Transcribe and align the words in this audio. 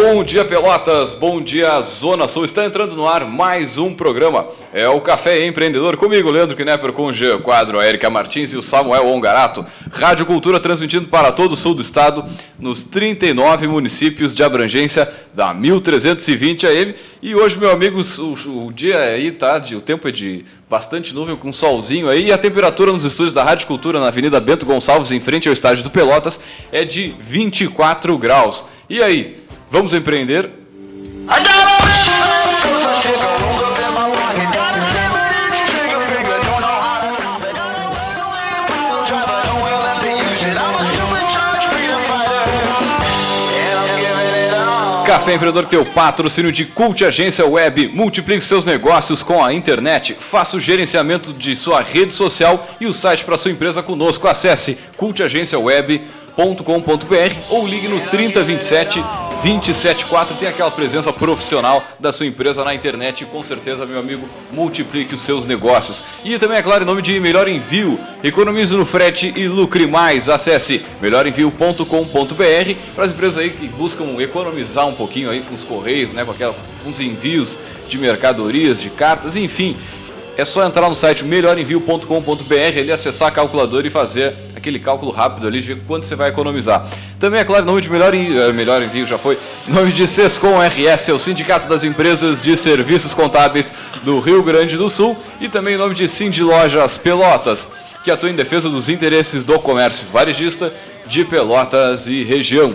Bom 0.00 0.22
dia, 0.22 0.44
Pelotas. 0.44 1.12
Bom 1.12 1.42
dia, 1.42 1.80
Zona 1.80 2.28
Sul. 2.28 2.44
Está 2.44 2.64
entrando 2.64 2.94
no 2.94 3.08
ar 3.08 3.24
mais 3.26 3.78
um 3.78 3.92
programa. 3.92 4.46
É 4.72 4.88
o 4.88 5.00
Café 5.00 5.44
Empreendedor 5.44 5.96
comigo, 5.96 6.30
Leandro 6.30 6.56
Knepper, 6.56 6.92
com 6.92 7.06
o 7.06 7.12
Jean 7.12 7.40
Quadro, 7.40 7.80
a 7.80 7.84
Erika 7.84 8.08
Martins 8.08 8.52
e 8.52 8.56
o 8.56 8.62
Samuel 8.62 9.08
Ongarato. 9.08 9.66
Rádio 9.90 10.24
Cultura 10.24 10.60
transmitindo 10.60 11.08
para 11.08 11.32
todo 11.32 11.52
o 11.52 11.56
sul 11.56 11.74
do 11.74 11.82
estado, 11.82 12.24
nos 12.60 12.84
39 12.84 13.66
municípios 13.66 14.36
de 14.36 14.44
abrangência 14.44 15.12
da 15.34 15.52
1320 15.52 16.64
AM. 16.68 16.94
E 17.20 17.34
hoje, 17.34 17.58
meu 17.58 17.72
amigo, 17.72 18.00
o, 18.00 18.66
o 18.66 18.72
dia 18.72 19.00
aí 19.00 19.32
tá, 19.32 19.60
o 19.72 19.80
tempo 19.80 20.06
é 20.06 20.12
de 20.12 20.44
bastante 20.70 21.12
nuvem 21.12 21.34
com 21.34 21.52
solzinho 21.52 22.08
aí. 22.08 22.26
E 22.26 22.32
a 22.32 22.38
temperatura 22.38 22.92
nos 22.92 23.02
estúdios 23.02 23.34
da 23.34 23.42
Rádio 23.42 23.66
Cultura 23.66 23.98
na 23.98 24.06
Avenida 24.06 24.38
Bento 24.38 24.64
Gonçalves, 24.64 25.10
em 25.10 25.18
frente 25.18 25.48
ao 25.48 25.52
estádio 25.52 25.82
do 25.82 25.90
Pelotas, 25.90 26.38
é 26.70 26.84
de 26.84 27.12
24 27.18 28.16
graus. 28.16 28.64
E 28.88 29.02
aí, 29.02 29.47
Vamos 29.70 29.92
empreender? 29.92 30.50
Café 45.04 45.34
Empreendedor, 45.34 45.66
teu 45.66 45.84
patrocínio 45.84 46.52
de 46.52 46.64
Cult 46.64 47.04
Agência 47.04 47.46
Web. 47.46 47.88
Multiplique 47.88 48.44
seus 48.44 48.64
negócios 48.64 49.22
com 49.22 49.44
a 49.44 49.52
internet. 49.52 50.16
Faça 50.18 50.56
o 50.56 50.60
gerenciamento 50.60 51.32
de 51.32 51.56
sua 51.56 51.82
rede 51.82 52.14
social 52.14 52.66
e 52.80 52.86
o 52.86 52.94
site 52.94 53.24
para 53.24 53.36
sua 53.36 53.50
empresa 53.50 53.82
conosco. 53.82 54.28
Acesse 54.28 54.78
cultagenciaweb.com.br 54.96 57.34
ou 57.50 57.66
ligue 57.66 57.88
no 57.88 58.00
3027 58.00 59.27
274 59.42 60.36
tem 60.36 60.48
aquela 60.48 60.70
presença 60.70 61.12
profissional 61.12 61.84
da 61.98 62.12
sua 62.12 62.26
empresa 62.26 62.64
na 62.64 62.74
internet 62.74 63.22
e 63.22 63.26
com 63.26 63.42
certeza, 63.42 63.86
meu 63.86 64.00
amigo, 64.00 64.28
multiplique 64.52 65.14
os 65.14 65.20
seus 65.20 65.44
negócios. 65.44 66.02
E 66.24 66.38
também, 66.38 66.58
é 66.58 66.62
claro, 66.62 66.82
em 66.82 66.86
nome 66.86 67.02
de 67.02 67.18
Melhor 67.20 67.46
Envio, 67.46 67.98
economize 68.22 68.74
no 68.74 68.84
frete 68.84 69.32
e 69.36 69.46
lucre 69.46 69.86
mais. 69.86 70.28
Acesse 70.28 70.84
melhorenvio.com.br 71.00 71.84
para 72.94 73.04
as 73.04 73.10
empresas 73.10 73.38
aí 73.38 73.50
que 73.50 73.68
buscam 73.68 74.04
economizar 74.18 74.86
um 74.86 74.94
pouquinho 74.94 75.30
aí 75.30 75.40
com 75.40 75.54
os 75.54 75.62
correios, 75.62 76.12
né, 76.12 76.24
com, 76.24 76.32
aquela, 76.32 76.54
com 76.82 76.90
os 76.90 76.98
envios 76.98 77.56
de 77.88 77.96
mercadorias, 77.96 78.80
de 78.80 78.90
cartas, 78.90 79.36
enfim. 79.36 79.76
É 80.36 80.44
só 80.44 80.64
entrar 80.64 80.88
no 80.88 80.94
site 80.94 81.24
melhorenvio.com.br, 81.24 82.54
ele 82.54 82.92
acessar 82.92 83.28
a 83.28 83.32
calculadora 83.32 83.86
e 83.86 83.90
fazer 83.90 84.36
aquele 84.68 84.78
cálculo 84.78 85.10
rápido 85.10 85.46
ali 85.46 85.60
de 85.60 85.74
ver 85.74 85.82
quanto 85.86 86.04
você 86.04 86.14
vai 86.14 86.28
economizar. 86.28 86.86
Também, 87.18 87.40
é 87.40 87.44
claro, 87.44 87.64
nome 87.64 87.80
de 87.80 87.90
melhor, 87.90 88.14
eh, 88.14 88.52
melhor 88.52 88.82
envio 88.82 89.06
já 89.06 89.16
foi, 89.16 89.38
nome 89.66 89.90
de 89.92 90.06
Sescom 90.06 90.60
RS, 90.60 91.08
é 91.08 91.12
o 91.12 91.18
Sindicato 91.18 91.66
das 91.66 91.84
Empresas 91.84 92.42
de 92.42 92.56
Serviços 92.56 93.14
Contábeis 93.14 93.72
do 94.04 94.20
Rio 94.20 94.42
Grande 94.42 94.76
do 94.76 94.88
Sul, 94.88 95.16
e 95.40 95.48
também 95.48 95.76
nome 95.76 95.94
de 95.94 96.06
Cindy 96.06 96.42
Lojas 96.42 96.98
Pelotas, 96.98 97.68
que 98.04 98.10
atua 98.10 98.30
em 98.30 98.34
defesa 98.34 98.68
dos 98.68 98.88
interesses 98.88 99.42
do 99.42 99.58
comércio 99.58 100.06
varejista 100.12 100.72
de 101.06 101.24
Pelotas 101.24 102.06
e 102.06 102.22
região. 102.22 102.74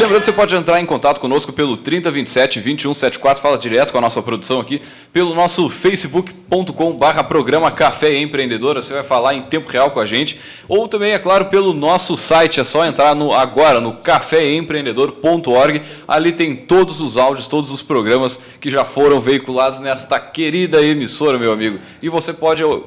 Lembrando, 0.00 0.24
você 0.24 0.32
pode 0.32 0.54
entrar 0.54 0.80
em 0.80 0.86
contato 0.86 1.20
conosco 1.20 1.52
pelo 1.52 1.76
3027 1.76 2.58
2174, 2.58 3.42
fala 3.42 3.58
direto 3.58 3.92
com 3.92 3.98
a 3.98 4.00
nossa 4.00 4.22
produção 4.22 4.58
aqui, 4.58 4.80
pelo 5.12 5.34
nosso 5.34 5.68
facebook.com 5.68 6.94
barra 6.94 7.22
programa 7.22 7.70
Café 7.70 8.16
Empreendedora, 8.16 8.80
você 8.80 8.94
vai 8.94 9.02
falar 9.02 9.34
em 9.34 9.42
tempo 9.42 9.68
real 9.68 9.90
com 9.90 10.00
a 10.00 10.06
gente, 10.06 10.40
ou 10.66 10.88
também, 10.88 11.12
é 11.12 11.18
claro, 11.18 11.44
pelo 11.50 11.74
nosso 11.74 12.16
site, 12.16 12.60
é 12.60 12.64
só 12.64 12.86
entrar 12.86 13.14
no, 13.14 13.34
agora 13.34 13.78
no 13.78 13.92
caféempreendedor.org, 13.92 15.82
ali 16.08 16.32
tem 16.32 16.56
todos 16.56 17.02
os 17.02 17.18
áudios, 17.18 17.46
todos 17.46 17.70
os 17.70 17.82
programas 17.82 18.40
que 18.58 18.70
já 18.70 18.86
foram 18.86 19.20
veiculados 19.20 19.80
nesta 19.80 20.18
querida 20.18 20.80
emissora, 20.80 21.38
meu 21.38 21.52
amigo. 21.52 21.78
E 22.00 22.08
você 22.08 22.32
pode 22.32 22.64
uh, 22.64 22.80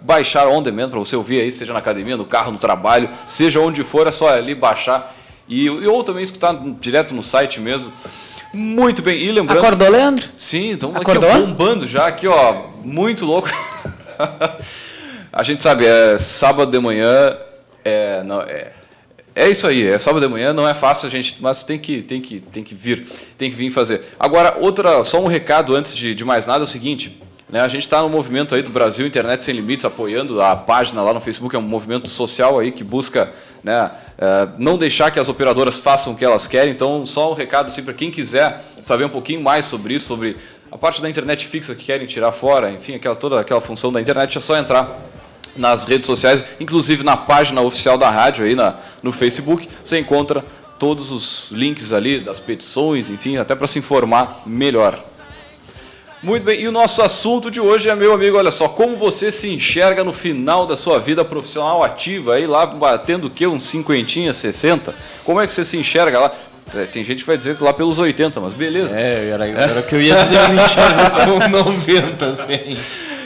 baixar 0.00 0.48
on 0.48 0.62
demand 0.62 0.88
para 0.88 0.98
você 0.98 1.16
ouvir 1.16 1.42
aí, 1.42 1.52
seja 1.52 1.74
na 1.74 1.80
academia, 1.80 2.16
no 2.16 2.24
carro, 2.24 2.50
no 2.50 2.56
trabalho, 2.56 3.10
seja 3.26 3.60
onde 3.60 3.84
for, 3.84 4.06
é 4.06 4.10
só 4.10 4.30
ali 4.30 4.54
baixar 4.54 5.14
e, 5.48 5.68
ou 5.68 6.02
também 6.02 6.22
escutar 6.22 6.54
direto 6.80 7.14
no 7.14 7.22
site 7.22 7.60
mesmo. 7.60 7.92
Muito 8.52 9.02
bem. 9.02 9.18
E 9.18 9.32
lembrando. 9.32 9.58
Acordou, 9.58 9.88
Leandro? 9.88 10.28
Sim, 10.36 10.72
estamos 10.72 10.96
aqui 10.96 11.10
ó, 11.10 11.38
bombando 11.38 11.86
já, 11.86 12.06
aqui, 12.06 12.26
ó. 12.26 12.66
Muito 12.84 13.24
louco. 13.24 13.48
a 15.32 15.42
gente 15.42 15.60
sabe, 15.62 15.84
é 15.84 16.16
sábado 16.16 16.70
de 16.70 16.78
manhã. 16.78 17.36
É, 17.84 18.22
não, 18.22 18.40
é, 18.42 18.72
é 19.34 19.50
isso 19.50 19.66
aí, 19.66 19.84
é 19.84 19.98
sábado 19.98 20.24
de 20.24 20.32
manhã, 20.32 20.52
não 20.52 20.66
é 20.66 20.72
fácil 20.72 21.08
a 21.08 21.10
gente, 21.10 21.36
mas 21.40 21.64
tem 21.64 21.78
que, 21.78 22.00
tem 22.02 22.20
que, 22.20 22.38
tem 22.38 22.62
que 22.62 22.74
vir, 22.74 23.06
tem 23.36 23.50
que 23.50 23.56
vir 23.56 23.70
fazer. 23.70 24.02
Agora, 24.18 24.56
outra, 24.60 25.04
só 25.04 25.20
um 25.20 25.26
recado 25.26 25.74
antes 25.74 25.94
de, 25.94 26.14
de 26.14 26.24
mais 26.24 26.46
nada 26.46 26.62
é 26.62 26.64
o 26.64 26.68
seguinte. 26.68 27.20
Né, 27.50 27.60
a 27.60 27.68
gente 27.68 27.82
está 27.82 28.00
no 28.00 28.08
movimento 28.08 28.54
aí 28.54 28.62
do 28.62 28.70
Brasil 28.70 29.06
Internet 29.06 29.44
Sem 29.44 29.54
Limites, 29.54 29.84
apoiando 29.84 30.40
a 30.40 30.56
página 30.56 31.02
lá 31.02 31.12
no 31.12 31.20
Facebook, 31.20 31.54
é 31.54 31.58
um 31.58 31.62
movimento 31.62 32.08
social 32.08 32.58
aí 32.58 32.72
que 32.72 32.82
busca 32.82 33.32
né, 33.64 33.90
é, 34.18 34.48
não 34.58 34.76
deixar 34.76 35.10
que 35.10 35.18
as 35.18 35.28
operadoras 35.28 35.78
façam 35.78 36.12
o 36.12 36.16
que 36.16 36.24
elas 36.24 36.46
querem. 36.46 36.72
Então, 36.72 37.04
só 37.06 37.32
um 37.32 37.34
recado 37.34 37.66
assim, 37.66 37.82
para 37.82 37.94
quem 37.94 38.10
quiser 38.10 38.62
saber 38.82 39.04
um 39.04 39.08
pouquinho 39.08 39.42
mais 39.42 39.64
sobre 39.64 39.94
isso, 39.94 40.06
sobre 40.06 40.36
a 40.70 40.76
parte 40.76 41.00
da 41.00 41.08
internet 41.08 41.46
fixa 41.46 41.74
que 41.74 41.84
querem 41.84 42.06
tirar 42.06 42.30
fora, 42.30 42.70
enfim, 42.70 42.94
aquela, 42.94 43.16
toda 43.16 43.40
aquela 43.40 43.60
função 43.60 43.90
da 43.90 44.00
internet, 44.00 44.36
é 44.36 44.40
só 44.40 44.56
entrar 44.56 45.00
nas 45.56 45.84
redes 45.84 46.06
sociais, 46.06 46.44
inclusive 46.60 47.02
na 47.02 47.16
página 47.16 47.60
oficial 47.62 47.96
da 47.96 48.10
rádio 48.10 48.44
aí 48.44 48.54
na, 48.54 48.76
no 49.02 49.12
Facebook, 49.12 49.68
você 49.82 49.98
encontra 49.98 50.44
todos 50.78 51.10
os 51.10 51.48
links 51.50 51.92
ali 51.92 52.18
das 52.18 52.40
petições, 52.40 53.08
enfim, 53.08 53.36
até 53.36 53.54
para 53.54 53.66
se 53.66 53.78
informar 53.78 54.42
melhor. 54.44 55.02
Muito 56.24 56.42
bem, 56.42 56.58
e 56.58 56.66
o 56.66 56.72
nosso 56.72 57.02
assunto 57.02 57.50
de 57.50 57.60
hoje 57.60 57.90
é, 57.90 57.94
meu 57.94 58.14
amigo, 58.14 58.38
olha 58.38 58.50
só, 58.50 58.66
como 58.66 58.96
você 58.96 59.30
se 59.30 59.52
enxerga 59.52 60.02
no 60.02 60.10
final 60.10 60.66
da 60.66 60.74
sua 60.74 60.98
vida 60.98 61.22
profissional 61.22 61.84
ativa, 61.84 62.36
aí 62.36 62.46
lá 62.46 62.64
batendo 62.64 63.26
o 63.26 63.30
quê? 63.30 63.46
Uns 63.46 63.64
50, 63.64 64.32
60? 64.32 64.94
Como 65.22 65.38
é 65.38 65.46
que 65.46 65.52
você 65.52 65.62
se 65.66 65.76
enxerga 65.76 66.18
lá? 66.18 66.32
É, 66.74 66.86
tem 66.86 67.04
gente 67.04 67.18
que 67.18 67.26
vai 67.26 67.36
dizer 67.36 67.58
que 67.58 67.62
lá 67.62 67.74
pelos 67.74 67.98
80, 67.98 68.40
mas 68.40 68.54
beleza. 68.54 68.98
É, 68.98 69.28
era, 69.34 69.46
era 69.46 69.80
o 69.80 69.82
que 69.82 69.94
eu 69.96 70.00
ia 70.00 70.16
dizer, 70.16 70.40
eu 70.40 70.48
me 70.48 70.62
enxergo 70.62 71.02
com 71.28 71.48
90, 71.48 72.26
assim. 72.26 72.78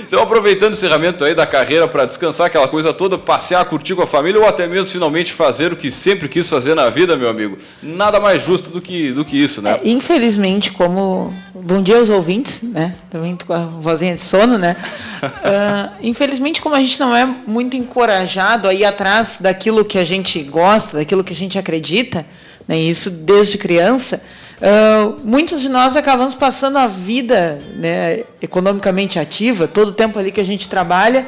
Então, 0.08 0.22
aproveitando 0.22 0.70
o 0.70 0.72
encerramento 0.72 1.22
aí 1.22 1.34
da 1.34 1.46
carreira 1.46 1.86
para 1.86 2.06
descansar 2.06 2.46
aquela 2.46 2.66
coisa 2.66 2.94
toda, 2.94 3.18
passear, 3.18 3.62
curtir 3.66 3.94
com 3.94 4.00
a 4.00 4.06
família 4.06 4.40
ou 4.40 4.48
até 4.48 4.66
mesmo 4.66 4.90
finalmente 4.90 5.34
fazer 5.34 5.70
o 5.70 5.76
que 5.76 5.90
sempre 5.90 6.30
quis 6.30 6.48
fazer 6.48 6.74
na 6.74 6.88
vida, 6.88 7.14
meu 7.14 7.28
amigo. 7.28 7.58
Nada 7.82 8.18
mais 8.18 8.42
justo 8.42 8.70
do 8.70 8.80
que, 8.80 9.12
do 9.12 9.22
que 9.22 9.36
isso, 9.36 9.60
né? 9.60 9.72
É, 9.72 9.80
infelizmente, 9.86 10.72
como. 10.72 11.34
Bom 11.54 11.82
dia 11.82 11.98
aos 11.98 12.08
ouvintes, 12.08 12.62
né? 12.62 12.94
Também 13.10 13.36
tô 13.36 13.44
com 13.44 13.52
a 13.52 13.66
vozinha 13.66 14.14
de 14.14 14.20
sono, 14.22 14.56
né? 14.56 14.76
uh, 15.22 15.92
infelizmente, 16.02 16.62
como 16.62 16.74
a 16.74 16.80
gente 16.80 16.98
não 16.98 17.14
é 17.14 17.26
muito 17.26 17.76
encorajado 17.76 18.66
a 18.66 18.72
ir 18.72 18.86
atrás 18.86 19.36
daquilo 19.38 19.84
que 19.84 19.98
a 19.98 20.04
gente 20.04 20.42
gosta, 20.42 20.96
daquilo 20.96 21.22
que 21.22 21.34
a 21.34 21.36
gente 21.36 21.58
acredita, 21.58 22.24
né? 22.66 22.78
Isso 22.78 23.10
desde 23.10 23.58
criança. 23.58 24.22
Uh, 24.58 25.16
muitos 25.24 25.60
de 25.60 25.68
nós 25.68 25.96
acabamos 25.96 26.34
passando 26.34 26.78
a 26.78 26.88
vida 26.88 27.62
né, 27.76 28.24
economicamente 28.42 29.18
ativa, 29.18 29.68
todo 29.68 29.88
o 29.88 29.92
tempo 29.92 30.18
ali 30.18 30.32
que 30.32 30.40
a 30.40 30.44
gente 30.44 30.68
trabalha, 30.68 31.26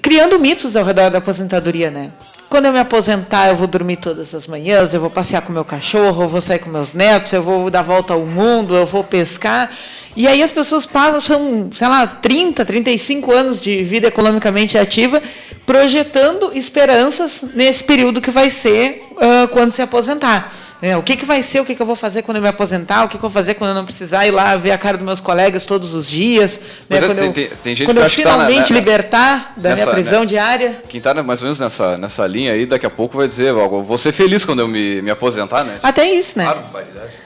criando 0.00 0.38
mitos 0.38 0.74
ao 0.74 0.84
redor 0.84 1.10
da 1.10 1.18
aposentadoria, 1.18 1.90
né? 1.90 2.12
Quando 2.48 2.64
eu 2.64 2.72
me 2.72 2.78
aposentar, 2.78 3.48
eu 3.48 3.56
vou 3.56 3.66
dormir 3.66 3.96
todas 3.96 4.34
as 4.34 4.46
manhãs, 4.46 4.94
eu 4.94 5.00
vou 5.00 5.10
passear 5.10 5.42
com 5.42 5.52
meu 5.52 5.66
cachorro, 5.66 6.22
eu 6.22 6.28
vou 6.28 6.40
sair 6.40 6.58
com 6.58 6.70
meus 6.70 6.94
netos, 6.94 7.34
eu 7.34 7.42
vou 7.42 7.70
dar 7.70 7.82
volta 7.82 8.14
ao 8.14 8.24
mundo, 8.24 8.74
eu 8.74 8.86
vou 8.86 9.04
pescar. 9.04 9.70
E 10.16 10.26
aí 10.26 10.42
as 10.42 10.50
pessoas 10.50 10.86
passam, 10.86 11.20
são, 11.20 11.70
sei 11.74 11.86
lá, 11.86 12.06
30, 12.06 12.64
35 12.64 13.30
anos 13.30 13.60
de 13.60 13.82
vida 13.82 14.08
economicamente 14.08 14.78
ativa, 14.78 15.22
projetando 15.66 16.50
esperanças 16.54 17.42
nesse 17.54 17.84
período 17.84 18.22
que 18.22 18.30
vai 18.30 18.48
ser 18.48 19.06
uh, 19.12 19.46
quando 19.48 19.72
se 19.72 19.82
aposentar. 19.82 20.50
É, 20.80 20.96
o 20.96 21.02
que, 21.02 21.16
que 21.16 21.24
vai 21.24 21.42
ser, 21.42 21.60
o 21.60 21.64
que, 21.64 21.74
que 21.74 21.82
eu 21.82 21.86
vou 21.86 21.96
fazer 21.96 22.22
quando 22.22 22.36
eu 22.36 22.42
me 22.42 22.48
aposentar, 22.48 23.04
o 23.04 23.08
que, 23.08 23.18
que 23.18 23.24
eu 23.24 23.28
vou 23.28 23.30
fazer 23.30 23.54
quando 23.54 23.70
eu 23.70 23.74
não 23.74 23.84
precisar 23.84 24.26
ir 24.26 24.30
lá 24.30 24.56
ver 24.56 24.70
a 24.70 24.78
cara 24.78 24.96
dos 24.96 25.04
meus 25.04 25.18
colegas 25.18 25.66
todos 25.66 25.92
os 25.92 26.06
dias. 26.08 26.60
Né? 26.88 26.98
É, 26.98 27.00
quando 27.00 27.18
tem, 27.18 27.26
eu, 27.26 27.32
tem, 27.32 27.48
tem 27.48 27.74
gente 27.74 27.86
quando 27.86 27.98
que 27.98 28.04
eu 28.04 28.10
finalmente 28.10 28.68
tá 28.68 28.74
na, 28.74 28.80
libertar 28.80 29.52
da 29.56 29.70
nessa, 29.70 29.84
minha 29.84 29.94
prisão 29.94 30.20
né, 30.20 30.26
diária. 30.26 30.82
Quem 30.88 30.98
está 30.98 31.20
mais 31.22 31.40
ou 31.40 31.46
menos 31.46 31.58
nessa, 31.58 31.96
nessa 31.98 32.26
linha 32.26 32.52
aí, 32.52 32.64
daqui 32.64 32.86
a 32.86 32.90
pouco 32.90 33.16
vai 33.16 33.26
dizer, 33.26 33.52
vou 33.52 33.98
ser 33.98 34.12
feliz 34.12 34.44
quando 34.44 34.60
eu 34.60 34.68
me, 34.68 35.02
me 35.02 35.10
aposentar, 35.10 35.64
né? 35.64 35.78
Até 35.82 36.08
isso, 36.08 36.38
né? 36.38 36.46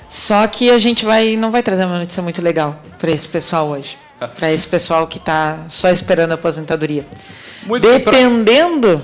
Só 0.08 0.46
que 0.46 0.70
a 0.70 0.78
gente 0.78 1.05
vai, 1.05 1.37
não 1.37 1.50
vai 1.50 1.62
trazer 1.62 1.84
uma 1.84 1.98
notícia 1.98 2.22
muito 2.22 2.40
legal 2.40 2.81
para 2.98 3.10
esse 3.10 3.28
pessoal 3.28 3.69
hoje. 3.69 3.98
para 4.37 4.52
esse 4.52 4.66
pessoal 4.69 5.06
que 5.06 5.19
está 5.19 5.58
só 5.69 5.90
esperando 5.90 6.32
a 6.32 6.34
aposentadoria. 6.34 7.05
Muito 7.66 7.87
Dependendo. 7.87 9.02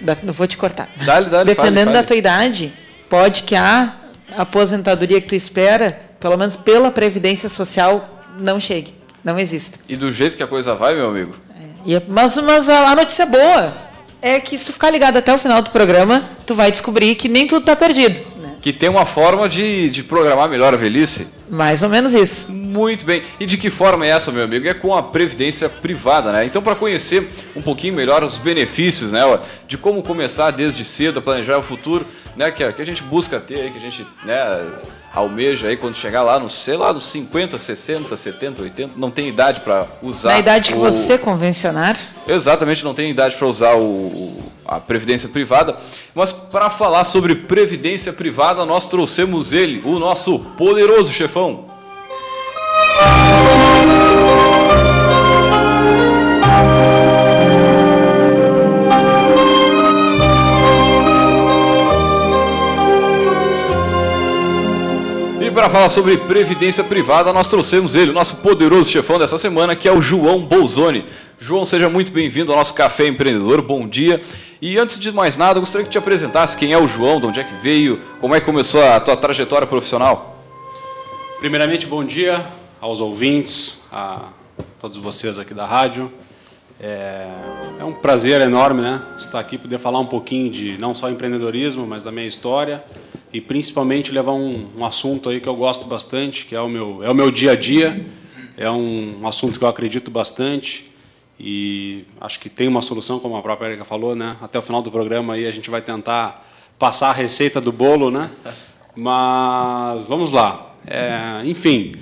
Da, 0.00 0.16
não 0.22 0.32
vou 0.32 0.46
te 0.46 0.56
cortar. 0.56 0.88
Dale, 1.04 1.28
dale, 1.28 1.44
Dependendo 1.44 1.74
fale, 1.74 1.84
fale. 1.84 1.98
da 1.98 2.02
tua 2.02 2.16
idade 2.16 2.72
pode 3.12 3.42
que 3.42 3.54
a 3.54 3.92
aposentadoria 4.38 5.20
que 5.20 5.28
tu 5.28 5.34
espera, 5.34 6.00
pelo 6.18 6.34
menos 6.38 6.56
pela 6.56 6.90
Previdência 6.90 7.46
Social, 7.46 8.24
não 8.38 8.58
chegue, 8.58 8.94
não 9.22 9.38
exista. 9.38 9.78
E 9.86 9.94
do 9.96 10.10
jeito 10.10 10.34
que 10.34 10.42
a 10.42 10.46
coisa 10.46 10.74
vai, 10.74 10.94
meu 10.94 11.10
amigo? 11.10 11.34
É, 11.86 12.00
mas 12.08 12.38
mas 12.38 12.70
a, 12.70 12.88
a 12.88 12.96
notícia 12.96 13.24
é 13.24 13.26
boa. 13.26 13.74
é 14.22 14.40
que 14.40 14.56
se 14.56 14.64
tu 14.64 14.72
ficar 14.72 14.88
ligado 14.88 15.18
até 15.18 15.34
o 15.34 15.36
final 15.36 15.60
do 15.60 15.68
programa, 15.68 16.24
tu 16.46 16.54
vai 16.54 16.70
descobrir 16.70 17.14
que 17.14 17.28
nem 17.28 17.46
tudo 17.46 17.60
está 17.60 17.76
perdido. 17.76 18.18
Que 18.62 18.72
tem 18.72 18.88
uma 18.88 19.04
forma 19.04 19.48
de, 19.48 19.90
de 19.90 20.02
programar 20.02 20.48
melhor 20.48 20.72
a 20.72 20.76
velhice. 20.76 21.26
Mais 21.50 21.82
ou 21.82 21.88
menos 21.90 22.14
isso. 22.14 22.50
Muito 22.50 23.04
bem. 23.04 23.22
E 23.38 23.44
de 23.44 23.58
que 23.58 23.68
forma 23.68 24.06
é 24.06 24.08
essa, 24.08 24.32
meu 24.32 24.44
amigo? 24.44 24.66
É 24.66 24.72
com 24.72 24.94
a 24.94 25.02
previdência 25.02 25.68
privada, 25.68 26.32
né? 26.32 26.46
Então, 26.46 26.62
para 26.62 26.74
conhecer 26.74 27.28
um 27.54 27.60
pouquinho 27.60 27.92
melhor 27.92 28.24
os 28.24 28.38
benefícios, 28.38 29.12
né, 29.12 29.20
de 29.68 29.76
como 29.76 30.02
começar 30.02 30.50
desde 30.52 30.84
cedo 30.84 31.18
a 31.18 31.22
planejar 31.22 31.58
o 31.58 31.62
futuro, 31.62 32.06
né, 32.36 32.50
que, 32.50 32.64
a, 32.64 32.72
que 32.72 32.80
a 32.80 32.86
gente 32.86 33.02
busca 33.02 33.38
ter, 33.38 33.70
que 33.70 33.76
a 33.76 33.80
gente, 33.80 34.06
né, 34.24 34.72
almeja 35.14 35.68
aí 35.68 35.76
quando 35.76 35.96
chegar 35.96 36.22
lá 36.22 36.38
nos, 36.38 36.54
sei 36.54 36.76
lá, 36.76 36.92
nos 36.92 37.04
50, 37.04 37.58
60, 37.58 38.16
70, 38.16 38.62
80, 38.62 38.92
não 38.96 39.10
tem 39.10 39.28
idade 39.28 39.60
para 39.60 39.86
usar. 40.02 40.30
Na 40.30 40.38
idade 40.38 40.70
que 40.70 40.76
o... 40.76 40.80
você 40.80 41.18
convencionar? 41.18 41.98
Exatamente, 42.26 42.84
não 42.84 42.94
tem 42.94 43.10
idade 43.10 43.36
para 43.36 43.46
usar 43.46 43.76
o, 43.76 44.42
a 44.64 44.80
previdência 44.80 45.28
privada. 45.28 45.76
Mas 46.14 46.32
para 46.32 46.70
falar 46.70 47.04
sobre 47.04 47.34
previdência 47.34 48.12
privada, 48.12 48.64
nós 48.64 48.86
trouxemos 48.86 49.52
ele, 49.52 49.82
o 49.84 49.98
nosso 49.98 50.38
poderoso 50.38 51.12
chefão. 51.12 51.71
Para 65.52 65.68
falar 65.68 65.88
sobre 65.88 66.16
previdência 66.16 66.82
privada, 66.82 67.32
nós 67.32 67.48
trouxemos 67.48 67.94
ele, 67.94 68.10
o 68.10 68.14
nosso 68.14 68.36
poderoso 68.36 68.90
chefão 68.90 69.18
dessa 69.18 69.36
semana, 69.36 69.76
que 69.76 69.86
é 69.86 69.92
o 69.92 70.00
João 70.00 70.40
Bolzoni. 70.40 71.04
João, 71.38 71.64
seja 71.64 71.88
muito 71.88 72.10
bem-vindo 72.10 72.52
ao 72.52 72.58
nosso 72.58 72.72
Café 72.72 73.06
Empreendedor, 73.06 73.60
bom 73.60 73.86
dia. 73.86 74.20
E 74.60 74.78
antes 74.78 74.98
de 74.98 75.12
mais 75.12 75.36
nada, 75.36 75.60
gostaria 75.60 75.84
que 75.84 75.90
te 75.90 75.98
apresentasse 75.98 76.56
quem 76.56 76.72
é 76.72 76.78
o 76.78 76.88
João, 76.88 77.20
de 77.20 77.26
onde 77.26 77.40
é 77.40 77.44
que 77.44 77.54
veio, 77.54 78.00
como 78.20 78.34
é 78.34 78.40
que 78.40 78.46
começou 78.46 78.82
a 78.82 78.98
tua 78.98 79.16
trajetória 79.16 79.66
profissional. 79.66 80.42
Primeiramente, 81.38 81.86
bom 81.86 82.02
dia 82.02 82.44
aos 82.80 83.00
ouvintes, 83.00 83.84
a 83.92 84.28
todos 84.80 84.96
vocês 84.96 85.38
aqui 85.38 85.52
da 85.52 85.66
rádio. 85.66 86.10
É, 86.82 87.28
é 87.78 87.84
um 87.84 87.92
prazer 87.92 88.40
enorme 88.40 88.82
né, 88.82 89.00
estar 89.16 89.38
aqui, 89.38 89.56
poder 89.56 89.78
falar 89.78 90.00
um 90.00 90.06
pouquinho 90.06 90.50
de 90.50 90.76
não 90.78 90.92
só 90.92 91.08
empreendedorismo, 91.08 91.86
mas 91.86 92.02
da 92.02 92.10
minha 92.10 92.26
história 92.26 92.82
e 93.32 93.40
principalmente 93.40 94.10
levar 94.10 94.32
um, 94.32 94.68
um, 94.76 94.84
assunto 94.84 95.28
aí 95.28 95.40
que 95.40 95.48
eu 95.48 95.54
gosto 95.54 95.86
bastante, 95.86 96.44
que 96.44 96.56
é 96.56 96.60
o 96.60 96.68
meu, 96.68 97.02
é 97.04 97.08
o 97.08 97.14
meu 97.14 97.30
dia 97.30 97.52
a 97.52 97.56
dia, 97.56 98.04
é 98.58 98.68
um, 98.68 99.20
um, 99.22 99.26
assunto 99.28 99.60
que 99.60 99.64
eu 99.64 99.68
acredito 99.68 100.10
bastante 100.10 100.90
e 101.38 102.04
acho 102.20 102.40
que 102.40 102.50
tem 102.50 102.66
uma 102.66 102.82
solução, 102.82 103.20
como 103.20 103.36
a 103.36 103.42
própria 103.42 103.68
Erika 103.68 103.84
falou, 103.84 104.16
né? 104.16 104.36
Até 104.42 104.58
o 104.58 104.62
final 104.62 104.82
do 104.82 104.90
programa 104.90 105.34
aí 105.34 105.46
a 105.46 105.52
gente 105.52 105.70
vai 105.70 105.80
tentar 105.80 106.46
passar 106.78 107.10
a 107.10 107.12
receita 107.12 107.60
do 107.60 107.70
bolo, 107.70 108.10
né? 108.10 108.28
Mas 108.94 110.04
vamos 110.06 110.30
lá. 110.30 110.74
É, 110.84 111.42
enfim, 111.44 111.92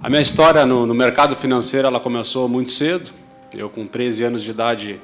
a 0.00 0.08
minha 0.08 0.22
história 0.22 0.64
no, 0.64 0.86
no, 0.86 0.94
mercado 0.94 1.36
financeiro 1.36 1.86
ela 1.86 2.00
começou 2.00 2.48
muito 2.48 2.72
cedo. 2.72 3.19
Eu 3.52 3.68
com 3.68 3.86
13 3.86 4.24
anos 4.24 4.42
de 4.42 4.50
idade 4.50 5.00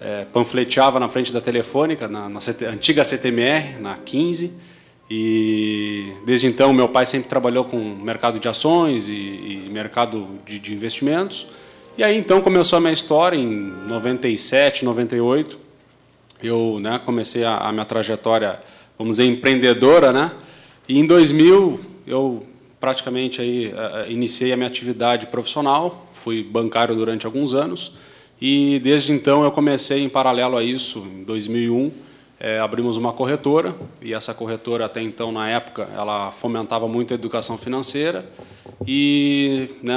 é, 0.00 0.24
panfleteava 0.32 0.98
na 0.98 1.08
frente 1.08 1.32
da 1.32 1.40
telefônica, 1.40 2.08
na, 2.08 2.28
na 2.28 2.40
CT, 2.40 2.64
antiga 2.64 3.04
CTMR, 3.04 3.78
na 3.80 3.96
15 3.96 4.52
e 5.10 6.12
desde 6.24 6.46
então 6.46 6.72
meu 6.72 6.88
pai 6.88 7.04
sempre 7.04 7.28
trabalhou 7.28 7.64
com 7.64 7.76
mercado 7.96 8.38
de 8.38 8.46
ações 8.46 9.08
e, 9.08 9.14
e 9.14 9.68
mercado 9.68 10.38
de, 10.46 10.58
de, 10.60 10.72
investimentos. 10.72 11.48
E 11.98 12.04
aí 12.04 12.16
então 12.16 12.40
começou 12.40 12.76
a 12.76 12.80
minha 12.80 12.92
história 12.92 13.36
em 13.36 13.72
97, 13.88 14.84
98. 14.84 15.58
Eu 16.40 16.78
né, 16.80 17.00
comecei 17.04 17.44
a, 17.44 17.56
a 17.56 17.72
minha 17.72 17.84
trajetória, 17.84 18.60
vamos 18.96 19.16
dizer, 19.16 19.28
empreendedora, 19.28 20.12
né? 20.12 20.30
E 20.88 20.98
em 20.98 21.06
2000 21.06 21.80
eu 22.06 22.46
praticamente 22.78 23.40
aí 23.40 23.68
uh, 23.68 24.10
iniciei 24.10 24.52
a 24.52 24.56
minha 24.56 24.68
atividade 24.68 25.26
profissional. 25.26 26.09
Fui 26.22 26.42
bancário 26.42 26.94
durante 26.94 27.26
alguns 27.26 27.54
anos. 27.54 27.92
E 28.40 28.78
desde 28.80 29.12
então 29.12 29.44
eu 29.44 29.50
comecei 29.50 30.02
em 30.02 30.08
paralelo 30.08 30.56
a 30.56 30.62
isso 30.62 31.00
em 31.00 31.24
2001 31.24 31.90
é, 32.40 32.58
abrimos 32.58 32.96
uma 32.96 33.12
corretora. 33.12 33.76
E 34.00 34.14
essa 34.14 34.32
corretora 34.32 34.86
até 34.86 35.02
então 35.02 35.30
na 35.30 35.48
época 35.48 35.86
ela 35.94 36.30
fomentava 36.30 36.88
muito 36.88 37.12
a 37.12 37.14
educação 37.14 37.58
financeira. 37.58 38.24
E 38.86 39.68
né, 39.82 39.96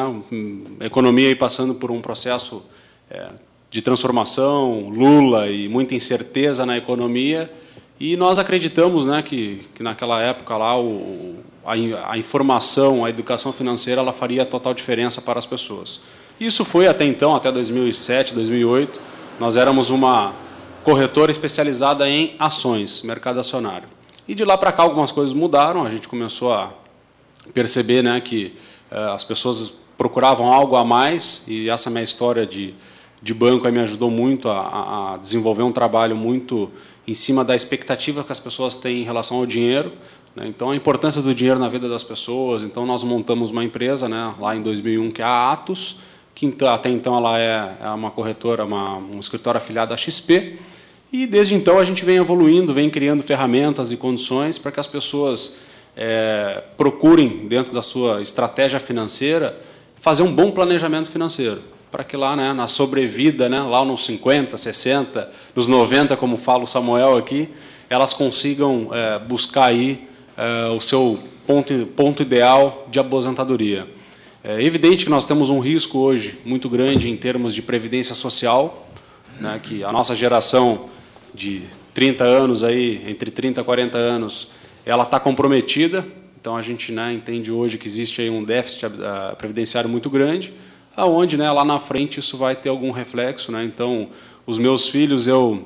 a 0.82 0.86
economia 0.86 1.30
aí 1.30 1.36
passando 1.36 1.74
por 1.74 1.90
um 1.90 2.02
processo 2.02 2.62
é, 3.10 3.30
de 3.72 3.82
transformação, 3.82 4.88
Lula 4.90 5.50
e 5.50 5.70
muita 5.70 5.96
incerteza 5.96 6.66
na 6.66 6.78
economia. 6.78 7.50
E 7.98 8.18
nós 8.18 8.38
acreditamos 8.38 9.06
né, 9.06 9.22
que, 9.22 9.66
que 9.74 9.82
naquela 9.82 10.22
época 10.22 10.58
lá 10.58 10.78
o, 10.78 11.38
a, 11.66 11.74
a 12.12 12.18
informação, 12.18 13.06
a 13.06 13.10
educação 13.10 13.52
financeira 13.52 14.02
ela 14.02 14.14
faria 14.14 14.46
total 14.46 14.74
diferença 14.74 15.22
para 15.22 15.40
as 15.40 15.46
pessoas. 15.46 16.02
Isso 16.40 16.66
foi 16.66 16.88
até 16.88 17.06
então, 17.06 17.36
até 17.36 17.52
2007, 17.52 18.34
2008, 18.34 19.00
nós 19.40 19.56
éramos 19.56 19.90
uma 19.90 20.34
corretora 20.84 21.32
especializada 21.32 22.08
em 22.10 22.36
ações, 22.38 23.02
mercado 23.04 23.40
acionário. 23.40 23.88
E 24.28 24.36
de 24.36 24.44
lá 24.44 24.58
para 24.58 24.72
cá 24.72 24.84
algumas 24.84 25.12
coisas 25.12 25.34
mudaram, 25.34 25.84
a 25.84 25.90
gente 25.90 26.08
começou 26.08 26.54
a 26.54 26.74
perceber 27.54 28.02
né, 28.02 28.20
que 28.20 28.56
eh, 28.92 29.12
as 29.14 29.24
pessoas 29.24 29.74
procuravam 29.98 30.52
algo 30.52 30.76
a 30.76 30.84
mais, 30.84 31.44
e 31.48 31.70
essa 31.70 31.90
minha 31.90 32.04
história 32.04 32.46
de, 32.46 32.74
de 33.22 33.34
banco 33.34 33.70
me 33.70 33.80
ajudou 33.80 34.10
muito 34.10 34.50
a, 34.50 35.14
a 35.14 35.18
desenvolver 35.18 35.64
um 35.64 35.72
trabalho 35.72 36.16
muito 36.16 36.72
em 37.08 37.14
cima 37.14 37.44
da 37.44 37.56
expectativa 37.56 38.24
que 38.24 38.32
as 38.32 38.40
pessoas 38.40 38.76
têm 38.76 39.02
em 39.02 39.04
relação 39.04 39.38
ao 39.38 39.46
dinheiro. 39.46 39.94
Né? 40.36 40.48
Então, 40.48 40.72
a 40.72 40.76
importância 40.76 41.22
do 41.22 41.34
dinheiro 41.34 41.60
na 41.60 41.68
vida 41.68 41.88
das 41.88 42.04
pessoas. 42.04 42.64
Então, 42.64 42.86
nós 42.86 43.04
montamos 43.04 43.52
uma 43.52 43.64
empresa 43.64 44.10
né, 44.10 44.34
lá 44.40 44.56
em 44.56 44.62
2001 44.62 45.12
que 45.12 45.22
é 45.22 45.26
a 45.26 45.52
Atos, 45.52 45.98
que 46.36 46.52
até 46.66 46.90
então 46.90 47.16
ela 47.16 47.40
é, 47.40 47.78
é 47.82 47.90
uma 47.90 48.10
corretora, 48.10 48.66
uma, 48.66 48.98
um 48.98 49.20
escritório 49.20 49.58
afiliado 49.58 49.94
à 49.94 49.98
XP, 49.98 50.58
e 51.12 51.28
desde 51.28 51.54
então 51.54 51.78
a 51.78 51.86
gente 51.86 52.04
vem 52.04 52.18
evoluindo, 52.18 52.74
vem 52.74 52.90
criando 52.90 53.22
ferramentas 53.22 53.92
e 53.92 53.98
condições 53.98 54.58
para 54.58 54.72
que 54.72 54.80
as 54.80 54.88
pessoas 54.88 55.58
é, 55.96 56.64
procurem, 56.76 57.48
dentro 57.48 57.72
da 57.72 57.84
sua 57.84 58.20
estratégia 58.22 58.80
financeira, 58.80 59.56
fazer 60.02 60.24
um 60.24 60.34
bom 60.34 60.50
planejamento 60.50 61.08
financeiro. 61.08 61.62
Para 61.92 62.04
que 62.04 62.18
lá 62.18 62.36
né, 62.36 62.52
na 62.52 62.68
sobrevida, 62.68 63.48
né, 63.48 63.62
lá 63.62 63.86
nos 63.86 64.06
50, 64.06 64.58
60, 64.58 65.32
nos 65.56 65.68
90, 65.68 66.18
como 66.18 66.36
fala 66.36 66.64
o 66.64 66.68
Samuel 66.68 67.16
aqui, 67.16 67.48
elas 67.88 68.12
consigam 68.12 68.90
é, 68.92 69.20
buscar 69.20 69.66
aí 69.66 70.08
é, 70.38 70.68
o 70.70 70.82
seu 70.82 71.20
ponto, 71.46 71.74
ponto 71.96 72.22
ideal 72.22 72.88
de 72.92 73.00
aposentadoria. 73.00 73.88
É 74.44 74.62
evidente 74.62 75.06
que 75.06 75.10
nós 75.10 75.26
temos 75.26 75.50
um 75.50 75.60
risco 75.60 76.00
hoje 76.00 76.38
muito 76.44 76.68
grande 76.68 77.10
em 77.10 77.16
termos 77.16 77.56
de 77.56 77.62
previdência 77.62 78.14
social, 78.14 78.90
né, 79.40 79.60
que 79.62 79.84
a 79.84 79.92
nossa 79.92 80.14
geração 80.14 80.90
de 81.34 81.62
30 81.94 82.24
anos 82.24 82.64
aí, 82.64 83.02
entre 83.08 83.32
30 83.32 83.62
e 83.62 83.64
40 83.64 83.98
anos, 83.98 84.50
ela 84.86 85.04
está 85.04 85.20
comprometida. 85.20 86.06
Então 86.40 86.58
a 86.58 86.62
gente 86.62 86.92
né, 86.92 87.14
entende 87.14 87.52
hoje 87.52 87.78
que 87.78 87.88
existe 87.88 88.22
aí 88.22 88.30
um 88.30 88.44
déficit 88.44 88.86
uh, 88.86 89.36
previdenciário 89.38 89.90
muito 89.90 90.10
grande, 90.10 90.54
aonde 90.96 91.38
né, 91.38 91.50
lá 91.50 91.64
na 91.64 91.80
frente 91.80 92.20
isso 92.20 92.38
vai 92.38 92.56
ter 92.56 92.70
algum 92.70 92.92
reflexo. 92.92 93.52
Né? 93.52 93.64
Então 93.64 94.10
os 94.46 94.60
meus 94.60 94.90
filhos, 94.90 95.26
eu, 95.26 95.66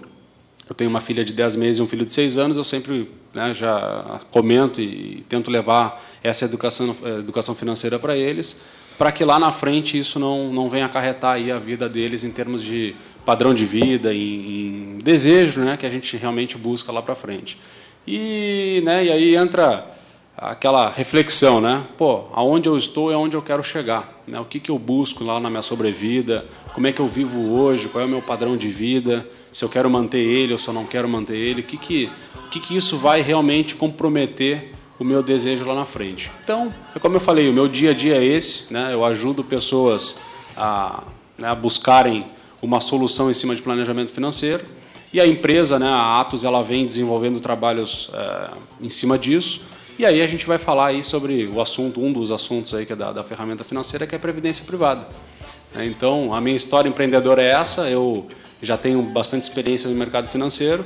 eu 0.69 0.75
tenho 0.75 0.89
uma 0.89 1.01
filha 1.01 1.23
de 1.23 1.33
10 1.33 1.55
meses 1.55 1.79
e 1.79 1.81
um 1.81 1.87
filho 1.87 2.05
de 2.05 2.13
6 2.13 2.37
anos, 2.37 2.57
eu 2.57 2.63
sempre 2.63 3.09
né, 3.33 3.53
já 3.53 4.19
comento 4.31 4.81
e, 4.81 5.23
tento 5.29 5.49
levar 5.49 6.03
essa 6.23 6.45
educação, 6.45 6.95
educação 7.19 7.55
financeira 7.55 7.97
para 7.97 8.17
eles, 8.17 8.59
para 8.97 9.11
que 9.11 9.23
lá 9.23 9.39
na 9.39 9.51
frente 9.51 9.97
isso 9.97 10.19
não, 10.19 10.51
não 10.51 10.69
venha 10.69 10.85
acarretar 10.85 11.35
aí 11.35 11.51
a 11.51 11.59
vida 11.59 11.87
deles 11.87 12.23
em 12.23 12.31
termos 12.31 12.63
de 12.63 12.95
padrão 13.25 13.53
de 13.53 13.65
vida, 13.65 14.13
em, 14.13 14.97
em 14.97 14.97
desejo 15.03 15.61
né, 15.61 15.77
que 15.77 15.85
a 15.85 15.89
gente 15.89 16.17
realmente 16.17 16.57
busca 16.57 16.91
lá 16.91 17.01
para 17.01 17.15
frente. 17.15 17.57
E, 18.05 18.81
né, 18.85 19.05
e 19.05 19.11
aí 19.11 19.35
entra 19.35 19.97
aquela 20.37 20.89
reflexão, 20.89 21.59
né? 21.59 21.83
Pô, 21.97 22.25
aonde 22.31 22.69
eu 22.69 22.77
estou 22.77 23.11
e 23.11 23.13
aonde 23.13 23.35
eu 23.35 23.41
quero 23.41 23.63
chegar, 23.63 24.21
né? 24.27 24.39
O 24.39 24.45
que 24.45 24.59
que 24.59 24.69
eu 24.69 24.77
busco 24.77 25.23
lá 25.23 25.39
na 25.39 25.49
minha 25.49 25.63
sobrevida? 25.63 26.45
Como 26.73 26.85
é 26.85 26.91
que 26.91 27.01
eu 27.01 27.07
vivo 27.07 27.53
hoje? 27.53 27.87
Qual 27.87 28.03
é 28.03 28.05
o 28.05 28.09
meu 28.09 28.21
padrão 28.21 28.55
de 28.55 28.67
vida? 28.67 29.27
Se 29.57 29.65
eu 29.65 29.69
quero 29.69 29.89
manter 29.89 30.19
ele 30.19 30.53
ou 30.53 30.59
se 30.59 30.67
eu 30.67 30.73
não 30.75 30.85
quero 30.85 31.09
manter 31.09 31.35
ele? 31.35 31.61
O 31.61 31.63
que 31.63 31.77
que, 31.77 32.11
o 32.45 32.49
que, 32.49 32.59
que 32.59 32.77
isso 32.77 32.95
vai 32.95 33.23
realmente 33.23 33.73
comprometer 33.73 34.71
o 34.99 35.03
meu 35.03 35.23
desejo 35.23 35.65
lá 35.65 35.73
na 35.73 35.83
frente? 35.83 36.29
Então, 36.43 36.71
é 36.95 36.99
como 36.99 37.15
eu 37.15 37.19
falei, 37.19 37.49
o 37.49 37.53
meu 37.53 37.67
dia 37.67 37.89
a 37.89 37.93
dia 37.95 38.17
é 38.17 38.23
esse, 38.23 38.71
né? 38.71 38.93
Eu 38.93 39.03
ajudo 39.03 39.43
pessoas 39.43 40.19
a, 40.55 41.01
né, 41.39 41.47
a 41.47 41.55
buscarem 41.55 42.27
uma 42.61 42.79
solução 42.79 43.31
em 43.31 43.33
cima 43.33 43.55
de 43.55 43.63
planejamento 43.63 44.11
financeiro. 44.11 44.63
E 45.11 45.19
a 45.19 45.25
empresa, 45.25 45.79
né, 45.79 45.89
a 45.89 46.19
Atos, 46.19 46.43
ela 46.43 46.61
vem 46.61 46.85
desenvolvendo 46.85 47.39
trabalhos 47.39 48.11
é, 48.13 48.49
em 48.79 48.91
cima 48.91 49.17
disso. 49.17 49.63
E 49.97 50.05
aí 50.05 50.21
a 50.21 50.27
gente 50.27 50.45
vai 50.45 50.59
falar 50.59 50.89
aí 50.89 51.03
sobre 51.03 51.47
o 51.47 51.59
assunto, 51.59 51.99
um 51.99 52.13
dos 52.13 52.31
assuntos 52.31 52.75
aí 52.75 52.85
que 52.85 52.93
é 52.93 52.95
da, 52.95 53.11
da 53.11 53.23
ferramenta 53.23 53.63
financeira, 53.63 54.05
que 54.05 54.13
é 54.13 54.19
a 54.19 54.21
previdência 54.21 54.63
privada. 54.63 55.07
Então, 55.77 56.31
a 56.31 56.39
minha 56.39 56.55
história 56.55 56.87
empreendedora 56.87 57.41
é 57.41 57.49
essa. 57.49 57.89
Eu 57.89 58.27
já 58.61 58.77
tenho 58.77 59.01
bastante 59.03 59.43
experiência 59.43 59.89
no 59.89 59.95
mercado 59.95 60.27
financeiro 60.27 60.83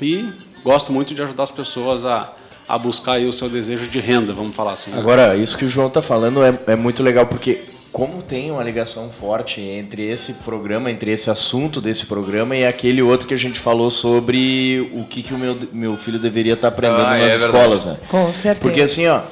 e 0.00 0.32
gosto 0.64 0.92
muito 0.92 1.14
de 1.14 1.22
ajudar 1.22 1.44
as 1.44 1.50
pessoas 1.50 2.04
a, 2.04 2.32
a 2.68 2.78
buscar 2.78 3.12
aí 3.12 3.26
o 3.26 3.32
seu 3.32 3.48
desejo 3.48 3.88
de 3.88 4.00
renda, 4.00 4.32
vamos 4.32 4.54
falar 4.54 4.72
assim. 4.72 4.90
Né? 4.90 4.98
Agora, 4.98 5.36
isso 5.36 5.56
que 5.56 5.64
o 5.64 5.68
João 5.68 5.88
está 5.88 6.02
falando 6.02 6.42
é, 6.42 6.58
é 6.68 6.76
muito 6.76 7.02
legal, 7.02 7.26
porque 7.26 7.64
como 7.92 8.22
tem 8.22 8.50
uma 8.50 8.62
ligação 8.62 9.10
forte 9.10 9.60
entre 9.60 10.06
esse 10.06 10.34
programa, 10.34 10.90
entre 10.90 11.10
esse 11.10 11.28
assunto 11.28 11.80
desse 11.80 12.06
programa 12.06 12.56
e 12.56 12.64
aquele 12.64 13.02
outro 13.02 13.26
que 13.26 13.34
a 13.34 13.38
gente 13.38 13.58
falou 13.58 13.90
sobre 13.90 14.90
o 14.94 15.04
que, 15.04 15.22
que 15.22 15.34
o 15.34 15.38
meu, 15.38 15.58
meu 15.72 15.96
filho 15.96 16.18
deveria 16.18 16.54
estar 16.54 16.70
tá 16.70 16.74
aprendendo 16.74 17.06
ah, 17.06 17.18
nas 17.18 17.20
é 17.20 17.36
escolas. 17.36 17.84
Né? 17.84 17.96
Com 18.08 18.32
certeza. 18.32 18.60
Porque 18.60 18.80
assim, 18.80 19.06
ó, 19.08 19.22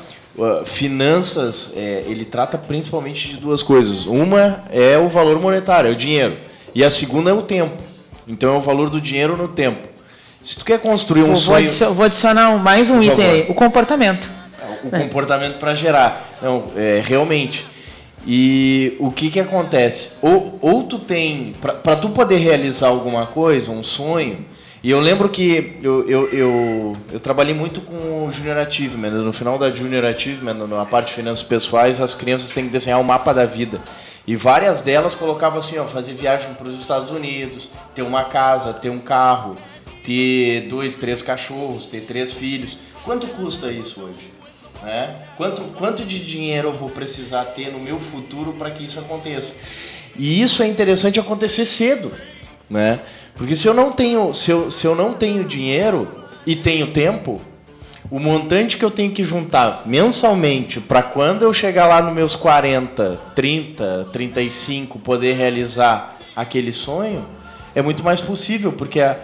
finanças, 0.64 1.70
é, 1.76 2.04
ele 2.06 2.24
trata 2.24 2.58
principalmente 2.58 3.28
de 3.28 3.36
duas 3.36 3.62
coisas. 3.62 4.06
Uma 4.06 4.64
é 4.70 4.98
o 4.98 5.08
valor 5.08 5.40
monetário, 5.40 5.88
é 5.88 5.92
o 5.92 5.96
dinheiro. 5.96 6.47
E 6.78 6.85
a 6.85 6.92
segunda 6.92 7.28
é 7.28 7.32
o 7.35 7.42
tempo. 7.42 7.76
Então 8.28 8.54
é 8.54 8.56
o 8.56 8.61
valor 8.61 8.88
do 8.88 9.00
dinheiro 9.00 9.37
no 9.37 9.49
tempo. 9.49 9.88
Se 10.40 10.56
tu 10.56 10.64
quer 10.64 10.78
construir 10.78 11.25
um 11.25 11.35
vou, 11.35 11.37
sonho... 11.37 11.92
Vou 11.92 12.06
adicionar 12.06 12.56
mais 12.56 12.88
um 12.88 13.02
item 13.02 13.25
aí, 13.28 13.47
o 13.49 13.54
comportamento. 13.54 14.30
O 14.85 14.88
comportamento 14.88 15.58
para 15.58 15.75
gerar. 15.75 16.38
Não, 16.40 16.66
é, 16.76 17.02
realmente... 17.04 17.66
E 18.25 18.94
o 19.00 19.11
que 19.11 19.30
que 19.30 19.40
acontece? 19.40 20.11
Ou, 20.20 20.58
ou 20.61 20.82
tu 20.85 20.99
tem, 20.99 21.54
para 21.82 21.97
tu 21.97 22.11
poder 22.11 22.37
realizar 22.37 22.88
alguma 22.88 23.26
coisa, 23.26 23.70
um 23.70 23.82
sonho, 23.82 24.44
e 24.82 24.90
eu 24.90 25.00
lembro 25.00 25.28
que 25.28 25.78
eu, 25.82 26.08
eu, 26.08 26.28
eu, 26.28 26.97
eu 27.12 27.20
trabalhei 27.20 27.54
muito 27.54 27.80
com 27.80 28.26
o 28.26 28.30
Junior 28.30 28.58
Achievement. 28.58 29.11
No 29.11 29.32
final 29.32 29.56
da 29.56 29.70
Junior 29.70 30.04
Achievement, 30.04 30.54
na 30.54 30.85
parte 30.85 31.08
de 31.08 31.14
finanças 31.14 31.44
pessoais, 31.44 32.00
as 32.00 32.14
crianças 32.14 32.50
têm 32.50 32.66
que 32.66 32.70
desenhar 32.70 32.99
o 32.99 33.02
um 33.02 33.04
mapa 33.04 33.32
da 33.32 33.47
vida. 33.47 33.80
E 34.28 34.37
várias 34.37 34.82
delas 34.82 35.14
colocavam 35.14 35.58
assim, 35.58 35.78
ó, 35.78 35.87
fazer 35.87 36.12
viagem 36.12 36.52
para 36.52 36.68
os 36.68 36.78
Estados 36.78 37.08
Unidos, 37.08 37.70
ter 37.94 38.02
uma 38.02 38.25
casa, 38.25 38.75
ter 38.75 38.90
um 38.90 38.99
carro, 38.99 39.56
ter 40.04 40.68
dois, 40.68 40.97
três 40.97 41.23
cachorros, 41.23 41.87
ter 41.87 42.02
três 42.02 42.30
filhos. 42.30 42.76
Quanto 43.06 43.26
custa 43.28 43.73
isso 43.73 44.02
hoje? 44.02 44.30
Né? 44.82 45.16
Quanto, 45.35 45.62
quanto 45.78 46.04
de 46.04 46.23
dinheiro 46.23 46.68
eu 46.68 46.75
vou 46.75 46.90
precisar 46.90 47.42
ter 47.47 47.73
no 47.73 47.80
meu 47.80 47.99
futuro 47.99 48.52
para 48.52 48.70
que 48.70 48.85
isso 48.85 49.00
aconteça? 49.00 49.54
E 50.14 50.42
isso 50.42 50.62
é 50.62 50.66
interessante 50.66 51.18
acontecer 51.18 51.64
cedo, 51.64 52.12
né? 52.68 53.00
Porque 53.35 53.56
se 53.56 53.66
eu 53.66 53.73
não 53.73 53.90
tenho, 53.90 54.35
se 54.35 54.50
eu, 54.50 54.70
se 54.70 54.87
eu 54.87 54.94
não 54.94 55.14
tenho 55.14 55.42
dinheiro 55.42 56.06
e 56.47 56.54
tenho 56.54 56.92
tempo, 56.92 57.40
o 58.10 58.18
montante 58.18 58.76
que 58.76 58.84
eu 58.84 58.90
tenho 58.90 59.10
que 59.10 59.22
juntar 59.22 59.82
mensalmente 59.84 60.80
para 60.80 61.02
quando 61.02 61.42
eu 61.42 61.52
chegar 61.52 61.86
lá 61.86 62.00
nos 62.00 62.14
meus 62.14 62.34
40, 62.34 63.20
30, 63.34 64.06
35 64.12 64.98
poder 64.98 65.34
realizar 65.34 66.14
aquele 66.34 66.72
sonho, 66.72 67.26
é 67.74 67.82
muito 67.82 68.02
mais 68.02 68.20
possível, 68.20 68.72
porque 68.72 69.00
a, 69.00 69.16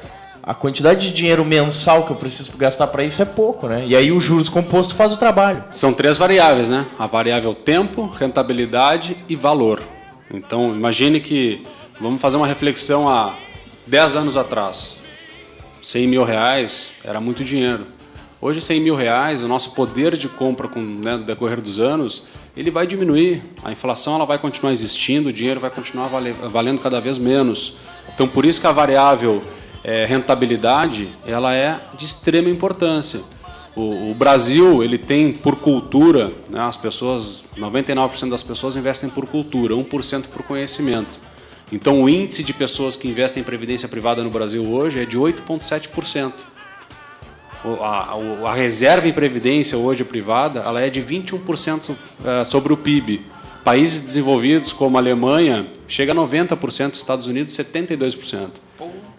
a 0.42 0.54
quantidade 0.54 1.08
de 1.08 1.14
dinheiro 1.14 1.44
mensal 1.44 2.04
que 2.04 2.10
eu 2.10 2.16
preciso 2.16 2.54
gastar 2.56 2.88
para 2.88 3.02
isso 3.02 3.22
é 3.22 3.24
pouco, 3.24 3.66
né? 3.66 3.84
E 3.86 3.96
aí 3.96 4.12
o 4.12 4.20
juros 4.20 4.48
composto 4.48 4.94
faz 4.94 5.12
o 5.12 5.16
trabalho. 5.16 5.64
São 5.70 5.92
três 5.92 6.18
variáveis, 6.18 6.68
né? 6.68 6.84
A 6.98 7.06
variável 7.06 7.54
tempo, 7.54 8.06
rentabilidade 8.06 9.16
e 9.28 9.34
valor. 9.34 9.82
Então, 10.32 10.72
imagine 10.72 11.20
que 11.20 11.62
vamos 12.00 12.20
fazer 12.20 12.36
uma 12.36 12.46
reflexão 12.46 13.08
há 13.08 13.34
10 13.86 14.16
anos 14.16 14.36
atrás. 14.36 14.98
100 15.80 16.06
mil 16.06 16.24
reais 16.24 16.92
era 17.04 17.20
muito 17.20 17.44
dinheiro. 17.44 17.86
Hoje, 18.44 18.60
100 18.60 18.78
mil 18.78 18.94
reais, 18.94 19.42
o 19.42 19.48
nosso 19.48 19.70
poder 19.70 20.18
de 20.18 20.28
compra 20.28 20.68
com 20.68 20.78
né, 20.78 21.16
no 21.16 21.24
decorrer 21.24 21.62
dos 21.62 21.80
anos, 21.80 22.24
ele 22.54 22.70
vai 22.70 22.86
diminuir. 22.86 23.42
A 23.64 23.72
inflação 23.72 24.16
ela 24.16 24.26
vai 24.26 24.36
continuar 24.36 24.70
existindo, 24.70 25.30
o 25.30 25.32
dinheiro 25.32 25.58
vai 25.58 25.70
continuar 25.70 26.08
valendo 26.52 26.78
cada 26.78 27.00
vez 27.00 27.16
menos. 27.16 27.78
Então, 28.14 28.28
por 28.28 28.44
isso 28.44 28.60
que 28.60 28.66
a 28.66 28.70
variável 28.70 29.42
é, 29.82 30.04
rentabilidade 30.04 31.08
ela 31.26 31.54
é 31.54 31.80
de 31.96 32.04
extrema 32.04 32.50
importância. 32.50 33.22
O, 33.74 34.10
o 34.10 34.14
Brasil 34.14 34.84
ele 34.84 34.98
tem 34.98 35.32
por 35.32 35.56
cultura, 35.56 36.30
né, 36.50 36.60
as 36.60 36.76
pessoas, 36.76 37.44
99% 37.56 38.28
das 38.28 38.42
pessoas 38.42 38.76
investem 38.76 39.08
por 39.08 39.24
cultura, 39.24 39.74
1% 39.74 40.24
por 40.26 40.42
conhecimento. 40.42 41.18
Então 41.72 42.02
o 42.02 42.10
índice 42.10 42.44
de 42.44 42.52
pessoas 42.52 42.94
que 42.94 43.08
investem 43.08 43.40
em 43.40 43.44
previdência 43.44 43.88
privada 43.88 44.22
no 44.22 44.28
Brasil 44.28 44.70
hoje 44.70 45.00
é 45.00 45.06
de 45.06 45.18
8,7%. 45.18 46.52
A, 47.80 48.14
a, 48.50 48.54
reserva 48.54 49.08
em 49.08 49.12
previdência 49.12 49.78
hoje 49.78 50.04
privada 50.04 50.60
ela 50.60 50.80
é 50.80 50.90
de 50.90 51.02
21% 51.02 51.96
é, 52.24 52.44
sobre 52.44 52.72
o 52.72 52.76
PIB. 52.76 53.24
Países 53.64 54.02
desenvolvidos 54.02 54.72
como 54.72 54.98
a 54.98 55.00
Alemanha 55.00 55.66
chega 55.88 56.12
a 56.12 56.14
90%, 56.14 56.94
Estados 56.94 57.26
Unidos 57.26 57.54
72%. 57.54 58.50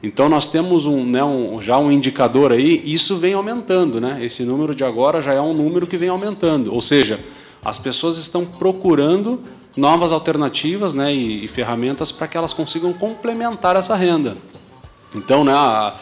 Então 0.03 0.29
nós 0.29 0.45
temos 0.45 0.85
um, 0.85 1.03
né, 1.03 1.23
um, 1.23 1.59
já 1.59 1.79
um 1.79 1.91
indicador 1.91 2.51
aí, 2.51 2.81
isso 2.85 3.17
vem 3.17 3.33
aumentando, 3.33 3.99
né? 3.99 4.19
Esse 4.21 4.43
número 4.43 4.75
de 4.75 4.83
agora 4.83 5.19
já 5.19 5.33
é 5.33 5.41
um 5.41 5.53
número 5.53 5.87
que 5.87 5.97
vem 5.97 6.09
aumentando, 6.09 6.71
ou 6.71 6.81
seja, 6.81 7.19
as 7.63 7.79
pessoas 7.79 8.17
estão 8.17 8.45
procurando 8.45 9.41
novas 9.75 10.11
alternativas, 10.11 10.93
né, 10.93 11.13
e, 11.13 11.45
e 11.45 11.47
ferramentas 11.47 12.11
para 12.11 12.27
que 12.27 12.37
elas 12.37 12.53
consigam 12.53 12.93
complementar 12.93 13.75
essa 13.75 13.95
renda. 13.95 14.37
Então, 15.13 15.43
né, 15.43 15.53
a, 15.53 15.95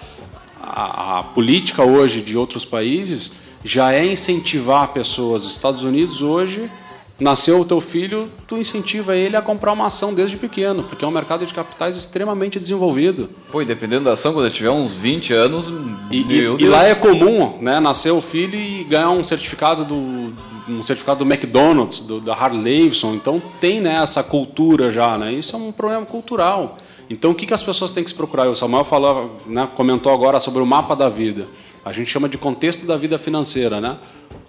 a, 0.63 1.19
a 1.19 1.23
política 1.23 1.83
hoje 1.83 2.21
de 2.21 2.37
outros 2.37 2.63
países 2.63 3.33
já 3.63 3.93
é 3.93 4.05
incentivar 4.05 4.93
pessoas. 4.93 5.43
Os 5.43 5.51
Estados 5.51 5.83
Unidos 5.83 6.21
hoje 6.21 6.71
nasceu 7.19 7.59
o 7.59 7.65
teu 7.65 7.79
filho, 7.79 8.29
tu 8.47 8.57
incentiva 8.57 9.15
ele 9.15 9.35
a 9.37 9.41
comprar 9.41 9.71
uma 9.71 9.87
ação 9.87 10.13
desde 10.13 10.35
pequeno, 10.35 10.83
porque 10.83 11.05
é 11.05 11.07
um 11.07 11.11
mercado 11.11 11.45
de 11.45 11.53
capitais 11.53 11.95
extremamente 11.95 12.59
desenvolvido. 12.59 13.29
Pô, 13.51 13.61
e 13.61 13.65
dependendo 13.65 14.05
da 14.05 14.13
ação, 14.13 14.33
quando 14.33 14.45
ele 14.45 14.53
tiver 14.53 14.71
uns 14.71 14.95
20 14.95 15.33
anos, 15.33 15.71
e, 16.09 16.21
e, 16.21 16.39
e 16.39 16.67
lá 16.67 16.83
é 16.85 16.95
comum, 16.95 17.57
né, 17.61 17.79
nascer 17.79 18.11
o 18.11 18.21
filho 18.21 18.55
e 18.55 18.83
ganhar 18.83 19.11
um 19.11 19.23
certificado 19.23 19.85
do 19.85 20.33
um 20.67 20.81
certificado 20.81 21.25
do 21.25 21.31
McDonald's, 21.31 22.01
do, 22.01 22.21
da 22.21 22.33
Harley 22.33 22.63
Davidson, 22.63 23.15
então 23.15 23.41
tem 23.59 23.81
né, 23.81 23.99
essa 24.01 24.23
cultura 24.23 24.93
já, 24.93 25.17
né? 25.17 25.33
Isso 25.33 25.55
é 25.55 25.59
um 25.59 25.73
problema 25.73 26.05
cultural. 26.05 26.77
Então 27.13 27.29
o 27.29 27.35
que, 27.35 27.45
que 27.45 27.53
as 27.53 27.61
pessoas 27.61 27.91
têm 27.91 28.03
que 28.03 28.09
se 28.09 28.15
procurar? 28.15 28.49
O 28.49 28.55
Samuel 28.55 28.83
falou, 28.83 29.37
né, 29.45 29.69
comentou 29.75 30.11
agora 30.11 30.39
sobre 30.39 30.63
o 30.63 30.65
mapa 30.65 30.95
da 30.95 31.09
vida. 31.09 31.45
A 31.85 31.93
gente 31.93 32.09
chama 32.09 32.27
de 32.27 32.39
contexto 32.39 32.87
da 32.87 32.97
vida 32.97 33.19
financeira, 33.19 33.79
né? 33.79 33.97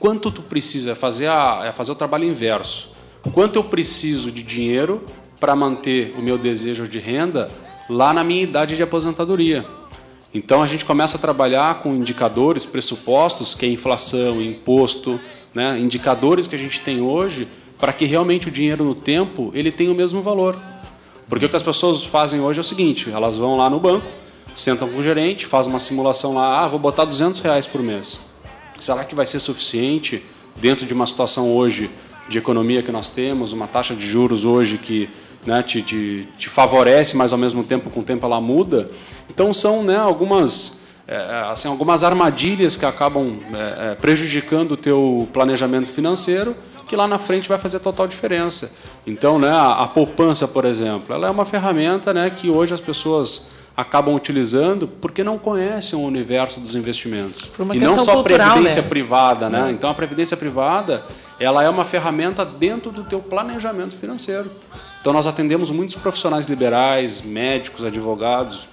Quanto 0.00 0.30
tu 0.30 0.40
precisa 0.40 0.92
é 0.92 0.94
fazer 0.94 1.26
a, 1.26 1.62
é 1.66 1.72
fazer 1.72 1.92
o 1.92 1.94
trabalho 1.94 2.24
inverso. 2.24 2.90
Quanto 3.34 3.56
eu 3.56 3.64
preciso 3.64 4.30
de 4.30 4.42
dinheiro 4.42 5.02
para 5.38 5.54
manter 5.54 6.14
o 6.18 6.22
meu 6.22 6.38
desejo 6.38 6.88
de 6.88 6.98
renda 6.98 7.50
lá 7.90 8.14
na 8.14 8.24
minha 8.24 8.42
idade 8.42 8.76
de 8.76 8.82
aposentadoria? 8.82 9.62
Então 10.32 10.62
a 10.62 10.66
gente 10.66 10.86
começa 10.86 11.18
a 11.18 11.20
trabalhar 11.20 11.82
com 11.82 11.94
indicadores, 11.94 12.64
pressupostos, 12.64 13.54
que 13.54 13.66
é 13.66 13.68
inflação, 13.68 14.40
imposto, 14.40 15.20
né? 15.52 15.78
indicadores 15.78 16.46
que 16.46 16.56
a 16.56 16.58
gente 16.58 16.80
tem 16.80 17.02
hoje 17.02 17.46
para 17.78 17.92
que 17.92 18.06
realmente 18.06 18.48
o 18.48 18.50
dinheiro 18.50 18.84
no 18.84 18.94
tempo 18.94 19.50
ele 19.54 19.70
tenha 19.70 19.92
o 19.92 19.94
mesmo 19.94 20.22
valor. 20.22 20.56
Porque 21.28 21.46
o 21.46 21.48
que 21.48 21.56
as 21.56 21.62
pessoas 21.62 22.04
fazem 22.04 22.40
hoje 22.40 22.58
é 22.58 22.62
o 22.62 22.64
seguinte: 22.64 23.10
elas 23.10 23.36
vão 23.36 23.56
lá 23.56 23.70
no 23.70 23.80
banco, 23.80 24.06
sentam 24.54 24.88
com 24.88 24.98
o 24.98 25.02
gerente, 25.02 25.46
fazem 25.46 25.72
uma 25.72 25.78
simulação 25.78 26.34
lá, 26.34 26.64
ah, 26.64 26.68
vou 26.68 26.78
botar 26.78 27.04
200 27.04 27.40
reais 27.40 27.66
por 27.66 27.82
mês. 27.82 28.20
Será 28.78 29.04
que 29.04 29.14
vai 29.14 29.26
ser 29.26 29.40
suficiente 29.40 30.24
dentro 30.56 30.86
de 30.86 30.92
uma 30.92 31.06
situação 31.06 31.50
hoje 31.50 31.90
de 32.28 32.38
economia 32.38 32.82
que 32.82 32.92
nós 32.92 33.10
temos, 33.10 33.52
uma 33.52 33.66
taxa 33.66 33.94
de 33.94 34.06
juros 34.06 34.44
hoje 34.44 34.78
que 34.78 35.10
né, 35.46 35.62
te, 35.62 35.82
te, 35.82 36.28
te, 36.38 36.48
favorece, 36.48 37.16
mas 37.16 37.32
ao 37.32 37.38
mesmo 37.38 37.62
tempo 37.62 37.90
com 37.90 38.00
o 38.00 38.02
tempo 38.02 38.24
ela 38.24 38.40
muda? 38.40 38.90
Então 39.28 39.52
são 39.52 39.82
né, 39.82 39.96
algumas 39.96 40.80
é, 41.06 41.16
é 41.16 41.50
assim, 41.50 41.68
algumas 41.68 42.02
armadilhas 42.02 42.76
que 42.76 42.86
acabam 42.86 43.36
é, 43.52 43.90
é, 43.90 43.94
prejudicando 43.94 44.72
o 44.72 44.76
teu 44.76 45.28
planejamento 45.32 45.88
financeiro 45.88 46.56
que 46.84 46.94
lá 46.94 47.06
na 47.06 47.18
frente 47.18 47.48
vai 47.48 47.58
fazer 47.58 47.80
total 47.80 48.06
diferença. 48.06 48.72
Então, 49.06 49.38
né, 49.38 49.50
a, 49.50 49.82
a 49.82 49.86
poupança, 49.86 50.46
por 50.46 50.64
exemplo, 50.64 51.14
ela 51.14 51.26
é 51.26 51.30
uma 51.30 51.44
ferramenta 51.44 52.12
né, 52.12 52.30
que 52.30 52.50
hoje 52.50 52.74
as 52.74 52.80
pessoas 52.80 53.48
acabam 53.76 54.14
utilizando 54.14 54.86
porque 54.86 55.24
não 55.24 55.36
conhecem 55.36 55.98
o 55.98 56.02
universo 56.02 56.60
dos 56.60 56.76
investimentos. 56.76 57.50
e 57.72 57.80
não 57.80 57.98
só 57.98 58.20
a 58.20 58.22
previdência 58.22 58.82
né? 58.82 58.88
privada, 58.88 59.50
né? 59.50 59.70
Então 59.72 59.90
a 59.90 59.94
previdência 59.94 60.36
privada, 60.36 61.02
ela 61.40 61.62
é 61.62 61.68
uma 61.68 61.84
ferramenta 61.84 62.44
dentro 62.44 62.92
do 62.92 63.02
teu 63.02 63.18
planejamento 63.18 63.96
financeiro. 63.96 64.48
Então 65.00 65.12
nós 65.12 65.26
atendemos 65.26 65.70
muitos 65.70 65.96
profissionais 65.96 66.46
liberais, 66.46 67.20
médicos, 67.20 67.84
advogados, 67.84 68.68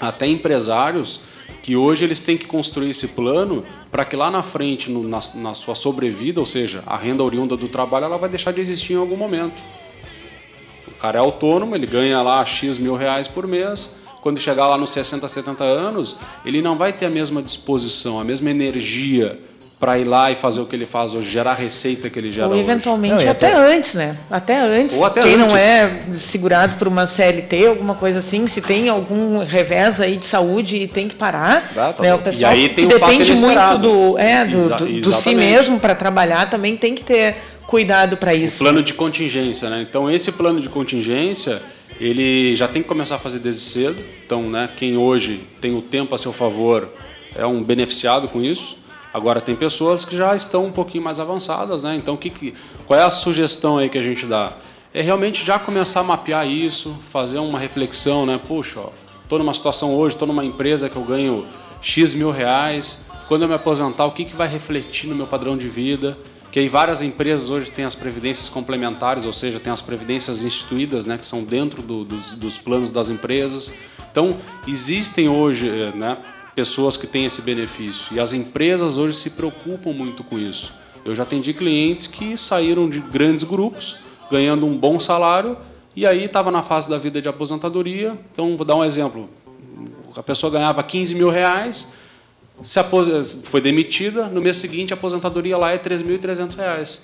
até 0.00 0.26
empresários 0.28 1.20
que 1.68 1.76
hoje 1.76 2.02
eles 2.02 2.18
têm 2.18 2.34
que 2.34 2.46
construir 2.46 2.88
esse 2.88 3.08
plano 3.08 3.62
para 3.90 4.02
que 4.02 4.16
lá 4.16 4.30
na 4.30 4.42
frente, 4.42 4.90
no, 4.90 5.06
na, 5.06 5.20
na 5.34 5.52
sua 5.52 5.74
sobrevida, 5.74 6.40
ou 6.40 6.46
seja, 6.46 6.82
a 6.86 6.96
renda 6.96 7.22
oriunda 7.22 7.58
do 7.58 7.68
trabalho, 7.68 8.06
ela 8.06 8.16
vai 8.16 8.30
deixar 8.30 8.52
de 8.52 8.60
existir 8.62 8.94
em 8.94 8.96
algum 8.96 9.18
momento. 9.18 9.62
O 10.86 10.92
cara 10.92 11.18
é 11.18 11.20
autônomo, 11.20 11.74
ele 11.74 11.86
ganha 11.86 12.22
lá 12.22 12.42
X 12.42 12.78
mil 12.78 12.96
reais 12.96 13.28
por 13.28 13.46
mês, 13.46 13.96
quando 14.22 14.40
chegar 14.40 14.66
lá 14.66 14.78
nos 14.78 14.88
60, 14.88 15.28
70 15.28 15.62
anos, 15.62 16.16
ele 16.42 16.62
não 16.62 16.74
vai 16.74 16.90
ter 16.90 17.04
a 17.04 17.10
mesma 17.10 17.42
disposição, 17.42 18.18
a 18.18 18.24
mesma 18.24 18.48
energia 18.48 19.38
para 19.78 19.96
ir 19.96 20.04
lá 20.04 20.30
e 20.30 20.34
fazer 20.34 20.60
o 20.60 20.66
que 20.66 20.74
ele 20.74 20.86
faz 20.86 21.14
hoje, 21.14 21.30
gerar 21.30 21.52
a 21.52 21.54
receita 21.54 22.10
que 22.10 22.18
ele 22.18 22.32
gera 22.32 22.48
Ou 22.48 22.52
hoje. 22.54 22.62
eventualmente 22.62 23.14
Não, 23.14 23.20
e 23.22 23.28
até, 23.28 23.52
até- 23.52 23.56
antes, 23.76 23.94
né? 23.94 24.16
Até 24.28 24.58
antes. 24.60 24.96
Ou 24.96 25.04
até 25.04 25.22
Quem 25.22 25.36
não 25.36 25.44
antes. 25.46 25.56
é 25.56 26.00
segurado 26.18 26.74
por 26.76 26.88
uma 26.88 27.06
CLT, 27.06 27.66
alguma 27.68 27.94
coisa 27.94 28.18
assim, 28.18 28.46
se 28.48 28.60
tem 28.60 28.88
algum 28.88 29.38
revés 29.44 30.00
aí 30.00 30.16
de 30.16 30.26
saúde 30.26 30.76
e 30.76 30.88
tem 30.88 31.06
que 31.06 31.14
parar, 31.14 31.70
Ah, 31.76 31.92
tá 31.92 32.02
né? 32.02 32.12
O 32.12 32.18
pessoal 32.18 32.52
E 32.52 32.54
aí 32.56 32.68
que 32.70 32.74
tem 32.74 32.86
o 32.86 32.90
fato 32.98 33.10
depende 33.12 33.36
muito 33.40 33.78
do, 33.78 34.18
é, 34.18 34.44
do, 34.44 34.56
Exa- 34.58 34.76
do, 34.76 35.00
do 35.00 35.12
si 35.12 35.34
mesmo 35.34 35.78
para 35.78 35.94
trabalhar, 35.94 36.50
também 36.50 36.76
tem 36.76 36.94
que 36.94 37.04
ter 37.04 37.36
cuidado 37.68 38.16
para 38.16 38.34
isso. 38.34 38.58
Plano 38.58 38.82
de 38.82 38.94
contingência, 38.94 39.70
né? 39.70 39.86
Então 39.88 40.10
esse 40.10 40.32
plano 40.32 40.60
de 40.60 40.68
contingência, 40.68 41.62
ele 42.00 42.56
já 42.56 42.66
tem 42.66 42.82
que 42.82 42.88
começar 42.88 43.14
a 43.14 43.18
fazer 43.20 43.38
desde 43.38 43.60
cedo. 43.60 43.96
Então, 44.26 44.42
né, 44.42 44.68
quem 44.76 44.96
hoje 44.96 45.40
tem 45.60 45.76
o 45.76 45.80
tempo 45.82 46.14
a 46.16 46.18
seu 46.18 46.32
favor 46.32 46.88
é 47.36 47.46
um 47.46 47.62
beneficiado 47.62 48.26
com 48.26 48.42
isso. 48.42 48.76
Agora 49.12 49.40
tem 49.40 49.54
pessoas 49.56 50.04
que 50.04 50.16
já 50.16 50.36
estão 50.36 50.66
um 50.66 50.72
pouquinho 50.72 51.02
mais 51.04 51.18
avançadas, 51.18 51.82
né? 51.82 51.94
Então, 51.96 52.16
que, 52.16 52.30
que- 52.30 52.54
qual 52.86 52.98
é 53.00 53.02
a 53.02 53.10
sugestão 53.10 53.78
aí 53.78 53.88
que 53.88 53.98
a 53.98 54.02
gente 54.02 54.26
dá? 54.26 54.52
É 54.92 55.00
realmente 55.02 55.44
já 55.44 55.58
começar 55.58 56.00
a 56.00 56.04
mapear 56.04 56.46
isso, 56.48 56.94
fazer 57.10 57.38
uma 57.38 57.58
reflexão, 57.58 58.26
né? 58.26 58.38
Puxa, 58.46 58.80
ó, 58.80 58.88
tô 59.28 59.38
numa 59.38 59.54
situação 59.54 59.94
hoje, 59.94 60.14
estou 60.14 60.28
numa 60.28 60.44
empresa 60.44 60.88
que 60.88 60.96
eu 60.96 61.02
ganho 61.04 61.46
X 61.80 62.14
mil 62.14 62.30
reais. 62.30 63.00
Quando 63.28 63.42
eu 63.42 63.48
me 63.48 63.54
aposentar, 63.54 64.06
o 64.06 64.12
que, 64.12 64.24
que 64.24 64.34
vai 64.34 64.48
refletir 64.48 65.06
no 65.08 65.14
meu 65.14 65.26
padrão 65.26 65.56
de 65.56 65.68
vida? 65.68 66.16
Que 66.50 66.58
aí 66.60 66.68
várias 66.68 67.02
empresas 67.02 67.50
hoje 67.50 67.70
têm 67.70 67.84
as 67.84 67.94
previdências 67.94 68.48
complementares, 68.48 69.26
ou 69.26 69.32
seja, 69.34 69.60
tem 69.60 69.70
as 69.70 69.82
previdências 69.82 70.42
instituídas, 70.42 71.04
né, 71.04 71.18
que 71.18 71.26
são 71.26 71.44
dentro 71.44 71.82
do- 71.82 72.04
dos, 72.04 72.32
dos 72.32 72.56
planos 72.56 72.90
das 72.90 73.10
empresas. 73.10 73.70
Então, 74.10 74.38
existem 74.66 75.28
hoje 75.28 75.68
eh, 75.68 75.92
né, 75.94 76.16
pessoas 76.58 76.96
que 76.96 77.06
têm 77.06 77.24
esse 77.24 77.40
benefício 77.40 78.12
e 78.12 78.18
as 78.18 78.32
empresas 78.32 78.96
hoje 78.96 79.14
se 79.14 79.30
preocupam 79.30 79.92
muito 79.92 80.24
com 80.24 80.36
isso. 80.36 80.74
Eu 81.04 81.14
já 81.14 81.22
atendi 81.22 81.54
clientes 81.54 82.08
que 82.08 82.36
saíram 82.36 82.90
de 82.90 82.98
grandes 82.98 83.44
grupos, 83.44 83.94
ganhando 84.28 84.66
um 84.66 84.76
bom 84.76 84.98
salário, 84.98 85.56
e 85.94 86.04
aí 86.04 86.24
estava 86.24 86.50
na 86.50 86.64
fase 86.64 86.90
da 86.90 86.98
vida 86.98 87.22
de 87.22 87.28
aposentadoria. 87.28 88.18
Então, 88.32 88.56
vou 88.56 88.66
dar 88.66 88.74
um 88.74 88.84
exemplo. 88.84 89.30
A 90.16 90.22
pessoa 90.22 90.50
ganhava 90.50 90.82
15 90.82 91.14
mil 91.14 91.30
reais, 91.30 91.92
se 92.60 92.80
foi 93.44 93.60
demitida, 93.60 94.26
no 94.26 94.40
mês 94.40 94.56
seguinte 94.56 94.92
a 94.92 94.96
aposentadoria 94.96 95.56
lá 95.56 95.70
é 95.70 95.78
3.300 95.78 96.56
reais. 96.56 97.02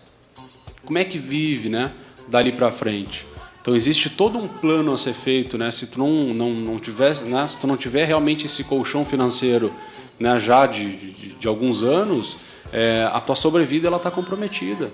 Como 0.84 0.98
é 0.98 1.04
que 1.04 1.16
vive, 1.16 1.68
né, 1.68 1.92
dali 2.26 2.50
para 2.50 2.72
frente? 2.72 3.24
Então 3.64 3.74
existe 3.74 4.10
todo 4.10 4.38
um 4.38 4.46
plano 4.46 4.92
a 4.92 4.98
ser 4.98 5.14
feito, 5.14 5.56
né? 5.56 5.70
Se 5.70 5.86
tu 5.86 5.98
não 5.98 6.34
não, 6.34 6.50
não 6.52 6.78
tiver, 6.78 7.14
né, 7.22 7.48
se 7.48 7.56
tu 7.58 7.66
não 7.66 7.78
tiver 7.78 8.04
realmente 8.04 8.44
esse 8.44 8.62
colchão 8.64 9.06
financeiro, 9.06 9.72
né, 10.20 10.38
já 10.38 10.66
de, 10.66 10.84
de, 10.96 11.28
de 11.30 11.48
alguns 11.48 11.82
anos, 11.82 12.36
é, 12.70 13.08
a 13.10 13.20
tua 13.22 13.34
sobrevida 13.34 13.88
ela 13.88 13.96
está 13.96 14.10
comprometida. 14.10 14.90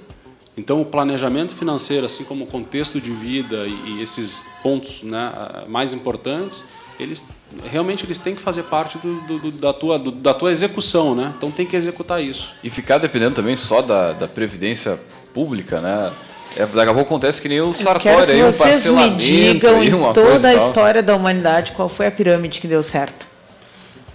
Então 0.56 0.80
o 0.80 0.84
planejamento 0.84 1.52
financeiro, 1.52 2.06
assim 2.06 2.22
como 2.22 2.44
o 2.44 2.46
contexto 2.46 3.00
de 3.00 3.10
vida 3.10 3.66
e, 3.66 3.72
e 3.98 4.02
esses 4.02 4.46
pontos, 4.62 5.02
né, 5.02 5.32
mais 5.66 5.92
importantes, 5.92 6.64
eles 6.98 7.24
realmente 7.64 8.04
eles 8.04 8.18
têm 8.18 8.36
que 8.36 8.42
fazer 8.42 8.62
parte 8.64 8.98
do, 8.98 9.20
do- 9.22 9.38
do- 9.38 9.50
da 9.50 9.72
tua 9.72 9.98
da 9.98 10.32
tua 10.32 10.52
execução, 10.52 11.12
né? 11.12 11.34
Então 11.36 11.50
tem 11.50 11.66
que 11.66 11.74
executar 11.74 12.22
isso. 12.22 12.54
E 12.62 12.70
ficar 12.70 12.98
dependendo 12.98 13.34
também 13.34 13.56
só 13.56 13.82
da, 13.82 14.12
da 14.12 14.28
previdência 14.28 14.96
pública, 15.34 15.80
né? 15.80 16.12
É, 16.56 16.66
daqui 16.66 16.90
a 16.90 16.94
pouco 16.94 17.00
acontece 17.02 17.40
que 17.40 17.48
nem 17.48 17.60
o 17.60 17.72
Sartori 17.72 18.32
aí, 18.32 18.42
um 18.42 18.46
vocês 18.52 18.84
me 18.86 18.94
parcelamento 18.94 19.16
digam 19.18 19.78
aí, 19.80 19.88
em 19.88 19.94
uma 19.94 20.12
toda 20.12 20.48
a 20.48 20.54
e 20.54 20.58
história 20.58 21.02
da 21.02 21.14
humanidade 21.14 21.72
qual 21.72 21.88
foi 21.88 22.06
a 22.06 22.10
pirâmide 22.10 22.60
que 22.60 22.66
deu 22.66 22.82
certo. 22.82 23.28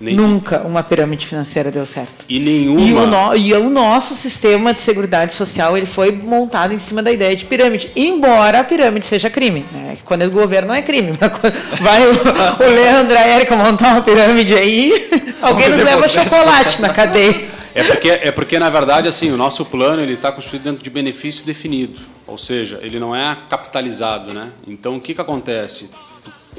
Nem- 0.01 0.13
Nunca 0.13 0.59
uma 0.59 0.83
pirâmide 0.83 1.25
financeira 1.25 1.71
deu 1.71 1.85
certo. 1.85 2.25
E 2.27 2.35
E 2.35 2.39
nenhuma 2.41 3.03
o, 3.03 3.07
no- 3.07 3.35
e 3.37 3.53
o 3.53 3.69
nosso 3.69 4.13
sistema 4.13 4.73
de 4.73 4.79
seguridade 4.79 5.31
social 5.31 5.77
ele 5.77 5.85
foi 5.85 6.11
montado 6.11 6.73
em 6.73 6.79
cima 6.79 7.01
da 7.01 7.09
ideia 7.09 7.33
de 7.33 7.45
pirâmide, 7.45 7.89
embora 7.95 8.59
a 8.59 8.63
pirâmide 8.65 9.05
seja 9.05 9.29
crime. 9.29 9.65
Né? 9.71 9.97
Quando 10.03 10.23
é 10.23 10.25
do 10.25 10.31
governo 10.31 10.67
não 10.67 10.75
é 10.75 10.81
crime. 10.81 11.13
mas 11.17 11.31
quando 11.39 11.53
Vai 11.79 12.05
o, 12.05 12.11
o 12.11 12.75
Leandro 12.75 13.13
e 13.13 13.17
a 13.17 13.25
Érica 13.27 13.55
montar 13.55 13.93
uma 13.93 14.01
pirâmide 14.01 14.53
aí, 14.53 15.07
alguém 15.41 15.69
nos 15.69 15.81
leva 15.81 16.09
chocolate 16.09 16.81
na 16.81 16.89
cadeia. 16.89 17.55
É 17.73 17.83
porque, 17.83 18.09
é 18.09 18.31
porque, 18.31 18.59
na 18.59 18.69
verdade, 18.69 19.07
assim, 19.07 19.31
o 19.31 19.37
nosso 19.37 19.63
plano 19.65 20.01
ele 20.01 20.13
está 20.13 20.29
construído 20.31 20.63
dentro 20.63 20.83
de 20.83 20.89
benefício 20.89 21.45
definido, 21.45 21.99
ou 22.27 22.37
seja, 22.37 22.79
ele 22.81 22.99
não 22.99 23.15
é 23.15 23.37
capitalizado, 23.49 24.33
né? 24.33 24.51
Então, 24.67 24.97
o 24.97 25.01
que, 25.01 25.13
que 25.13 25.21
acontece? 25.21 25.89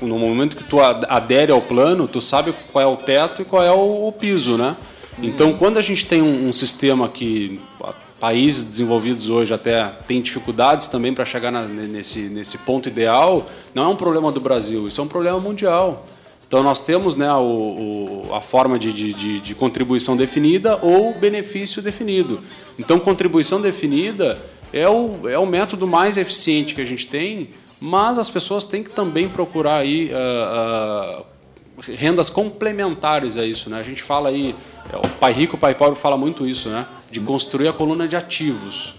No 0.00 0.18
momento 0.18 0.56
que 0.56 0.64
tu 0.64 0.80
ad- 0.80 1.06
adere 1.08 1.50
ao 1.50 1.62
plano, 1.62 2.06
tu 2.06 2.20
sabe 2.20 2.54
qual 2.72 2.82
é 2.84 2.86
o 2.86 2.96
teto 2.96 3.42
e 3.42 3.44
qual 3.44 3.62
é 3.62 3.72
o, 3.72 4.12
piso, 4.12 4.56
né? 4.56 4.76
Então, 5.22 5.54
quando 5.56 5.78
a 5.78 5.82
gente 5.82 6.04
tem 6.04 6.20
um, 6.20 6.48
um 6.48 6.52
sistema 6.52 7.08
que 7.08 7.58
ah, 7.82 7.94
países 8.20 8.64
desenvolvidos 8.64 9.28
hoje 9.30 9.54
até 9.54 9.84
têm 10.06 10.20
dificuldades 10.20 10.88
também 10.88 11.14
para 11.14 11.24
chegar 11.24 11.50
na- 11.50 11.62
nesse, 11.66 12.20
nesse 12.28 12.58
ponto 12.58 12.88
ideal, 12.88 13.46
não 13.74 13.84
é 13.84 13.88
um 13.88 13.96
problema 13.96 14.30
do 14.30 14.40
Brasil, 14.40 14.86
isso 14.86 15.00
é 15.00 15.04
um 15.04 15.08
problema 15.08 15.40
mundial. 15.40 16.06
Então 16.46 16.62
nós 16.62 16.80
temos 16.80 17.16
né, 17.16 17.32
o, 17.32 18.26
o- 18.28 18.34
a 18.34 18.40
forma 18.40 18.78
de, 18.78 18.92
de- 18.92 19.40
de 19.40 19.54
contribuição 19.54 20.16
definida 20.16 20.78
ou 20.82 21.12
benefício 21.14 21.80
definido. 21.82 22.40
Então 22.78 23.00
contribuição 23.00 23.60
definida 23.60 24.38
é 24.72 24.88
o, 24.88 25.28
é 25.28 25.38
o 25.38 25.46
método 25.46 25.86
mais 25.86 26.16
eficiente 26.16 26.74
que 26.74 26.80
a 26.80 26.84
gente 26.84 27.06
tem, 27.06 27.50
mas 27.80 28.18
as 28.18 28.30
pessoas 28.30 28.64
têm 28.64 28.82
que 28.82 28.90
também 28.90 29.28
procurar 29.28 29.78
aí 29.78 30.10
ah, 30.12 31.24
ah, 31.24 31.82
rendas 31.94 32.30
complementares 32.30 33.36
a 33.36 33.44
isso. 33.44 33.68
Né? 33.70 33.78
A 33.78 33.82
gente 33.82 34.02
fala 34.02 34.28
aí, 34.28 34.54
é, 34.92 34.96
o 34.96 35.08
pai 35.20 35.32
rico, 35.32 35.56
o 35.56 35.58
pai 35.58 35.74
pobre 35.74 35.98
fala 35.98 36.16
muito 36.16 36.46
isso, 36.46 36.68
né? 36.68 36.86
de 37.10 37.20
construir 37.20 37.68
a 37.68 37.72
coluna 37.72 38.08
de 38.08 38.16
ativos. 38.16 38.94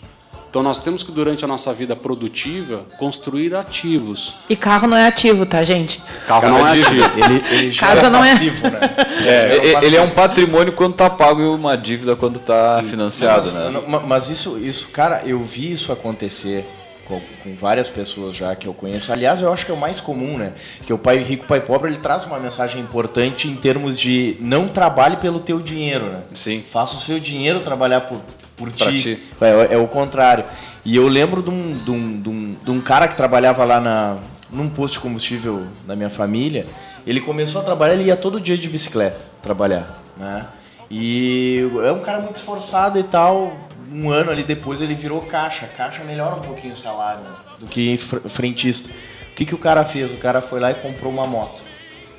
Então 0.49 0.63
nós 0.63 0.79
temos 0.79 1.03
que 1.03 1.11
durante 1.11 1.43
a 1.43 1.47
nossa 1.47 1.73
vida 1.73 1.95
produtiva 1.95 2.85
construir 2.97 3.53
ativos. 3.55 4.35
E 4.49 4.55
carro 4.55 4.87
não 4.87 4.97
é 4.97 5.07
ativo, 5.07 5.45
tá, 5.45 5.63
gente? 5.63 6.01
Carro 6.25 6.49
não 6.49 6.67
é 6.67 6.73
dívida. 6.75 7.05
ativo. 7.05 7.53
Ele, 7.53 7.75
Casa 7.77 8.07
é 8.07 8.09
não 8.09 8.23
é- 8.23 8.31
passivo, 8.31 8.63
né? 8.69 8.79
É, 9.25 9.67
Era 9.69 9.85
ele 9.85 9.95
é 9.95 10.01
um 10.01 10.09
patrimônio 10.09 10.73
quando 10.73 10.93
tá 10.95 11.09
pago 11.09 11.41
e 11.41 11.45
uma 11.45 11.75
dívida 11.77 12.15
quando 12.15 12.39
tá 12.39 12.81
financiado, 12.87 13.51
mas, 13.51 13.53
né? 13.53 14.01
mas 14.05 14.29
isso, 14.29 14.57
isso, 14.57 14.87
cara, 14.89 15.21
eu 15.25 15.43
vi 15.43 15.71
isso 15.71 15.91
acontecer 15.91 16.65
com, 17.07 17.21
com 17.43 17.55
várias 17.55 17.89
pessoas 17.89 18.35
já 18.35 18.55
que 18.55 18.67
eu 18.67 18.73
conheço. 18.73 19.11
Aliás, 19.11 19.41
eu 19.41 19.51
acho 19.51 19.65
que 19.65 19.71
é 19.71 19.73
o 19.73 19.77
mais 19.77 19.99
comum, 19.99 20.37
né? 20.37 20.53
Que 20.85 20.91
o 20.93 20.97
pai 20.97 21.17
rico, 21.19 21.45
pai 21.45 21.61
pobre, 21.61 21.89
ele 21.89 21.99
traz 21.99 22.25
uma 22.25 22.39
mensagem 22.39 22.81
importante 22.81 23.47
em 23.47 23.55
termos 23.55 23.97
de 23.97 24.35
não 24.39 24.67
trabalhe 24.67 25.17
pelo 25.17 25.39
teu 25.39 25.59
dinheiro, 25.59 26.05
né? 26.11 26.21
Sim. 26.33 26.61
Faça 26.69 26.95
o 26.97 26.99
seu 26.99 27.19
dinheiro 27.19 27.61
trabalhar 27.61 28.01
por, 28.01 28.19
por 28.57 28.71
ti. 28.71 29.01
ti. 29.01 29.23
É, 29.39 29.75
é 29.75 29.77
o 29.77 29.87
contrário. 29.87 30.43
E 30.83 30.95
eu 30.95 31.07
lembro 31.07 31.41
de 31.41 31.49
um, 31.49 31.73
de, 31.73 31.91
um, 31.91 32.21
de, 32.21 32.29
um, 32.29 32.55
de 32.65 32.71
um 32.71 32.81
cara 32.81 33.07
que 33.07 33.15
trabalhava 33.15 33.63
lá 33.63 33.79
na, 33.79 34.17
num 34.51 34.67
posto 34.69 34.95
de 34.95 34.99
combustível 34.99 35.67
da 35.85 35.95
minha 35.95 36.09
família. 36.09 36.65
Ele 37.05 37.21
começou 37.21 37.61
a 37.61 37.63
trabalhar, 37.63 37.93
ele 37.93 38.03
ia 38.03 38.17
todo 38.17 38.41
dia 38.41 38.57
de 38.57 38.67
bicicleta 38.67 39.25
trabalhar, 39.41 40.01
né? 40.17 40.45
E 40.89 41.69
é 41.85 41.91
um 41.91 41.99
cara 41.99 42.19
muito 42.19 42.35
esforçado 42.35 42.97
e 42.99 43.03
tal. 43.03 43.55
Um 43.91 44.09
ano 44.09 44.31
ali 44.31 44.43
depois 44.43 44.81
ele 44.81 44.95
virou 44.95 45.21
caixa. 45.21 45.67
Caixa 45.67 46.03
melhora 46.03 46.35
um 46.35 46.41
pouquinho 46.41 46.73
o 46.73 46.75
salário 46.75 47.21
né? 47.23 47.29
do 47.59 47.65
que 47.67 47.97
fr- 47.97 48.27
frentista. 48.27 48.89
O 49.31 49.35
que, 49.35 49.45
que 49.45 49.55
o 49.55 49.57
cara 49.57 49.85
fez? 49.85 50.11
O 50.11 50.17
cara 50.17 50.41
foi 50.41 50.59
lá 50.59 50.71
e 50.71 50.75
comprou 50.75 51.11
uma 51.11 51.25
moto. 51.27 51.61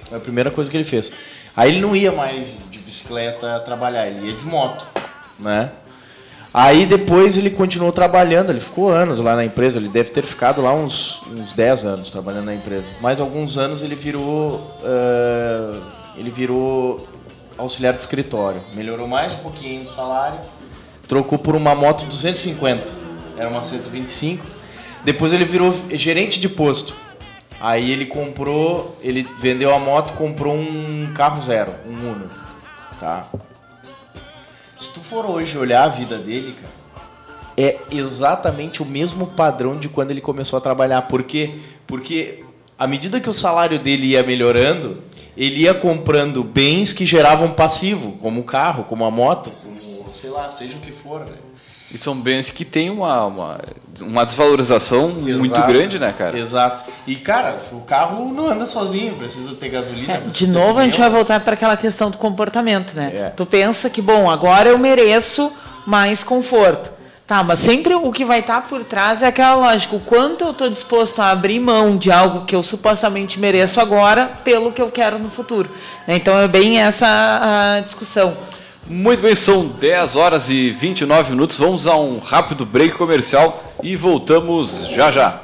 Foi 0.08 0.16
a 0.16 0.20
primeira 0.20 0.50
coisa 0.50 0.70
que 0.70 0.76
ele 0.76 0.84
fez. 0.84 1.10
Aí 1.56 1.70
ele 1.70 1.80
não 1.80 1.96
ia 1.96 2.12
mais 2.12 2.66
de 2.70 2.78
bicicleta 2.78 3.58
trabalhar, 3.60 4.06
ele 4.06 4.28
ia 4.28 4.34
de 4.34 4.44
moto, 4.44 4.86
né? 5.38 5.70
Aí 6.52 6.86
depois 6.86 7.36
ele 7.36 7.50
continuou 7.50 7.92
trabalhando, 7.92 8.50
ele 8.50 8.60
ficou 8.60 8.88
anos 8.88 9.20
lá 9.20 9.36
na 9.36 9.44
empresa, 9.44 9.78
ele 9.78 9.88
deve 9.88 10.10
ter 10.10 10.24
ficado 10.24 10.62
lá 10.62 10.72
uns, 10.72 11.20
uns 11.26 11.52
10 11.52 11.84
anos 11.84 12.10
trabalhando 12.10 12.46
na 12.46 12.54
empresa. 12.54 12.86
Mais 13.00 13.20
alguns 13.20 13.58
anos 13.58 13.82
ele 13.82 13.94
virou. 13.94 14.76
eh, 14.82 15.78
ele 16.16 16.30
virou 16.30 17.06
auxiliar 17.56 17.92
de 17.92 18.00
escritório. 18.00 18.60
Melhorou 18.74 19.06
mais 19.06 19.34
um 19.34 19.38
pouquinho 19.38 19.82
o 19.82 19.86
salário, 19.86 20.40
trocou 21.06 21.38
por 21.38 21.54
uma 21.54 21.74
moto 21.74 22.04
250. 22.06 22.90
Era 23.36 23.48
uma 23.48 23.62
125. 23.62 24.44
Depois 25.04 25.32
ele 25.32 25.44
virou 25.44 25.72
gerente 25.90 26.40
de 26.40 26.48
posto. 26.48 26.94
Aí 27.60 27.90
ele 27.90 28.06
comprou, 28.06 28.96
ele 29.00 29.28
vendeu 29.38 29.74
a 29.74 29.78
moto, 29.78 30.12
comprou 30.14 30.54
um 30.54 31.12
carro 31.14 31.42
zero, 31.42 31.72
um 31.86 32.12
Uno, 32.12 32.26
tá? 33.00 33.26
Se 34.78 34.90
tu 34.90 35.00
for 35.00 35.26
hoje 35.26 35.58
olhar 35.58 35.82
a 35.82 35.88
vida 35.88 36.16
dele, 36.16 36.54
cara, 36.54 36.72
é 37.56 37.78
exatamente 37.90 38.80
o 38.80 38.86
mesmo 38.86 39.26
padrão 39.26 39.76
de 39.76 39.88
quando 39.88 40.12
ele 40.12 40.20
começou 40.20 40.56
a 40.56 40.60
trabalhar. 40.60 41.02
Por 41.02 41.24
quê? 41.24 41.54
Porque 41.84 42.44
à 42.78 42.86
medida 42.86 43.18
que 43.18 43.28
o 43.28 43.32
salário 43.32 43.80
dele 43.80 44.06
ia 44.06 44.22
melhorando, 44.22 44.98
ele 45.36 45.62
ia 45.62 45.74
comprando 45.74 46.44
bens 46.44 46.92
que 46.92 47.04
geravam 47.04 47.50
passivo, 47.50 48.12
como 48.22 48.42
o 48.42 48.44
carro, 48.44 48.84
como 48.84 49.04
a 49.04 49.10
moto, 49.10 49.50
como, 50.08 50.12
sei 50.12 50.30
lá, 50.30 50.50
seja 50.50 50.76
o 50.76 50.80
que 50.80 50.90
for, 50.90 51.20
né? 51.20 51.36
E 51.90 51.96
são 51.96 52.14
bens 52.14 52.50
que 52.50 52.66
têm 52.66 52.90
uma, 52.90 53.24
uma, 53.24 53.60
uma 54.02 54.24
desvalorização 54.24 55.08
muito 55.08 55.46
Exato. 55.46 55.72
grande, 55.72 55.98
né, 55.98 56.12
cara? 56.16 56.38
Exato. 56.38 56.84
E, 57.06 57.16
cara, 57.16 57.56
o 57.72 57.80
carro 57.80 58.30
não 58.30 58.50
anda 58.50 58.66
sozinho, 58.66 59.14
precisa 59.14 59.54
ter 59.54 59.70
gasolina. 59.70 60.14
É, 60.14 60.20
precisa 60.20 60.46
de 60.46 60.50
novo, 60.50 60.78
a 60.78 60.84
gente 60.84 60.98
vai 60.98 61.08
voltar 61.08 61.40
para 61.40 61.54
aquela 61.54 61.76
questão 61.78 62.10
do 62.10 62.18
comportamento, 62.18 62.94
né? 62.94 63.10
É. 63.14 63.30
Tu 63.30 63.46
pensa 63.46 63.88
que, 63.88 64.02
bom, 64.02 64.30
agora 64.30 64.68
eu 64.68 64.78
mereço 64.78 65.50
mais 65.86 66.22
conforto. 66.22 66.98
Tá, 67.26 67.42
mas 67.42 67.58
sempre 67.58 67.94
o 67.94 68.10
que 68.10 68.24
vai 68.24 68.40
estar 68.40 68.62
por 68.62 68.82
trás 68.84 69.22
é 69.22 69.26
aquela 69.26 69.54
lógica, 69.54 69.94
o 69.94 70.00
quanto 70.00 70.44
eu 70.44 70.50
estou 70.50 70.70
disposto 70.70 71.20
a 71.20 71.28
abrir 71.28 71.60
mão 71.60 71.98
de 71.98 72.10
algo 72.10 72.46
que 72.46 72.56
eu 72.56 72.62
supostamente 72.62 73.38
mereço 73.38 73.78
agora 73.82 74.32
pelo 74.42 74.72
que 74.72 74.80
eu 74.80 74.90
quero 74.90 75.18
no 75.18 75.28
futuro. 75.28 75.70
Então 76.06 76.38
é 76.38 76.48
bem 76.48 76.80
essa 76.80 77.76
a 77.76 77.80
discussão. 77.80 78.34
Muito 78.88 79.22
bem, 79.22 79.34
são 79.34 79.68
10 79.68 80.16
horas 80.16 80.48
e 80.48 80.70
29 80.70 81.30
minutos. 81.30 81.58
Vamos 81.58 81.86
a 81.86 81.94
um 81.96 82.18
rápido 82.18 82.64
break 82.64 82.96
comercial 82.96 83.62
e 83.82 83.94
voltamos 83.96 84.88
já 84.88 85.12
já. 85.12 85.42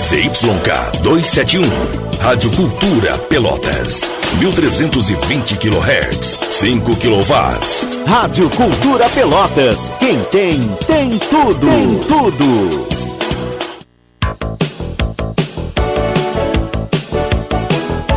ZYK 0.00 1.02
271, 1.02 1.62
Rádio 2.20 2.50
Cultura 2.52 3.18
Pelotas. 3.18 4.02
1320 4.38 5.56
kHz, 5.56 6.38
5 6.52 6.96
kW. 6.96 7.93
Rádio 8.06 8.50
Cultura 8.50 9.08
Pelotas. 9.08 9.90
Quem 9.98 10.20
tem, 10.24 10.60
tem 10.86 11.10
tudo. 11.18 11.66
Tem 11.66 11.98
tudo. 12.00 13.03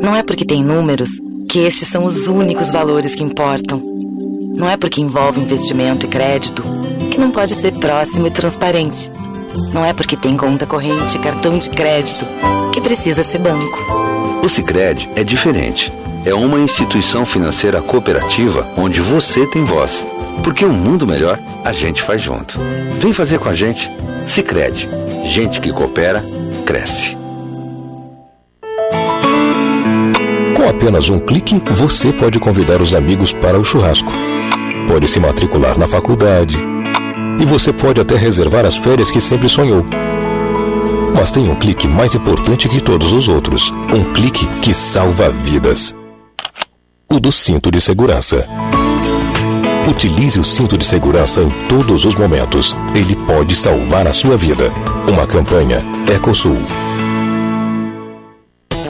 Não 0.00 0.14
é 0.14 0.22
porque 0.22 0.44
tem 0.44 0.62
números 0.62 1.10
que 1.48 1.60
estes 1.60 1.88
são 1.88 2.04
os 2.04 2.26
únicos 2.26 2.70
valores 2.70 3.14
que 3.14 3.22
importam. 3.22 3.82
Não 4.56 4.68
é 4.68 4.76
porque 4.76 5.00
envolve 5.00 5.40
investimento 5.40 6.06
e 6.06 6.08
crédito 6.08 6.62
que 7.10 7.18
não 7.18 7.30
pode 7.30 7.54
ser 7.54 7.72
próximo 7.72 8.26
e 8.26 8.30
transparente. 8.30 9.10
Não 9.72 9.84
é 9.84 9.92
porque 9.92 10.16
tem 10.16 10.36
conta 10.36 10.66
corrente 10.66 11.16
e 11.16 11.20
cartão 11.20 11.58
de 11.58 11.70
crédito 11.70 12.24
que 12.72 12.80
precisa 12.80 13.24
ser 13.24 13.38
banco. 13.38 13.78
O 14.42 14.48
Sicredi 14.48 15.08
é 15.16 15.24
diferente. 15.24 15.92
É 16.24 16.34
uma 16.34 16.58
instituição 16.58 17.24
financeira 17.24 17.80
cooperativa 17.80 18.66
onde 18.76 19.00
você 19.00 19.46
tem 19.46 19.64
voz. 19.64 20.06
Porque 20.44 20.64
um 20.64 20.72
mundo 20.72 21.06
melhor 21.06 21.38
a 21.64 21.72
gente 21.72 22.02
faz 22.02 22.20
junto. 22.20 22.58
Vem 23.00 23.12
fazer 23.12 23.38
com 23.38 23.48
a 23.48 23.54
gente. 23.54 23.90
Sicredi. 24.26 24.88
Gente 25.24 25.60
que 25.60 25.72
coopera 25.72 26.22
cresce. 26.64 27.16
Apenas 30.76 31.08
um 31.08 31.18
clique, 31.18 31.60
você 31.70 32.12
pode 32.12 32.38
convidar 32.38 32.82
os 32.82 32.94
amigos 32.94 33.32
para 33.32 33.58
o 33.58 33.64
churrasco. 33.64 34.12
Pode 34.86 35.08
se 35.08 35.18
matricular 35.18 35.78
na 35.78 35.88
faculdade. 35.88 36.58
E 37.40 37.44
você 37.46 37.72
pode 37.72 37.98
até 37.98 38.14
reservar 38.14 38.66
as 38.66 38.76
férias 38.76 39.10
que 39.10 39.20
sempre 39.20 39.48
sonhou. 39.48 39.86
Mas 41.14 41.32
tem 41.32 41.50
um 41.50 41.54
clique 41.54 41.88
mais 41.88 42.14
importante 42.14 42.68
que 42.68 42.80
todos 42.80 43.12
os 43.12 43.26
outros. 43.26 43.72
Um 43.94 44.12
clique 44.12 44.46
que 44.60 44.74
salva 44.74 45.30
vidas. 45.30 45.94
O 47.10 47.18
do 47.18 47.32
cinto 47.32 47.70
de 47.70 47.80
segurança. 47.80 48.46
Utilize 49.88 50.38
o 50.38 50.44
cinto 50.44 50.76
de 50.76 50.84
segurança 50.84 51.40
em 51.40 51.48
todos 51.68 52.04
os 52.04 52.14
momentos. 52.14 52.76
Ele 52.94 53.16
pode 53.26 53.56
salvar 53.56 54.06
a 54.06 54.12
sua 54.12 54.36
vida. 54.36 54.70
Uma 55.10 55.26
campanha 55.26 55.78
Ecosul. 56.14 56.58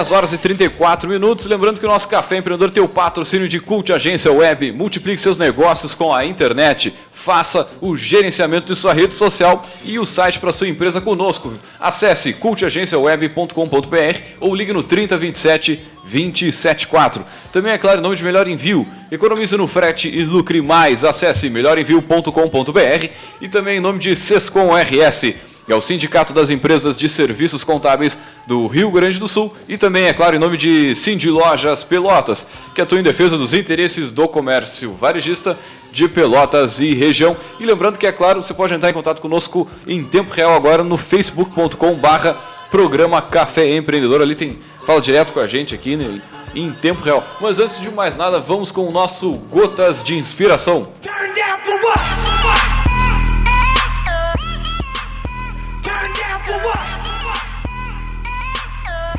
10 0.00 0.12
horas 0.12 0.32
e 0.32 0.38
34 0.38 1.06
minutos. 1.06 1.44
Lembrando 1.44 1.78
que 1.78 1.84
o 1.84 1.88
nosso 1.88 2.08
Café 2.08 2.38
Empreendedor 2.38 2.70
tem 2.70 2.82
o 2.82 2.88
patrocínio 2.88 3.46
de 3.46 3.60
Cult 3.60 3.92
Agência 3.92 4.32
Web. 4.32 4.72
Multiplique 4.72 5.20
seus 5.20 5.36
negócios 5.36 5.94
com 5.94 6.14
a 6.14 6.24
internet. 6.24 6.94
Faça 7.12 7.68
o 7.82 7.94
gerenciamento 7.94 8.72
de 8.72 8.80
sua 8.80 8.94
rede 8.94 9.14
social 9.14 9.62
e 9.84 9.98
o 9.98 10.06
site 10.06 10.38
para 10.38 10.52
sua 10.52 10.68
empresa 10.68 11.02
conosco. 11.02 11.52
Acesse 11.78 12.32
cultagenciaweb.com.br 12.32 14.18
ou 14.40 14.54
ligue 14.54 14.72
no 14.72 14.82
3027 14.82 15.78
274. 16.02 17.22
Também 17.52 17.72
é 17.72 17.78
claro, 17.78 18.00
em 18.00 18.02
nome 18.02 18.16
de 18.16 18.24
Melhor 18.24 18.48
Envio. 18.48 18.88
Economize 19.12 19.54
no 19.54 19.68
frete 19.68 20.08
e 20.08 20.24
lucre 20.24 20.62
mais. 20.62 21.04
Acesse 21.04 21.50
melhorenvio.com.br 21.50 23.08
e 23.38 23.48
também 23.48 23.76
em 23.76 23.80
nome 23.80 23.98
de 23.98 24.16
Sescom 24.16 24.70
RS 24.74 25.34
é 25.72 25.76
o 25.76 25.80
Sindicato 25.80 26.32
das 26.32 26.50
Empresas 26.50 26.96
de 26.96 27.08
Serviços 27.08 27.62
Contábeis 27.62 28.18
do 28.46 28.66
Rio 28.66 28.90
Grande 28.90 29.18
do 29.18 29.28
Sul 29.28 29.54
e 29.68 29.78
também, 29.78 30.04
é 30.04 30.12
claro, 30.12 30.36
em 30.36 30.38
nome 30.38 30.56
de 30.56 30.94
Cindy 30.94 31.30
Lojas 31.30 31.82
Pelotas, 31.82 32.46
que 32.74 32.80
atua 32.80 32.98
em 32.98 33.02
defesa 33.02 33.36
dos 33.36 33.54
interesses 33.54 34.10
do 34.10 34.26
comércio 34.26 34.92
varejista 34.92 35.58
de 35.92 36.08
Pelotas 36.08 36.80
e 36.80 36.94
região. 36.94 37.36
E 37.58 37.66
lembrando 37.66 37.98
que, 37.98 38.06
é 38.06 38.12
claro, 38.12 38.42
você 38.42 38.54
pode 38.54 38.74
entrar 38.74 38.90
em 38.90 38.94
contato 38.94 39.20
conosco 39.20 39.68
em 39.86 40.02
tempo 40.04 40.32
real 40.32 40.54
agora 40.54 40.82
no 40.82 40.96
facebook.com 40.96 41.94
barra 41.96 42.38
programa 42.70 43.20
Café 43.20 43.74
Empreendedor. 43.76 44.22
Ali 44.22 44.34
tem, 44.34 44.58
fala 44.86 45.00
direto 45.00 45.32
com 45.32 45.40
a 45.40 45.46
gente 45.46 45.74
aqui 45.74 45.96
né, 45.96 46.20
em 46.54 46.72
tempo 46.72 47.02
real. 47.02 47.24
Mas 47.40 47.58
antes 47.58 47.80
de 47.80 47.90
mais 47.90 48.16
nada, 48.16 48.38
vamos 48.38 48.72
com 48.72 48.86
o 48.86 48.92
nosso 48.92 49.32
Gotas 49.50 50.02
de 50.02 50.16
Inspiração. 50.16 50.88
Turn 51.00 51.09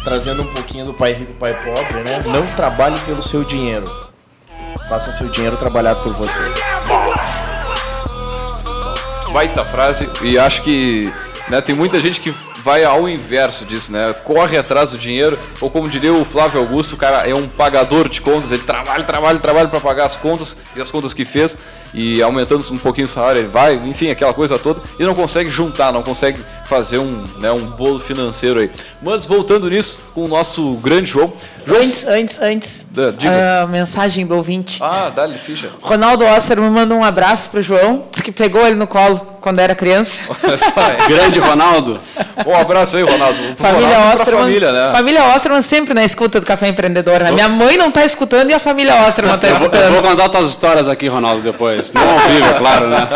trazendo 0.04 0.44
um 0.44 0.54
pouquinho 0.54 0.86
do 0.86 0.94
pai 0.94 1.14
rico, 1.14 1.34
pai 1.34 1.54
pobre, 1.54 2.04
né? 2.04 2.24
Não 2.28 2.46
trabalhe 2.56 3.00
pelo 3.02 3.22
seu 3.22 3.44
dinheiro. 3.44 3.90
Faça 4.90 5.12
seu 5.12 5.30
dinheiro 5.30 5.58
trabalhar 5.58 5.96
por 5.96 6.14
você. 6.14 6.40
Baita 9.32 9.64
frase, 9.64 10.10
e 10.22 10.38
acho 10.38 10.62
que 10.62 11.12
né, 11.48 11.62
tem 11.62 11.74
muita 11.74 12.02
gente 12.02 12.20
que 12.20 12.34
vai 12.64 12.84
ao 12.84 13.08
inverso 13.08 13.66
disso, 13.66 13.92
né? 13.92 14.14
Corre 14.24 14.58
atrás 14.58 14.92
do 14.92 14.98
dinheiro, 14.98 15.38
ou 15.60 15.70
como 15.70 15.88
diria 15.88 16.14
o 16.14 16.26
Flávio 16.26 16.60
Augusto, 16.60 16.94
o 16.94 16.98
cara 16.98 17.28
é 17.28 17.34
um 17.34 17.48
pagador 17.48 18.08
de 18.08 18.22
contas, 18.22 18.52
ele 18.52 18.64
trabalha, 18.64 19.04
trabalha, 19.04 19.40
trabalha 19.40 19.68
para 19.68 19.80
pagar 19.80 20.06
as 20.06 20.16
contas 20.16 20.58
e 20.76 20.82
as 20.82 20.92
contas 20.92 21.14
que 21.14 21.26
fez, 21.26 21.58
e 21.94 22.22
aumentando 22.22 22.66
um 22.72 22.78
pouquinho 22.78 23.06
o 23.06 23.10
salário, 23.10 23.42
ele 23.42 23.48
vai, 23.48 23.76
enfim, 23.76 24.10
aquela 24.10 24.34
coisa 24.34 24.58
toda, 24.58 24.82
e 25.00 25.04
não 25.04 25.14
consegue 25.14 25.50
juntar, 25.50 25.92
não 25.92 26.04
consegue 26.04 26.42
fazer 26.72 27.00
um, 27.00 27.26
né, 27.38 27.52
um 27.52 27.66
bolo 27.66 28.00
financeiro 28.00 28.62
aí. 28.62 28.72
Mas 29.02 29.26
voltando 29.26 29.70
nisso, 29.70 30.00
com 30.14 30.24
o 30.24 30.28
nosso 30.28 30.76
grande 30.76 31.12
João. 31.12 31.34
João... 31.66 31.82
Antes, 31.82 32.08
antes, 32.08 32.40
antes. 32.42 32.86
Da, 32.92 33.12
diga. 33.12 33.64
A 33.64 33.68
mensagem 33.68 34.26
do 34.26 34.36
ouvinte. 34.36 34.82
Ah, 34.82 35.12
dá-lhe 35.14 35.36
ficha. 35.36 35.70
Ronaldo 35.82 36.24
Osser 36.24 36.60
me 36.62 36.70
manda 36.70 36.96
um 36.96 37.04
abraço 37.04 37.50
pro 37.50 37.62
João, 37.62 38.06
disse 38.10 38.24
que 38.24 38.32
pegou 38.32 38.66
ele 38.66 38.76
no 38.76 38.88
colo 38.88 39.20
quando 39.42 39.60
era 39.60 39.76
criança. 39.76 40.24
grande 41.10 41.40
Ronaldo. 41.40 42.00
Um 42.46 42.56
abraço 42.56 42.96
aí, 42.98 43.04
Ronaldo. 43.04 43.38
Família 43.58 43.88
Ronaldo 43.88 44.22
Osterman. 44.22 44.44
Família, 44.44 44.72
né? 44.72 44.92
família 44.92 45.36
Osterman 45.36 45.62
sempre 45.62 45.94
na 45.94 46.06
escuta 46.06 46.40
do 46.40 46.46
Café 46.46 46.70
Empreendedor. 46.70 47.22
Né? 47.22 47.32
Minha 47.32 47.50
mãe 47.50 47.78
não 47.78 47.90
está 47.90 48.06
escutando 48.06 48.50
e 48.50 48.54
a 48.54 48.60
família 48.60 49.06
Osterman 49.08 49.36
está 49.36 49.50
escutando. 49.50 49.84
Eu 49.84 49.92
vou, 49.92 50.02
contar 50.02 50.30
tuas 50.30 50.48
histórias 50.48 50.88
aqui, 50.88 51.08
Ronaldo, 51.08 51.42
depois. 51.42 51.81
Não 51.94 52.10
ao 52.10 52.20
vivo, 52.30 52.46
é 52.46 52.54
claro, 52.54 52.88
né? 52.88 53.08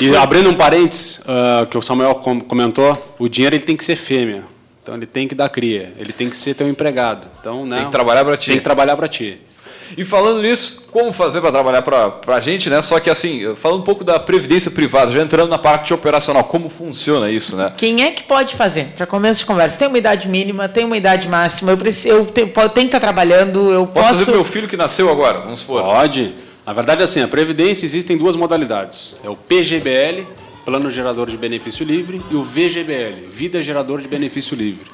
E 0.00 0.16
abrindo 0.16 0.50
um 0.50 0.54
parênteses, 0.54 1.18
uh, 1.20 1.66
que 1.66 1.76
o 1.76 1.82
Samuel 1.82 2.14
comentou, 2.48 3.14
o 3.18 3.28
dinheiro 3.28 3.54
ele 3.54 3.64
tem 3.64 3.76
que 3.76 3.84
ser 3.84 3.96
fêmea. 3.96 4.44
Então 4.82 4.94
ele 4.94 5.06
tem 5.06 5.28
que 5.28 5.34
dar 5.34 5.48
cria, 5.48 5.92
ele 5.98 6.12
tem 6.12 6.28
que 6.28 6.36
ser 6.36 6.54
teu 6.54 6.68
empregado. 6.68 7.28
Então, 7.40 7.66
né, 7.66 7.76
tem 7.76 7.84
que 7.86 7.92
trabalhar 7.92 8.24
para 8.24 8.36
ti. 8.36 8.48
Tem 8.48 8.58
que 8.58 8.64
trabalhar 8.64 8.96
para 8.96 9.08
ti. 9.08 9.40
E 9.96 10.04
falando 10.04 10.42
nisso, 10.42 10.86
como 10.90 11.12
fazer 11.12 11.40
para 11.40 11.50
trabalhar 11.50 11.82
para 11.82 12.36
a 12.36 12.40
gente, 12.40 12.70
né? 12.70 12.80
Só 12.80 13.00
que 13.00 13.10
assim, 13.10 13.54
falando 13.56 13.80
um 13.80 13.84
pouco 13.84 14.04
da 14.04 14.18
previdência 14.20 14.70
privada, 14.70 15.12
já 15.12 15.20
entrando 15.20 15.50
na 15.50 15.58
parte 15.58 15.92
operacional, 15.92 16.44
como 16.44 16.68
funciona 16.68 17.30
isso, 17.30 17.56
né? 17.56 17.72
Quem 17.76 18.04
é 18.04 18.12
que 18.12 18.22
pode 18.22 18.54
fazer? 18.54 18.92
Para 18.96 19.06
começo 19.06 19.40
de 19.40 19.46
conversa, 19.46 19.78
tem 19.78 19.88
uma 19.88 19.98
idade 19.98 20.28
mínima, 20.28 20.68
tem 20.68 20.84
uma 20.84 20.96
idade 20.96 21.28
máxima, 21.28 21.72
eu, 21.72 21.76
preciso, 21.76 22.14
eu 22.14 22.26
tenho, 22.26 22.48
tenho 22.48 22.70
que 22.70 22.80
estar 22.82 23.00
trabalhando, 23.00 23.72
eu 23.72 23.86
posso... 23.86 24.08
Posso 24.08 24.08
fazer 24.10 24.24
para 24.26 24.34
meu 24.34 24.44
filho 24.44 24.68
que 24.68 24.76
nasceu 24.76 25.10
agora, 25.10 25.40
vamos 25.40 25.60
supor? 25.60 25.82
Pode. 25.82 26.32
Na 26.70 26.74
verdade, 26.74 27.02
assim, 27.02 27.20
a 27.20 27.26
Previdência 27.26 27.84
existem 27.84 28.16
duas 28.16 28.36
modalidades. 28.36 29.16
É 29.24 29.28
o 29.28 29.34
PGBL, 29.34 30.24
Plano 30.64 30.88
Gerador 30.88 31.28
de 31.28 31.36
Benefício 31.36 31.84
Livre, 31.84 32.22
e 32.30 32.34
o 32.36 32.44
VGBL, 32.44 33.28
Vida 33.28 33.60
Gerador 33.60 34.00
de 34.00 34.06
Benefício 34.06 34.56
Livre. 34.56 34.88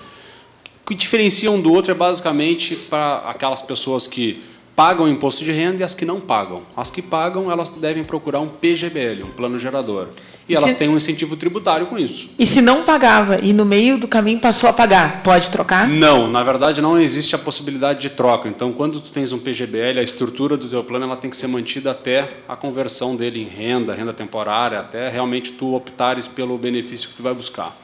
O 0.82 0.88
que 0.88 0.94
diferencia 0.94 1.50
um 1.50 1.60
do 1.60 1.70
outro 1.70 1.90
é 1.90 1.94
basicamente 1.94 2.74
para 2.74 3.18
aquelas 3.28 3.60
pessoas 3.60 4.06
que 4.06 4.42
pagam 4.76 5.08
imposto 5.08 5.42
de 5.42 5.50
renda 5.50 5.80
e 5.80 5.82
as 5.82 5.94
que 5.94 6.04
não 6.04 6.20
pagam. 6.20 6.62
As 6.76 6.90
que 6.90 7.00
pagam, 7.00 7.50
elas 7.50 7.70
devem 7.70 8.04
procurar 8.04 8.40
um 8.40 8.46
PGBL, 8.48 9.24
um 9.24 9.30
plano 9.30 9.58
gerador. 9.58 10.08
E, 10.46 10.52
e 10.52 10.54
elas 10.54 10.72
se... 10.72 10.76
têm 10.76 10.88
um 10.90 10.96
incentivo 10.98 11.34
tributário 11.34 11.86
com 11.86 11.98
isso. 11.98 12.28
E 12.38 12.46
se 12.46 12.60
não 12.60 12.84
pagava 12.84 13.38
e 13.42 13.54
no 13.54 13.64
meio 13.64 13.96
do 13.96 14.06
caminho 14.06 14.38
passou 14.38 14.68
a 14.68 14.72
pagar, 14.74 15.22
pode 15.22 15.48
trocar? 15.48 15.88
Não, 15.88 16.30
na 16.30 16.44
verdade 16.44 16.82
não 16.82 16.98
existe 16.98 17.34
a 17.34 17.38
possibilidade 17.38 18.00
de 18.00 18.10
troca. 18.10 18.48
Então, 18.48 18.70
quando 18.70 19.00
tu 19.00 19.10
tens 19.10 19.32
um 19.32 19.38
PGBL, 19.38 19.98
a 19.98 20.02
estrutura 20.02 20.58
do 20.58 20.68
teu 20.68 20.84
plano 20.84 21.06
ela 21.06 21.16
tem 21.16 21.30
que 21.30 21.36
ser 21.38 21.46
mantida 21.46 21.92
até 21.92 22.28
a 22.46 22.54
conversão 22.54 23.16
dele 23.16 23.40
em 23.40 23.48
renda, 23.48 23.94
renda 23.94 24.12
temporária, 24.12 24.78
até 24.78 25.08
realmente 25.08 25.52
tu 25.52 25.74
optares 25.74 26.28
pelo 26.28 26.58
benefício 26.58 27.08
que 27.08 27.14
tu 27.14 27.22
vai 27.22 27.32
buscar. 27.32 27.74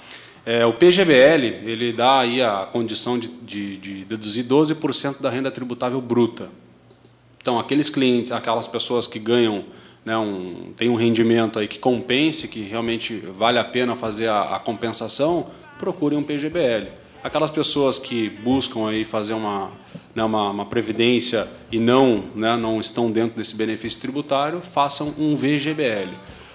É, 0.45 0.67
o 0.67 0.75
PGBL 0.75 1.63
ele 1.65 1.93
dá 1.93 2.19
aí 2.19 2.43
a 2.43 2.67
condição 2.71 3.19
de, 3.19 3.29
de, 3.29 3.77
de 3.79 4.05
deduzir 4.05 4.45
12% 4.45 5.23
da 5.23 5.31
renda 5.31 5.51
tributável 5.51 6.01
bruta. 6.01 6.51
Então, 7.43 7.59
aqueles 7.59 7.91
clientes, 7.91 8.31
aquelas 8.31 8.69
pessoas 8.69 9.09
que 9.09 9.19
ganham, 9.19 9.65
né, 10.05 10.17
um, 10.17 10.73
tem 10.77 10.89
um 10.89 10.95
rendimento 10.95 11.59
aí 11.59 11.67
que 11.67 11.77
compense, 11.77 12.47
que 12.47 12.63
realmente 12.63 13.17
vale 13.17 13.59
a 13.59 13.65
pena 13.65 13.97
fazer 13.97 14.29
a, 14.29 14.55
a 14.55 14.61
compensação, 14.61 15.49
procurem 15.77 16.17
um 16.17 16.23
PGBL. 16.23 16.87
Aquelas 17.23 17.51
pessoas 17.51 17.99
que 17.99 18.31
buscam 18.31 18.89
aí 18.89 19.05
fazer 19.05 19.35
uma, 19.35 19.73
né, 20.15 20.23
uma, 20.23 20.51
uma, 20.51 20.67
previdência 20.67 21.49
e 21.71 21.81
não, 21.81 22.25
né, 22.33 22.57
não 22.57 22.81
estão 22.81 23.11
dentro 23.11 23.37
desse 23.37 23.57
benefício 23.57 24.01
tributário, 24.01 24.61
façam 24.61 25.13
um 25.19 25.35
VGBL. 25.35 26.11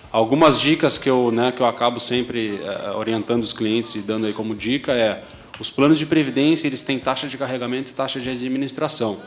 Algumas 0.09 0.57
dicas 0.57 0.97
que 0.97 1.09
eu, 1.09 1.31
né, 1.31 1.51
que 1.51 1.61
eu 1.61 1.65
acabo 1.65 1.99
sempre 1.99 2.61
é, 2.63 2.91
orientando 2.91 3.43
os 3.43 3.51
clientes 3.51 3.93
e 3.95 3.99
dando 3.99 4.25
aí 4.25 4.31
como 4.31 4.55
dica 4.55 4.93
é 4.93 5.21
os 5.59 5.69
planos 5.69 5.99
de 5.99 6.05
previdência 6.05 6.65
eles 6.65 6.81
têm 6.81 6.97
taxa 6.97 7.27
de 7.27 7.37
carregamento 7.37 7.91
e 7.91 7.93
taxa 7.93 8.21
de 8.21 8.29
administração. 8.29 9.17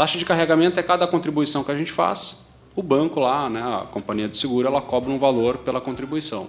Taxa 0.00 0.16
de 0.16 0.24
carregamento 0.24 0.80
é 0.80 0.82
cada 0.82 1.06
contribuição 1.06 1.62
que 1.62 1.70
a 1.70 1.76
gente 1.76 1.92
faz. 1.92 2.46
O 2.74 2.82
banco 2.82 3.20
lá, 3.20 3.50
né, 3.50 3.60
a 3.60 3.84
companhia 3.84 4.26
de 4.30 4.34
seguro, 4.34 4.66
ela 4.66 4.80
cobra 4.80 5.10
um 5.10 5.18
valor 5.18 5.58
pela 5.58 5.78
contribuição. 5.78 6.48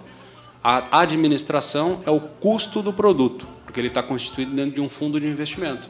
A 0.64 1.02
administração 1.02 2.00
é 2.06 2.10
o 2.10 2.22
custo 2.22 2.82
do 2.82 2.94
produto, 2.94 3.46
porque 3.66 3.78
ele 3.78 3.90
está 3.90 4.02
constituído 4.02 4.56
dentro 4.56 4.76
de 4.76 4.80
um 4.80 4.88
fundo 4.88 5.20
de 5.20 5.28
investimento, 5.28 5.90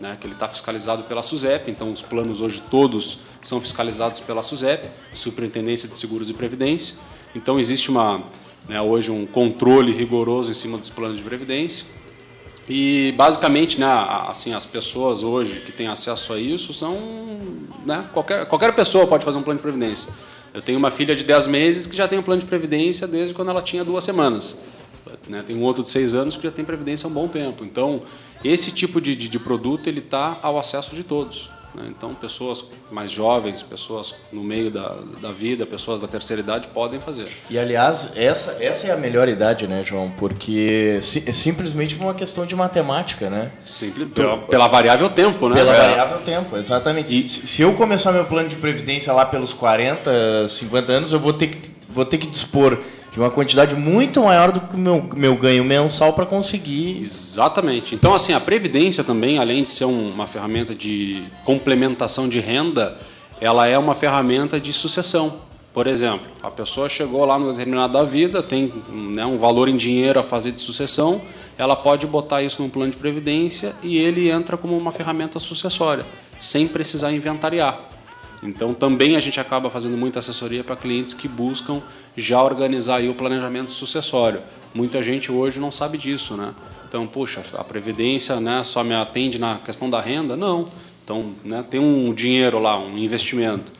né, 0.00 0.18
que 0.20 0.26
ele 0.26 0.34
está 0.34 0.48
fiscalizado 0.48 1.04
pela 1.04 1.22
SUSEP. 1.22 1.70
Então, 1.70 1.88
os 1.88 2.02
planos 2.02 2.40
hoje 2.40 2.60
todos 2.68 3.20
são 3.42 3.60
fiscalizados 3.60 4.18
pela 4.18 4.42
SUSEP, 4.42 4.84
Superintendência 5.14 5.88
de 5.88 5.96
Seguros 5.96 6.28
e 6.30 6.34
Previdência. 6.34 6.96
Então, 7.32 7.60
existe 7.60 7.92
uma, 7.92 8.24
né, 8.68 8.82
hoje 8.82 9.12
um 9.12 9.24
controle 9.24 9.92
rigoroso 9.92 10.50
em 10.50 10.54
cima 10.54 10.76
dos 10.76 10.90
planos 10.90 11.18
de 11.18 11.22
previdência. 11.22 11.86
E 12.68 13.12
basicamente, 13.12 13.80
né, 13.80 13.86
assim, 14.28 14.52
as 14.52 14.66
pessoas 14.66 15.22
hoje 15.22 15.60
que 15.64 15.72
têm 15.72 15.88
acesso 15.88 16.34
a 16.34 16.38
isso 16.38 16.72
são, 16.74 16.98
né, 17.86 18.04
qualquer, 18.12 18.44
qualquer 18.46 18.74
pessoa 18.74 19.06
pode 19.06 19.24
fazer 19.24 19.38
um 19.38 19.42
plano 19.42 19.58
de 19.58 19.62
previdência. 19.62 20.12
Eu 20.52 20.60
tenho 20.60 20.78
uma 20.78 20.90
filha 20.90 21.16
de 21.16 21.24
10 21.24 21.46
meses 21.46 21.86
que 21.86 21.96
já 21.96 22.06
tem 22.06 22.18
um 22.18 22.22
plano 22.22 22.40
de 22.40 22.46
previdência 22.46 23.06
desde 23.06 23.34
quando 23.34 23.50
ela 23.50 23.62
tinha 23.62 23.82
duas 23.82 24.04
semanas. 24.04 24.60
Né, 25.26 25.42
tem 25.46 25.56
um 25.56 25.62
outro 25.62 25.82
de 25.82 25.88
6 25.88 26.14
anos 26.14 26.36
que 26.36 26.42
já 26.42 26.50
tem 26.50 26.64
previdência 26.64 27.06
há 27.06 27.10
um 27.10 27.12
bom 27.12 27.26
tempo. 27.26 27.64
Então, 27.64 28.02
esse 28.44 28.70
tipo 28.70 29.00
de, 29.00 29.16
de, 29.16 29.28
de 29.28 29.38
produto 29.38 29.86
ele 29.86 30.00
está 30.00 30.38
ao 30.42 30.58
acesso 30.58 30.94
de 30.94 31.02
todos. 31.02 31.50
Né? 31.74 31.84
Então, 31.88 32.14
pessoas 32.14 32.64
mais 32.90 33.10
jovens, 33.10 33.62
pessoas 33.62 34.14
no 34.32 34.42
meio 34.42 34.70
da, 34.70 34.96
da 35.20 35.30
vida, 35.30 35.66
pessoas 35.66 36.00
da 36.00 36.08
terceira 36.08 36.40
idade 36.42 36.68
podem 36.68 37.00
fazer. 37.00 37.28
E, 37.50 37.58
aliás, 37.58 38.12
essa, 38.16 38.62
essa 38.62 38.86
é 38.88 38.92
a 38.92 38.96
melhor 38.96 39.28
idade, 39.28 39.66
né, 39.66 39.82
João? 39.84 40.10
Porque 40.10 40.98
si, 41.02 41.24
é 41.26 41.32
simplesmente 41.32 41.94
uma 41.96 42.14
questão 42.14 42.46
de 42.46 42.56
matemática, 42.56 43.28
né? 43.28 43.52
Simples, 43.64 44.08
pela, 44.10 44.38
pela 44.38 44.66
variável 44.66 45.10
tempo, 45.10 45.48
né? 45.48 45.56
Pela 45.56 45.74
é. 45.74 45.80
variável 45.80 46.18
tempo, 46.18 46.56
exatamente. 46.56 47.16
E, 47.16 47.28
se 47.28 47.62
eu 47.62 47.74
começar 47.74 48.12
meu 48.12 48.24
plano 48.24 48.48
de 48.48 48.56
previdência 48.56 49.12
lá 49.12 49.26
pelos 49.26 49.52
40, 49.52 50.48
50 50.48 50.92
anos, 50.92 51.12
eu 51.12 51.20
vou 51.20 51.32
ter 51.32 51.48
que, 51.48 51.70
vou 51.88 52.04
ter 52.04 52.18
que 52.18 52.26
dispor 52.26 52.78
de 53.18 53.22
uma 53.22 53.30
quantidade 53.30 53.74
muito 53.74 54.22
maior 54.22 54.52
do 54.52 54.60
que 54.60 54.76
o 54.76 54.78
meu, 54.78 55.10
meu 55.16 55.34
ganho 55.34 55.64
mensal 55.64 56.12
para 56.12 56.24
conseguir. 56.24 56.98
Exatamente. 56.98 57.96
Então, 57.96 58.14
assim, 58.14 58.32
a 58.32 58.38
Previdência 58.38 59.02
também, 59.02 59.38
além 59.38 59.64
de 59.64 59.70
ser 59.70 59.86
um, 59.86 60.12
uma 60.12 60.28
ferramenta 60.28 60.72
de 60.72 61.24
complementação 61.44 62.28
de 62.28 62.38
renda, 62.38 62.96
ela 63.40 63.66
é 63.66 63.76
uma 63.76 63.92
ferramenta 63.92 64.60
de 64.60 64.72
sucessão. 64.72 65.40
Por 65.74 65.88
exemplo, 65.88 66.28
a 66.40 66.48
pessoa 66.48 66.88
chegou 66.88 67.24
lá 67.24 67.36
no 67.36 67.50
determinado 67.50 67.92
da 67.92 68.04
vida, 68.04 68.40
tem 68.40 68.72
né, 68.88 69.26
um 69.26 69.36
valor 69.36 69.68
em 69.68 69.76
dinheiro 69.76 70.20
a 70.20 70.22
fazer 70.22 70.52
de 70.52 70.60
sucessão, 70.60 71.20
ela 71.58 71.74
pode 71.74 72.06
botar 72.06 72.42
isso 72.42 72.62
num 72.62 72.70
plano 72.70 72.92
de 72.92 72.96
previdência 72.96 73.74
e 73.82 73.98
ele 73.98 74.30
entra 74.30 74.56
como 74.56 74.78
uma 74.78 74.92
ferramenta 74.92 75.40
sucessória, 75.40 76.06
sem 76.38 76.68
precisar 76.68 77.12
inventariar. 77.12 77.80
Então 78.42 78.72
também 78.72 79.16
a 79.16 79.20
gente 79.20 79.40
acaba 79.40 79.68
fazendo 79.70 79.96
muita 79.96 80.20
assessoria 80.20 80.62
para 80.62 80.76
clientes 80.76 81.14
que 81.14 81.26
buscam 81.26 81.82
já 82.20 82.42
organizar 82.42 83.02
o 83.02 83.14
planejamento 83.14 83.72
sucessório. 83.72 84.42
Muita 84.74 85.02
gente 85.02 85.30
hoje 85.30 85.58
não 85.58 85.70
sabe 85.70 85.98
disso, 85.98 86.36
né? 86.36 86.54
Então, 86.88 87.06
puxa, 87.06 87.42
a 87.54 87.64
previdência, 87.64 88.40
né, 88.40 88.62
só 88.64 88.82
me 88.82 88.94
atende 88.94 89.38
na 89.38 89.56
questão 89.56 89.90
da 89.90 90.00
renda? 90.00 90.36
Não. 90.36 90.68
Então, 91.04 91.34
né, 91.44 91.64
tem 91.68 91.80
um 91.80 92.12
dinheiro 92.14 92.58
lá, 92.58 92.78
um 92.78 92.96
investimento, 92.96 93.72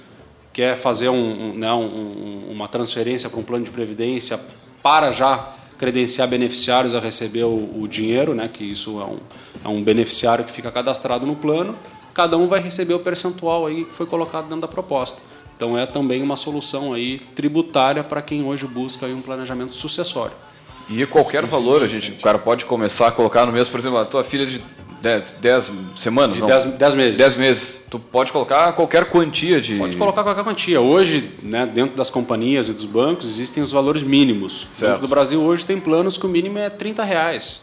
quer 0.53 0.77
fazer 0.77 1.09
um, 1.09 1.14
um, 1.51 1.55
né, 1.55 1.72
um, 1.72 2.51
uma 2.51 2.68
transferência 2.68 3.29
para 3.29 3.38
um 3.38 3.42
plano 3.42 3.64
de 3.64 3.70
previdência 3.70 4.38
para 4.83 5.12
já 5.12 5.55
credenciar 5.79 6.27
beneficiários 6.29 6.94
a 6.94 7.01
receber 7.01 7.44
o, 7.44 7.81
o 7.81 7.87
dinheiro, 7.87 8.35
né, 8.35 8.48
que 8.53 8.64
isso 8.64 9.01
é 9.01 9.05
um, 9.05 9.18
é 9.64 9.68
um 9.68 9.83
beneficiário 9.83 10.44
que 10.44 10.53
fica 10.53 10.70
cadastrado 10.70 11.27
no 11.27 11.37
plano 11.37 11.77
cada 12.18 12.37
um 12.37 12.48
vai 12.48 12.59
receber 12.59 12.94
o 12.94 12.98
percentual 12.98 13.64
aí 13.64 13.85
que 13.85 13.94
foi 13.94 14.05
colocado 14.05 14.46
dentro 14.46 14.62
da 14.62 14.66
proposta. 14.66 15.22
Então 15.59 15.77
é 15.77 15.85
também 15.87 16.23
uma 16.23 16.37
solução 16.37 16.92
aí 16.92 17.18
tributária 17.35 18.05
para 18.05 18.23
quem 18.23 18.44
hoje 18.44 18.64
busca 18.64 19.07
aí 19.07 19.12
um 19.12 19.21
planejamento 19.21 19.75
sucessório. 19.75 20.37
E 20.88 21.05
qualquer 21.05 21.42
Isso 21.42 21.53
valor, 21.53 21.83
a 21.83 21.88
gente, 21.88 22.12
o 22.12 22.23
cara 22.23 22.38
pode 22.38 22.64
começar 22.64 23.09
a 23.09 23.11
colocar 23.11 23.44
no 23.44 23.51
mês, 23.51 23.66
por 23.66 23.81
exemplo, 23.81 23.99
a 23.99 24.05
tua 24.05 24.23
filha 24.23 24.47
de 24.47 24.62
10 25.40 25.73
semanas, 25.97 26.37
de 26.37 26.47
10 26.47 26.94
meses. 26.94 27.18
10 27.18 27.37
meses. 27.37 27.85
Tu 27.90 27.99
pode 27.99 28.31
colocar 28.31 28.73
qualquer 28.73 29.07
quantia 29.11 29.61
de. 29.61 29.75
Pode 29.75 29.97
colocar 29.97 30.23
qualquer 30.23 30.44
quantia. 30.44 30.81
Hoje, 30.81 31.29
né, 31.42 31.66
dentro 31.66 31.97
das 31.97 32.09
companhias 32.09 32.68
e 32.68 32.73
dos 32.73 32.85
bancos, 32.85 33.27
existem 33.27 33.61
os 33.61 33.73
valores 33.73 34.05
mínimos. 34.05 34.68
Certo. 34.71 34.92
Dentro 34.92 35.09
do 35.09 35.11
Brasil, 35.11 35.42
hoje 35.42 35.66
tem 35.66 35.81
planos 35.81 36.16
que 36.16 36.25
o 36.25 36.29
mínimo 36.29 36.59
é 36.59 36.71
30 36.71 37.03
reais. 37.03 37.62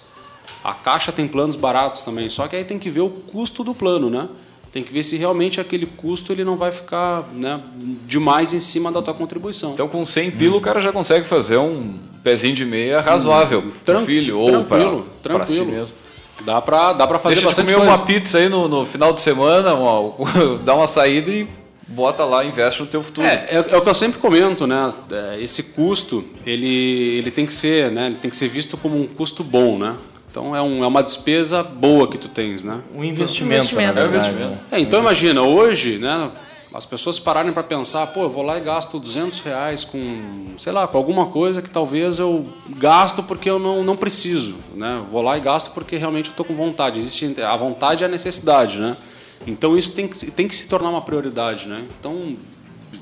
A 0.61 0.73
Caixa 0.73 1.13
tem 1.13 1.29
planos 1.29 1.55
baratos 1.55 2.01
também, 2.01 2.29
só 2.29 2.45
que 2.45 2.57
aí 2.57 2.65
tem 2.65 2.77
que 2.77 2.89
ver 2.89 3.01
o 3.01 3.09
custo 3.09 3.63
do 3.63 3.73
plano, 3.73 4.09
né? 4.09 4.27
Tem 4.75 4.83
que 4.83 4.91
ver 4.91 5.03
se 5.03 5.15
realmente 5.15 5.61
aquele 5.61 5.85
custo 5.85 6.33
ele 6.33 6.43
não 6.43 6.57
vai 6.57 6.69
ficar 6.69 7.29
né, 7.33 7.61
demais 8.05 8.53
em 8.53 8.59
cima 8.59 8.91
da 8.91 9.01
tua 9.01 9.13
contribuição. 9.13 9.71
Então, 9.71 9.87
com 9.87 10.05
100 10.05 10.31
pila, 10.31 10.57
o 10.57 10.59
cara 10.59 10.81
já 10.81 10.91
consegue 10.91 11.25
fazer 11.25 11.55
um 11.55 11.97
pezinho 12.21 12.53
de 12.53 12.65
meia 12.65 12.99
razoável 12.99 13.59
hum, 13.59 13.71
para 13.85 13.99
o 13.99 14.05
filho 14.05 14.37
ou 14.37 14.65
para 14.65 15.47
si 15.47 15.61
mesmo. 15.61 15.95
Dá 16.41 16.59
para 16.59 16.91
dá 16.91 17.07
pra 17.07 17.17
fazer 17.17 17.35
Deixa 17.35 17.47
bastante 17.47 17.67
comer 17.67 17.85
coisa. 17.85 17.91
uma 18.01 18.05
pizza 18.05 18.37
aí 18.37 18.49
no, 18.49 18.67
no 18.67 18.85
final 18.85 19.13
de 19.13 19.21
semana, 19.21 19.73
uma, 19.75 20.13
dá 20.61 20.75
uma 20.75 20.87
saída 20.87 21.31
e 21.31 21.47
bota 21.87 22.25
lá, 22.25 22.43
investe 22.43 22.81
no 22.81 22.87
teu 22.87 23.01
futuro. 23.01 23.25
É, 23.25 23.47
é, 23.51 23.65
é, 23.69 23.77
o 23.77 23.81
que 23.81 23.87
eu 23.87 23.93
sempre 23.93 24.19
comento, 24.19 24.67
né? 24.67 24.93
É, 25.09 25.41
esse 25.41 25.63
custo, 25.71 26.21
ele, 26.45 27.17
ele 27.19 27.31
tem 27.31 27.45
que 27.45 27.53
ser, 27.53 27.91
né? 27.91 28.07
Ele 28.07 28.15
tem 28.15 28.29
que 28.29 28.35
ser 28.35 28.49
visto 28.49 28.75
como 28.75 28.99
um 28.99 29.07
custo 29.07 29.41
bom, 29.41 29.77
né? 29.77 29.95
Então 30.35 30.53
é, 30.53 30.61
um, 30.61 30.83
é 30.83 30.87
uma 30.87 31.01
despesa 31.01 31.63
boa 31.63 32.09
que 32.09 32.17
tu 32.17 32.27
tens, 32.27 32.61
né? 32.61 32.81
Um 32.93 33.05
investimento. 33.05 33.53
Um 33.53 33.55
investimento. 33.55 33.99
É, 33.99 34.03
um 34.03 34.07
investimento. 34.07 34.59
É, 34.69 34.79
então 34.81 34.99
imagina, 34.99 35.41
hoje, 35.41 35.97
né? 35.97 36.29
As 36.73 36.85
pessoas 36.85 37.17
pararem 37.17 37.53
para 37.53 37.63
pensar, 37.63 38.05
pô, 38.07 38.23
eu 38.23 38.29
vou 38.29 38.43
lá 38.43 38.57
e 38.57 38.59
gasto 38.59 38.99
200 38.99 39.39
reais 39.39 39.85
com, 39.85 40.47
sei 40.57 40.73
lá, 40.73 40.85
com 40.89 40.97
alguma 40.97 41.27
coisa 41.27 41.61
que 41.61 41.71
talvez 41.71 42.19
eu 42.19 42.45
gasto 42.77 43.23
porque 43.23 43.49
eu 43.49 43.57
não, 43.57 43.81
não 43.81 43.95
preciso, 43.95 44.55
né? 44.73 45.01
Vou 45.09 45.21
lá 45.21 45.37
e 45.37 45.39
gasto 45.39 45.71
porque 45.71 45.95
realmente 45.95 46.25
eu 46.25 46.31
estou 46.31 46.45
com 46.45 46.53
vontade. 46.53 46.99
Existe 46.99 47.41
a 47.41 47.55
vontade 47.55 48.03
e 48.03 48.05
a 48.05 48.09
necessidade, 48.09 48.77
né? 48.77 48.97
Então 49.47 49.77
isso 49.77 49.93
tem 49.93 50.05
que, 50.05 50.31
tem 50.31 50.49
que 50.49 50.55
se 50.57 50.67
tornar 50.67 50.89
uma 50.89 51.01
prioridade, 51.01 51.65
né? 51.65 51.85
Então 51.97 52.35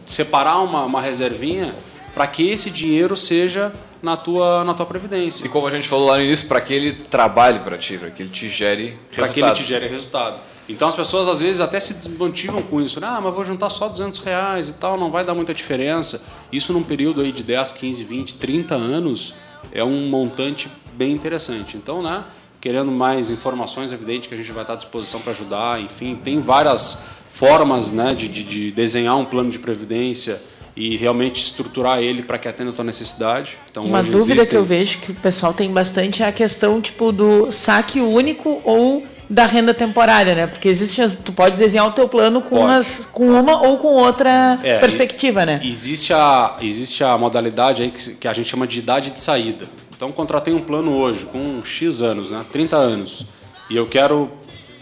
separar 0.06 0.60
uma, 0.62 0.84
uma 0.84 1.02
reservinha 1.02 1.74
para 2.14 2.28
que 2.28 2.48
esse 2.48 2.70
dinheiro 2.70 3.18
seja 3.18 3.74
na 4.04 4.18
tua, 4.18 4.66
na 4.66 4.74
tua 4.74 4.86
previdência. 4.86 5.46
E 5.46 5.50
como 5.50 5.66
a 5.66 5.72
gente 5.72 5.88
falou 5.88 6.08
lá 6.08 6.18
no 6.18 6.24
início, 6.24 6.46
para 6.50 6.60
que 6.60 6.74
ele 6.74 6.92
trabalhe 6.92 7.60
para 7.60 7.78
ti, 7.78 7.98
para 7.98 8.12
que 8.12 8.22
ele 8.22 8.30
te 8.30 8.50
gere 8.50 8.84
resultado. 8.84 9.16
Para 9.16 9.28
que 9.30 9.40
ele 9.40 9.52
te 9.54 9.64
gere 9.64 9.88
resultado. 9.88 10.40
Então 10.68 10.88
as 10.90 10.96
pessoas 10.96 11.28
às 11.28 11.40
vezes 11.40 11.62
até 11.62 11.80
se 11.80 11.94
desmotivam 11.94 12.62
com 12.62 12.82
isso. 12.82 13.00
Né? 13.00 13.08
Ah, 13.08 13.22
mas 13.22 13.34
vou 13.34 13.46
juntar 13.46 13.70
só 13.70 13.88
200 13.88 14.20
reais 14.20 14.68
e 14.70 14.74
tal, 14.74 14.98
não 14.98 15.10
vai 15.10 15.24
dar 15.24 15.34
muita 15.34 15.54
diferença. 15.54 16.22
Isso 16.52 16.74
num 16.74 16.84
período 16.84 17.22
aí 17.22 17.32
de 17.32 17.44
10, 17.44 17.72
15, 17.72 18.04
20, 18.04 18.36
30 18.36 18.76
anos 18.76 19.34
é 19.72 19.84
um 19.84 20.10
montante 20.10 20.70
bem 20.94 21.14
interessante. 21.14 21.78
Então, 21.78 22.04
né, 22.04 22.26
querendo 22.60 22.92
mais 22.92 23.32
informações, 23.32 23.94
é 23.94 23.96
evidente 23.96 24.28
que 24.28 24.34
a 24.34 24.38
gente 24.38 24.52
vai 24.52 24.64
estar 24.64 24.74
à 24.74 24.78
disposição 24.78 25.22
para 25.22 25.32
ajudar. 25.32 25.82
Enfim, 25.82 26.16
tem 26.22 26.42
várias 26.42 27.04
formas 27.32 27.94
né, 27.94 28.14
de, 28.14 28.28
de, 28.28 28.44
de 28.44 28.72
desenhar 28.72 29.18
um 29.18 29.26
plano 29.26 29.50
de 29.50 29.60
previdência 29.60 30.42
e 30.76 30.98
realmente 30.98 31.42
estruturar 31.42 32.00
ele 32.00 32.24
para 32.24 32.38
que 32.38 32.48
atenda 32.48 32.72
a 32.72 32.74
tua 32.74 32.84
necessidade. 32.84 33.58
Então, 33.70 33.86
Uma 33.86 34.02
dúvida 34.02 34.20
existem... 34.20 34.46
que 34.48 34.56
eu 34.56 34.64
vejo 34.64 35.00
que 35.00 35.12
o 35.12 35.16
pessoal 35.16 35.54
tem 35.54 35.72
bastante 35.72 36.24
é 36.24 36.28
a 36.28 36.32
questão 36.32 36.82
tipo 36.82 37.12
do 37.12 37.52
saque 37.52 38.00
único 38.00 38.62
ou 38.64 39.06
da 39.30 39.46
renda 39.46 39.74
temporária, 39.74 40.36
né? 40.36 40.48
Porque 40.48 40.68
existe, 40.68 41.02
tu 41.24 41.32
pode 41.32 41.58
desenhar 41.58 41.88
o 41.88 41.92
teu 41.92 42.08
plano 42.08 42.42
com, 42.42 42.60
umas, 42.60 43.08
com 43.12 43.28
uma 43.28 43.62
ou 43.62 43.78
com 43.78 43.88
outra 43.88 44.60
é, 44.64 44.80
perspectiva, 44.80 45.46
né? 45.46 45.62
Existe 45.64 46.14
a, 46.14 46.58
existe 46.62 47.04
a 47.04 47.18
modalidade 47.18 47.84
aí 47.84 47.92
que, 47.92 48.16
que 48.16 48.28
a 48.28 48.34
gente 48.34 48.50
chama 48.50 48.68
de 48.68 48.80
idade 48.80 49.12
de 49.12 49.20
saída. 49.22 49.66
Então, 49.96 50.12
contratei 50.12 50.54
um 50.54 50.62
plano 50.62 50.92
hoje 50.94 51.26
com 51.26 51.64
X 51.64 52.02
anos, 52.02 52.32
né? 52.32 52.44
30 52.52 52.76
anos, 52.76 53.26
e 53.70 53.76
eu 53.76 53.88
quero 53.88 54.32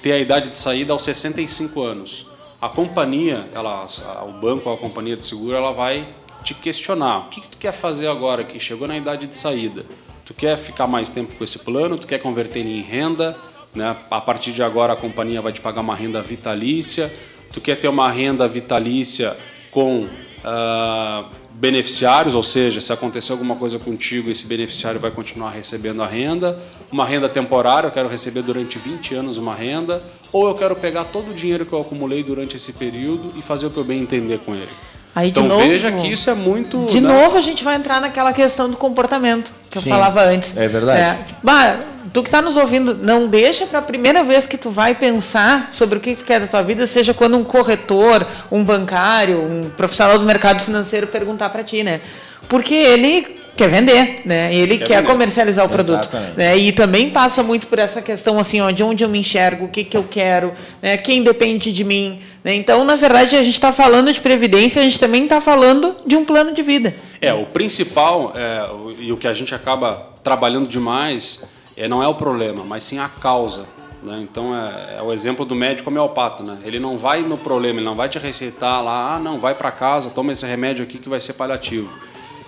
ter 0.02 0.14
a 0.14 0.18
idade 0.18 0.50
de 0.50 0.58
saída 0.58 0.94
aos 0.94 1.04
65 1.04 1.82
anos 1.82 2.31
a 2.62 2.70
companhia, 2.70 3.50
ela, 3.54 3.86
o 4.28 4.34
banco 4.34 4.70
ou 4.70 4.76
a 4.76 4.78
companhia 4.78 5.18
de 5.18 5.26
seguro, 5.26 5.56
ela 5.56 5.72
vai 5.72 6.08
te 6.44 6.54
questionar. 6.54 7.26
O 7.26 7.30
que, 7.30 7.42
que 7.42 7.50
tu 7.50 7.58
quer 7.58 7.72
fazer 7.72 8.08
agora 8.08 8.44
que 8.44 8.60
chegou 8.60 8.88
na 8.88 8.96
idade 8.96 9.26
de 9.26 9.36
saída? 9.36 9.84
Tu 10.24 10.34
quer 10.34 10.58
ficar 10.58 10.86
mais 10.86 11.10
tempo 11.10 11.34
com 11.36 11.44
esse 11.44 11.58
plano? 11.60 11.98
Tu 11.98 12.06
quer 12.06 12.20
converter 12.20 12.60
ele 12.60 12.78
em 12.78 12.82
renda? 12.82 13.36
Né? 13.74 13.98
A 14.12 14.22
partir 14.22 14.52
de 14.52 14.62
agora 14.62 14.94
a 14.94 14.96
companhia 14.96 15.42
vai 15.42 15.52
te 15.52 15.60
pagar 15.60 15.82
uma 15.82 15.96
renda 15.96 16.22
vitalícia. 16.22 17.12
Tu 17.52 17.60
quer 17.60 17.80
ter 17.80 17.88
uma 17.88 18.10
renda 18.12 18.48
vitalícia 18.48 19.36
com 19.72 20.04
uh, 20.04 21.26
beneficiários, 21.54 22.36
ou 22.36 22.44
seja, 22.44 22.80
se 22.80 22.94
acontecer 22.94 23.32
alguma 23.32 23.56
coisa 23.56 23.80
contigo, 23.80 24.30
esse 24.30 24.46
beneficiário 24.46 25.00
vai 25.00 25.12
continuar 25.12 25.52
recebendo 25.52 26.02
a 26.02 26.08
renda. 26.08 26.60
Uma 26.92 27.06
renda 27.06 27.28
temporária, 27.28 27.88
eu 27.88 27.92
quero 27.92 28.08
receber 28.08 28.42
durante 28.42 28.78
20 28.78 29.16
anos 29.16 29.38
uma 29.38 29.54
renda, 29.54 30.04
ou 30.32 30.48
eu 30.48 30.56
quero 30.56 30.76
pegar 30.76 31.06
todo 31.06 31.32
o 31.32 31.34
dinheiro 31.34 31.66
que 31.66 31.74
eu 31.74 31.82
acumulei 31.82 32.24
durante 32.24 32.56
esse 32.56 32.74
período 32.74 33.34
e 33.38 33.42
fazer 33.42 33.66
o 33.66 33.70
que 33.70 33.78
eu 33.78 33.84
bem 33.84 34.02
entender 34.02 34.40
com 34.40 34.54
ele. 34.54 34.70
Aí, 35.14 35.30
então 35.30 35.46
novo, 35.46 35.68
veja 35.68 35.92
que 35.92 36.08
isso 36.08 36.30
é 36.30 36.34
muito. 36.34 36.86
De 36.86 37.02
né? 37.02 37.10
novo 37.12 37.38
a 37.38 37.42
gente 37.42 37.64
vai 37.64 37.76
entrar 37.76 38.00
naquela 38.00 38.32
questão 38.32 38.70
do 38.70 38.78
comportamento 38.78 39.52
que 39.70 39.80
Sim, 39.80 39.90
eu 39.90 39.96
falava 39.96 40.24
antes. 40.24 40.56
É 40.56 40.68
verdade. 40.70 41.02
É, 41.02 41.26
bah, 41.44 41.80
tu 42.14 42.24
que 42.24 42.30
está 42.30 42.42
nos 42.42 42.56
ouvindo, 42.56 42.96
não 42.96 43.28
deixa 43.28 43.66
para 43.66 43.80
a 43.80 43.82
primeira 43.82 44.24
vez 44.24 44.46
que 44.46 44.58
tu 44.58 44.70
vai 44.70 44.96
pensar 44.96 45.68
sobre 45.70 45.98
o 45.98 46.02
que 46.02 46.16
tu 46.16 46.24
quer 46.24 46.40
da 46.40 46.48
tua 46.48 46.62
vida, 46.62 46.88
seja 46.88 47.14
quando 47.14 47.38
um 47.38 47.44
corretor, 47.44 48.26
um 48.50 48.64
bancário, 48.64 49.42
um 49.42 49.70
profissional 49.70 50.18
do 50.18 50.26
mercado 50.26 50.62
financeiro 50.62 51.08
perguntar 51.08 51.50
para 51.50 51.64
ti, 51.64 51.84
né? 51.84 52.00
Porque 52.48 52.74
ele 52.74 53.41
quer 53.62 53.70
vender, 53.70 54.22
né? 54.26 54.54
Ele 54.54 54.78
quer, 54.80 54.88
quer 54.88 55.06
comercializar 55.06 55.66
o 55.66 55.70
produto, 55.70 56.10
né? 56.36 56.58
E 56.58 56.72
também 56.72 57.10
passa 57.12 57.44
muito 57.44 57.68
por 57.68 57.78
essa 57.78 58.02
questão 58.02 58.40
assim, 58.40 58.60
ó, 58.60 58.72
de 58.72 58.84
onde 58.84 59.04
eu 59.04 59.10
me 59.10 59.20
enxergo, 59.20 59.66
o 59.66 59.68
que 59.68 59.84
que 59.84 59.96
eu 59.96 60.04
quero, 60.10 60.52
né? 60.82 60.98
Quem 60.98 61.24
depende 61.24 61.72
de 61.72 61.84
mim, 61.84 62.20
né? 62.44 62.56
Então, 62.56 62.84
na 62.84 62.96
verdade, 62.96 63.36
a 63.36 63.44
gente 63.44 63.54
está 63.54 63.72
falando 63.72 64.12
de 64.12 64.20
previdência, 64.20 64.82
a 64.82 64.84
gente 64.84 65.00
também 65.00 65.26
está 65.26 65.40
falando 65.40 65.96
de 66.06 66.16
um 66.16 66.26
plano 66.26 66.54
de 66.54 66.62
vida. 66.64 66.96
É 67.22 67.34
o 67.34 67.46
principal 67.46 68.34
é, 68.36 68.68
e 69.00 69.12
o 69.12 69.18
que 69.18 69.28
a 69.28 69.34
gente 69.34 69.54
acaba 69.54 70.10
trabalhando 70.24 70.68
demais 70.68 71.44
é, 71.78 71.88
não 71.88 72.02
é 72.02 72.08
o 72.08 72.16
problema, 72.16 72.64
mas 72.64 72.84
sim 72.84 72.98
a 72.98 73.08
causa. 73.08 73.66
Né? 74.02 74.20
Então 74.24 74.56
é, 74.56 74.98
é, 74.98 75.02
o 75.04 75.14
exemplo 75.14 75.46
do 75.46 75.54
médico 75.54 75.92
homeopata. 75.92 76.42
Né? 76.42 76.58
Ele 76.66 76.80
não 76.80 76.98
vai 76.98 77.22
no 77.22 77.38
problema, 77.38 77.80
ele 77.80 77.86
não 77.86 77.96
vai 77.96 78.10
te 78.10 78.18
receitar 78.18 78.84
lá, 78.84 79.16
ah, 79.16 79.20
não, 79.20 79.40
vai 79.40 79.54
para 79.54 79.70
casa, 79.70 80.10
toma 80.10 80.32
esse 80.32 80.46
remédio 80.48 80.84
aqui 80.84 80.98
que 80.98 81.08
vai 81.08 81.20
ser 81.20 81.34
paliativo. 81.34 81.92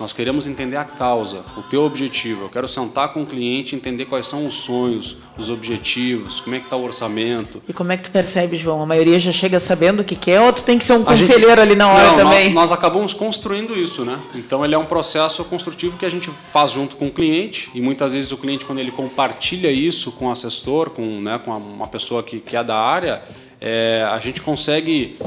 Nós 0.04 0.12
queremos 0.12 0.48
entender 0.48 0.76
a 0.76 0.84
causa, 0.84 1.46
o 1.56 1.62
teu 1.62 1.84
objetivo. 1.84 2.44
Eu 2.44 2.50
quero 2.50 2.68
sentar 2.68 3.14
com 3.14 3.22
o 3.22 3.26
cliente, 3.26 3.74
entender 3.74 4.04
quais 4.04 4.28
são 4.28 4.46
os 4.46 4.56
sonhos, 4.56 5.16
os 5.38 5.50
objetivos, 5.50 6.42
como 6.42 6.58
é 6.58 6.60
que 6.60 6.66
está 6.66 6.76
o 6.76 6.84
orçamento. 6.84 7.64
E 7.70 7.72
como 7.72 7.90
é 7.90 7.96
que 7.96 8.04
tu 8.04 8.12
percebe, 8.12 8.58
João? 8.58 8.82
A 8.82 8.86
maioria 8.86 9.18
já 9.18 9.32
chega 9.32 9.62
sabendo 9.62 10.02
o 10.02 10.04
que 10.04 10.18
quer 10.18 10.42
ou 10.42 10.52
tu 10.52 10.62
tem 10.62 10.78
que 10.78 10.84
ser 10.84 10.92
um 10.92 11.06
conselheiro 11.06 11.52
gente... 11.52 11.60
ali 11.62 11.76
na 11.76 11.88
hora 11.88 12.08
Não, 12.08 12.16
também? 12.18 12.48
Nós, 12.48 12.70
nós, 12.70 12.72
acabamos 12.74 13.14
construindo 13.14 13.80
isso, 13.80 14.04
né? 14.04 14.20
Então 14.36 14.66
ele 14.66 14.76
é 14.76 14.78
um 14.78 14.84
processo 14.84 15.42
construtivo 15.46 15.98
que 15.98 16.06
a 16.06 16.12
gente 16.12 16.30
faz 16.52 16.72
junto 16.72 16.98
com 16.98 17.08
o 17.08 17.12
cliente 17.12 17.72
e 17.74 17.80
muitas 17.80 18.14
vezes 18.14 18.30
o 18.34 18.36
cliente, 18.36 18.66
quando 18.66 18.80
ele 18.80 18.92
compartilha 18.92 19.72
isso 19.72 20.12
com 20.12 20.26
o 20.26 20.32
assessor, 20.32 20.90
com, 20.90 21.22
né, 21.22 21.40
com 21.40 21.52
uma 21.52 21.88
pessoa 21.88 22.22
que, 22.22 22.42
que 22.42 22.58
é 22.58 22.64
da 22.64 22.76
área, 22.76 23.24
é, 23.62 24.06
a 24.12 24.20
gente 24.20 24.42
consegue 24.42 25.18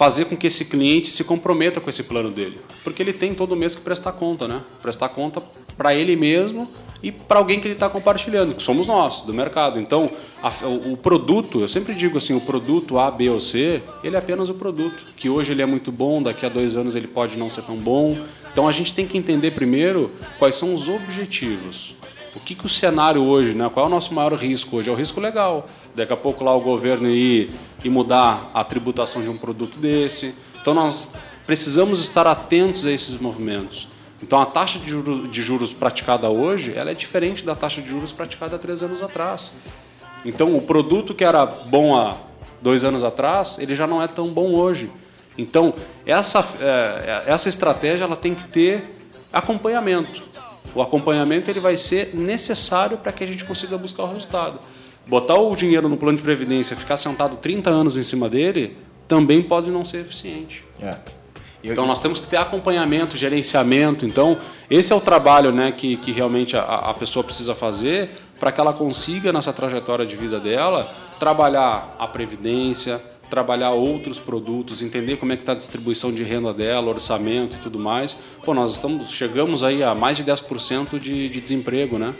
fazer 0.00 0.24
com 0.24 0.34
que 0.34 0.46
esse 0.46 0.64
cliente 0.64 1.08
se 1.08 1.22
comprometa 1.22 1.78
com 1.78 1.90
esse 1.90 2.04
plano 2.04 2.30
dele. 2.30 2.58
Porque 2.82 3.02
ele 3.02 3.12
tem 3.12 3.34
todo 3.34 3.54
mês 3.54 3.74
que 3.74 3.82
prestar 3.82 4.12
conta, 4.12 4.48
né? 4.48 4.62
Prestar 4.80 5.10
conta 5.10 5.42
para 5.76 5.94
ele 5.94 6.16
mesmo 6.16 6.66
e 7.02 7.12
para 7.12 7.38
alguém 7.38 7.60
que 7.60 7.66
ele 7.66 7.74
está 7.74 7.86
compartilhando, 7.86 8.54
que 8.54 8.62
somos 8.62 8.86
nós, 8.86 9.20
do 9.20 9.34
mercado. 9.34 9.78
Então, 9.78 10.10
a, 10.42 10.50
o, 10.66 10.96
produto, 10.96 11.60
eu 11.60 11.68
sempre 11.68 11.94
digo 11.94 12.16
assim, 12.16 12.34
o 12.34 12.40
produto 12.40 12.98
A, 12.98 13.10
B 13.10 13.28
ou 13.28 13.38
C, 13.38 13.82
ele 14.02 14.16
é 14.16 14.18
apenas 14.18 14.48
o 14.48 14.54
produto, 14.54 15.04
que 15.18 15.28
hoje 15.28 15.52
ele 15.52 15.60
é 15.60 15.66
muito 15.66 15.92
bom, 15.92 16.22
daqui 16.22 16.46
a 16.46 16.48
dois 16.48 16.78
anos 16.78 16.96
ele 16.96 17.06
pode 17.06 17.36
não 17.36 17.50
ser 17.50 17.60
tão 17.60 17.76
bom. 17.76 18.18
Então, 18.50 18.66
a 18.66 18.72
gente 18.72 18.94
tem 18.94 19.06
que 19.06 19.18
entender 19.18 19.50
primeiro 19.50 20.10
quais 20.38 20.56
são 20.56 20.74
os 20.74 20.88
objetivos. 20.88 21.94
O 22.34 22.40
que, 22.40 22.54
que 22.54 22.64
o 22.64 22.70
cenário 22.70 23.22
hoje, 23.22 23.54
né? 23.54 23.68
qual 23.68 23.84
é 23.84 23.88
o 23.88 23.92
nosso 23.92 24.14
maior 24.14 24.32
risco 24.32 24.78
hoje? 24.78 24.88
É 24.88 24.92
o 24.92 24.94
risco 24.96 25.20
legal. 25.20 25.68
Daqui 25.94 26.12
a 26.12 26.16
pouco 26.16 26.44
lá 26.44 26.54
o 26.54 26.60
governo 26.60 27.08
ir, 27.08 27.50
ir 27.84 27.90
mudar 27.90 28.50
a 28.54 28.62
tributação 28.64 29.22
de 29.22 29.28
um 29.28 29.36
produto 29.36 29.78
desse. 29.78 30.34
Então, 30.60 30.74
nós 30.74 31.12
precisamos 31.46 32.00
estar 32.00 32.26
atentos 32.26 32.86
a 32.86 32.92
esses 32.92 33.20
movimentos. 33.20 33.88
Então 34.22 34.40
a 34.40 34.46
taxa 34.46 34.78
de 34.78 34.88
juros, 34.88 35.30
de 35.30 35.42
juros 35.42 35.72
praticada 35.72 36.28
hoje 36.28 36.74
ela 36.76 36.90
é 36.90 36.94
diferente 36.94 37.44
da 37.44 37.54
taxa 37.54 37.80
de 37.80 37.88
juros 37.88 38.12
praticada 38.12 38.56
há 38.56 38.58
três 38.58 38.82
anos 38.82 39.02
atrás. 39.02 39.52
Então 40.24 40.56
o 40.56 40.62
produto 40.62 41.14
que 41.14 41.24
era 41.24 41.46
bom 41.46 41.96
há 41.96 42.16
dois 42.60 42.84
anos 42.84 43.02
atrás 43.02 43.58
ele 43.58 43.74
já 43.74 43.86
não 43.86 44.02
é 44.02 44.06
tão 44.06 44.28
bom 44.28 44.54
hoje. 44.54 44.90
Então 45.38 45.74
essa, 46.04 46.46
é, 46.60 47.24
essa 47.26 47.48
estratégia 47.48 48.04
ela 48.04 48.16
tem 48.16 48.34
que 48.34 48.44
ter 48.44 48.96
acompanhamento. 49.32 50.22
O 50.74 50.82
acompanhamento 50.82 51.50
ele 51.50 51.60
vai 51.60 51.76
ser 51.76 52.14
necessário 52.14 52.98
para 52.98 53.12
que 53.12 53.24
a 53.24 53.26
gente 53.26 53.44
consiga 53.44 53.78
buscar 53.78 54.04
o 54.04 54.12
resultado. 54.12 54.60
Botar 55.10 55.34
o 55.34 55.56
dinheiro 55.56 55.88
no 55.88 55.96
plano 55.96 56.16
de 56.16 56.22
previdência, 56.22 56.76
ficar 56.76 56.96
sentado 56.96 57.36
30 57.36 57.68
anos 57.68 57.98
em 57.98 58.02
cima 58.04 58.28
dele, 58.28 58.76
também 59.08 59.42
pode 59.42 59.68
não 59.68 59.84
ser 59.84 60.02
eficiente. 60.02 60.64
É. 60.80 60.94
Então 61.64 61.84
nós 61.84 61.98
temos 61.98 62.20
que 62.20 62.28
ter 62.28 62.36
acompanhamento, 62.36 63.16
gerenciamento. 63.16 64.06
Então 64.06 64.38
esse 64.70 64.92
é 64.92 64.96
o 64.96 65.00
trabalho, 65.00 65.50
né, 65.50 65.72
que, 65.72 65.96
que 65.96 66.12
realmente 66.12 66.56
a, 66.56 66.62
a 66.62 66.94
pessoa 66.94 67.24
precisa 67.24 67.56
fazer 67.56 68.08
para 68.38 68.52
que 68.52 68.60
ela 68.60 68.72
consiga 68.72 69.32
nessa 69.32 69.52
trajetória 69.52 70.06
de 70.06 70.14
vida 70.14 70.38
dela 70.38 70.88
trabalhar 71.18 71.96
a 71.98 72.06
previdência, 72.06 73.02
trabalhar 73.28 73.70
outros 73.70 74.20
produtos, 74.20 74.80
entender 74.80 75.16
como 75.16 75.32
é 75.32 75.36
que 75.36 75.42
está 75.42 75.52
a 75.52 75.56
distribuição 75.56 76.12
de 76.12 76.22
renda 76.22 76.54
dela, 76.54 76.88
orçamento 76.88 77.56
e 77.56 77.58
tudo 77.58 77.80
mais. 77.80 78.16
Pô, 78.44 78.54
nós 78.54 78.74
estamos 78.74 79.10
chegamos 79.10 79.64
aí 79.64 79.82
a 79.82 79.92
mais 79.92 80.16
de 80.16 80.22
10% 80.22 81.00
de, 81.00 81.28
de 81.28 81.40
desemprego, 81.40 81.98
né? 81.98 82.14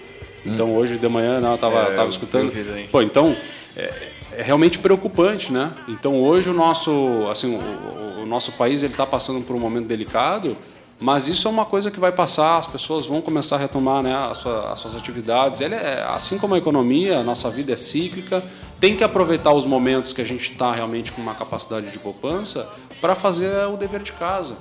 Então 0.44 0.70
hum. 0.70 0.76
hoje 0.76 0.96
de 0.96 1.08
manhã 1.08 1.40
né, 1.40 1.50
eu 1.50 1.54
estava 1.54 1.78
é, 1.78 1.96
tava 1.96 2.08
escutando. 2.08 2.52
Pô, 2.90 3.02
então 3.02 3.34
é, 3.76 3.92
é 4.38 4.42
realmente 4.42 4.78
preocupante, 4.78 5.52
né? 5.52 5.72
Então 5.88 6.22
hoje 6.22 6.48
o 6.48 6.54
nosso, 6.54 7.26
assim, 7.30 7.54
o, 7.54 8.22
o 8.22 8.26
nosso 8.26 8.52
país 8.52 8.82
ele 8.82 8.92
está 8.92 9.06
passando 9.06 9.44
por 9.44 9.54
um 9.54 9.58
momento 9.58 9.86
delicado, 9.86 10.56
mas 11.00 11.28
isso 11.28 11.48
é 11.48 11.50
uma 11.50 11.64
coisa 11.64 11.90
que 11.90 11.98
vai 11.98 12.12
passar, 12.12 12.58
as 12.58 12.66
pessoas 12.66 13.06
vão 13.06 13.22
começar 13.22 13.56
a 13.56 13.58
retomar 13.58 14.02
né, 14.02 14.14
as, 14.14 14.36
suas, 14.36 14.66
as 14.66 14.78
suas 14.78 14.96
atividades. 14.96 15.60
Ele 15.62 15.74
é, 15.74 16.04
assim 16.08 16.36
como 16.38 16.54
a 16.54 16.58
economia, 16.58 17.18
a 17.18 17.22
nossa 17.22 17.48
vida 17.50 17.72
é 17.72 17.76
cíclica, 17.76 18.42
tem 18.78 18.94
que 18.94 19.02
aproveitar 19.02 19.52
os 19.52 19.64
momentos 19.64 20.12
que 20.12 20.20
a 20.20 20.26
gente 20.26 20.52
está 20.52 20.72
realmente 20.72 21.10
com 21.12 21.22
uma 21.22 21.34
capacidade 21.34 21.90
de 21.90 21.98
poupança 21.98 22.68
para 23.00 23.14
fazer 23.14 23.66
o 23.66 23.76
dever 23.76 24.02
de 24.02 24.12
casa. 24.12 24.56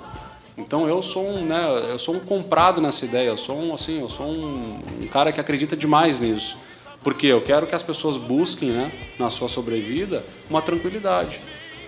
Então 0.60 0.88
eu 0.88 1.02
sou 1.02 1.26
um, 1.26 1.46
né, 1.46 1.88
eu 1.90 1.98
sou 1.98 2.16
um 2.16 2.20
comprado 2.20 2.82
nessa 2.82 3.06
ideia, 3.06 3.30
eu 3.30 3.38
sou 3.38 3.58
um, 3.58 3.74
assim, 3.74 4.02
eu 4.02 4.10
sou 4.10 4.28
um, 4.28 4.82
um 5.02 5.08
cara 5.08 5.32
que 5.32 5.40
acredita 5.40 5.76
demais 5.76 6.20
nisso. 6.22 6.58
Porque 7.02 7.28
eu 7.28 7.42
quero 7.42 7.66
que 7.66 7.74
as 7.74 7.82
pessoas 7.82 8.18
busquem, 8.18 8.72
né, 8.72 8.92
na 9.18 9.30
sua 9.30 9.48
sobrevida, 9.48 10.24
uma 10.50 10.62
tranquilidade 10.62 11.40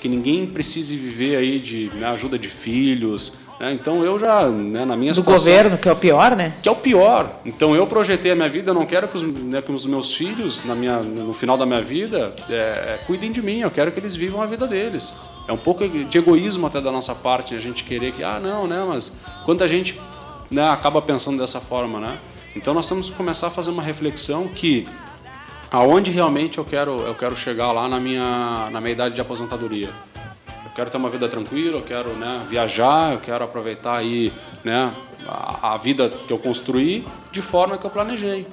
que 0.02 0.10
ninguém 0.10 0.48
precise 0.48 0.98
viver 0.98 1.36
aí 1.36 1.60
de 1.60 1.92
né, 1.94 2.08
ajuda 2.08 2.38
de 2.38 2.50
filhos. 2.50 3.34
Né? 3.62 3.74
Então 3.74 4.04
eu 4.04 4.18
já, 4.18 4.48
né, 4.48 4.84
na 4.86 4.96
minha 4.96 5.12
Do 5.12 5.18
situação, 5.18 5.46
governo, 5.46 5.78
que 5.78 5.88
é 5.88 5.92
o 5.92 5.96
pior, 5.96 6.36
né? 6.36 6.56
Que 6.64 6.68
é 6.68 6.72
o 6.72 6.76
pior. 6.76 7.42
Então 7.46 7.76
eu 7.76 7.86
projetei 7.86 8.32
a 8.32 8.36
minha 8.36 8.50
vida, 8.50 8.72
eu 8.72 8.74
não 8.74 8.88
quero 8.88 9.08
que 9.08 9.16
os, 9.16 9.22
né, 9.22 9.62
que 9.62 9.72
os 9.72 9.86
meus 9.86 10.16
filhos, 10.16 10.66
na 10.66 10.74
minha, 10.74 10.98
no 10.98 11.32
final 11.32 11.56
da 11.56 11.64
minha 11.64 11.80
vida, 11.80 12.34
é, 12.50 12.54
é, 12.54 13.00
cuidem 13.06 13.32
de 13.32 13.40
mim, 13.40 13.60
eu 13.60 13.70
quero 13.70 13.92
que 13.92 14.00
eles 14.00 14.16
vivam 14.16 14.42
a 14.42 14.48
vida 14.48 14.66
deles. 14.66 15.14
É 15.48 15.54
um 15.54 15.58
pouco 15.58 15.88
de 15.88 16.18
egoísmo 16.18 16.66
até 16.66 16.82
da 16.82 16.92
nossa 16.92 17.14
parte, 17.14 17.54
a 17.54 17.60
gente 17.60 17.84
querer 17.84 18.14
que, 18.14 18.24
ah, 18.24 18.40
não, 18.40 18.66
né, 18.66 18.84
mas 18.88 19.16
quando 19.46 19.64
a 19.64 19.68
gente 19.68 20.02
né, 20.50 20.68
acaba 20.68 21.00
pensando 21.00 21.38
dessa 21.38 21.60
forma, 21.60 22.00
né? 22.00 22.18
Então 22.56 22.74
nós 22.74 22.90
temos 22.90 23.12
que 23.12 23.16
começar 23.16 23.48
a 23.48 23.52
fazer 23.52 23.70
uma 23.70 23.84
reflexão 23.84 24.48
que 24.48 24.88
aonde 25.70 26.10
realmente 26.10 26.58
eu 26.58 26.66
quero, 26.66 27.02
eu 27.02 27.14
quero 27.14 27.38
chegar 27.38 27.72
lá 27.72 27.88
na 27.88 28.00
minha, 28.00 28.70
na 28.72 28.82
minha 28.82 28.94
idade 28.94 29.14
de 29.14 29.22
aposentadoria. 29.22 29.92
Eu 30.72 30.76
quero 30.76 30.90
ter 30.90 30.96
uma 30.96 31.10
vida 31.10 31.28
tranquila, 31.28 31.80
eu 31.80 31.84
quero 31.84 32.12
né, 32.14 32.46
viajar, 32.50 33.12
eu 33.12 33.20
quero 33.20 33.44
aproveitar 33.44 33.98
aí, 33.98 34.32
né, 34.64 34.94
a, 35.28 35.74
a 35.74 35.78
vida 35.78 36.10
que 36.10 36.32
eu 36.32 36.38
construí 36.38 37.06
de 37.30 37.42
forma 37.42 37.78
que 37.78 37.86
eu 37.86 37.90
planejei. 37.90 38.48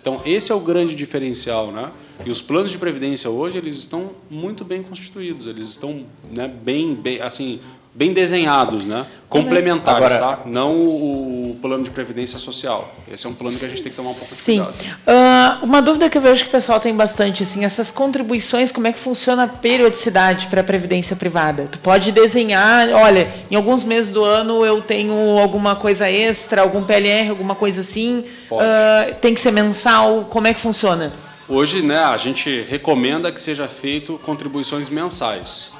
Então 0.00 0.22
esse 0.24 0.50
é 0.50 0.54
o 0.54 0.60
grande 0.60 0.94
diferencial, 0.94 1.70
né? 1.70 1.92
E 2.24 2.30
os 2.30 2.42
planos 2.42 2.70
de 2.70 2.78
previdência 2.78 3.30
hoje 3.30 3.58
eles 3.58 3.76
estão 3.76 4.10
muito 4.28 4.64
bem 4.64 4.82
constituídos, 4.82 5.46
eles 5.46 5.68
estão 5.68 6.04
né, 6.30 6.48
bem, 6.48 6.94
bem 6.94 7.20
assim 7.22 7.60
bem 7.98 8.12
desenhados, 8.12 8.86
né? 8.86 9.06
Complementares, 9.28 10.14
Agora, 10.14 10.36
tá? 10.36 10.42
Não 10.46 10.72
o 10.72 11.58
plano 11.60 11.82
de 11.82 11.90
previdência 11.90 12.38
social. 12.38 12.94
Esse 13.12 13.26
é 13.26 13.28
um 13.28 13.34
plano 13.34 13.58
que 13.58 13.64
a 13.64 13.68
gente 13.68 13.82
tem 13.82 13.90
que 13.90 13.96
tomar 13.96 14.10
um 14.10 14.14
pouco 14.14 14.28
de 14.28 14.40
sim. 14.40 14.62
cuidado. 14.62 14.80
Sim. 14.80 14.88
Uh, 14.88 15.64
uma 15.64 15.82
dúvida 15.82 16.08
que 16.08 16.16
eu 16.16 16.22
vejo 16.22 16.44
que 16.44 16.48
o 16.48 16.52
pessoal 16.52 16.78
tem 16.78 16.94
bastante, 16.94 17.42
assim, 17.42 17.64
essas 17.64 17.90
contribuições, 17.90 18.70
como 18.70 18.86
é 18.86 18.92
que 18.92 19.00
funciona 19.00 19.42
a 19.44 19.48
periodicidade 19.48 20.46
para 20.46 20.60
a 20.60 20.64
previdência 20.64 21.16
privada? 21.16 21.68
Tu 21.70 21.78
pode 21.80 22.12
desenhar, 22.12 22.88
olha, 22.90 23.32
em 23.50 23.56
alguns 23.56 23.82
meses 23.82 24.12
do 24.12 24.22
ano 24.22 24.64
eu 24.64 24.80
tenho 24.80 25.36
alguma 25.36 25.74
coisa 25.74 26.08
extra, 26.08 26.62
algum 26.62 26.84
PLR, 26.84 27.30
alguma 27.30 27.56
coisa 27.56 27.80
assim. 27.80 28.22
Uh, 28.50 29.14
tem 29.20 29.34
que 29.34 29.40
ser 29.40 29.50
mensal. 29.50 30.28
Como 30.30 30.46
é 30.46 30.54
que 30.54 30.60
funciona? 30.60 31.12
Hoje, 31.48 31.82
né, 31.82 31.98
a 31.98 32.16
gente 32.16 32.62
recomenda 32.62 33.32
que 33.32 33.40
seja 33.40 33.66
feito 33.66 34.18
contribuições 34.18 34.88
mensais. 34.88 35.70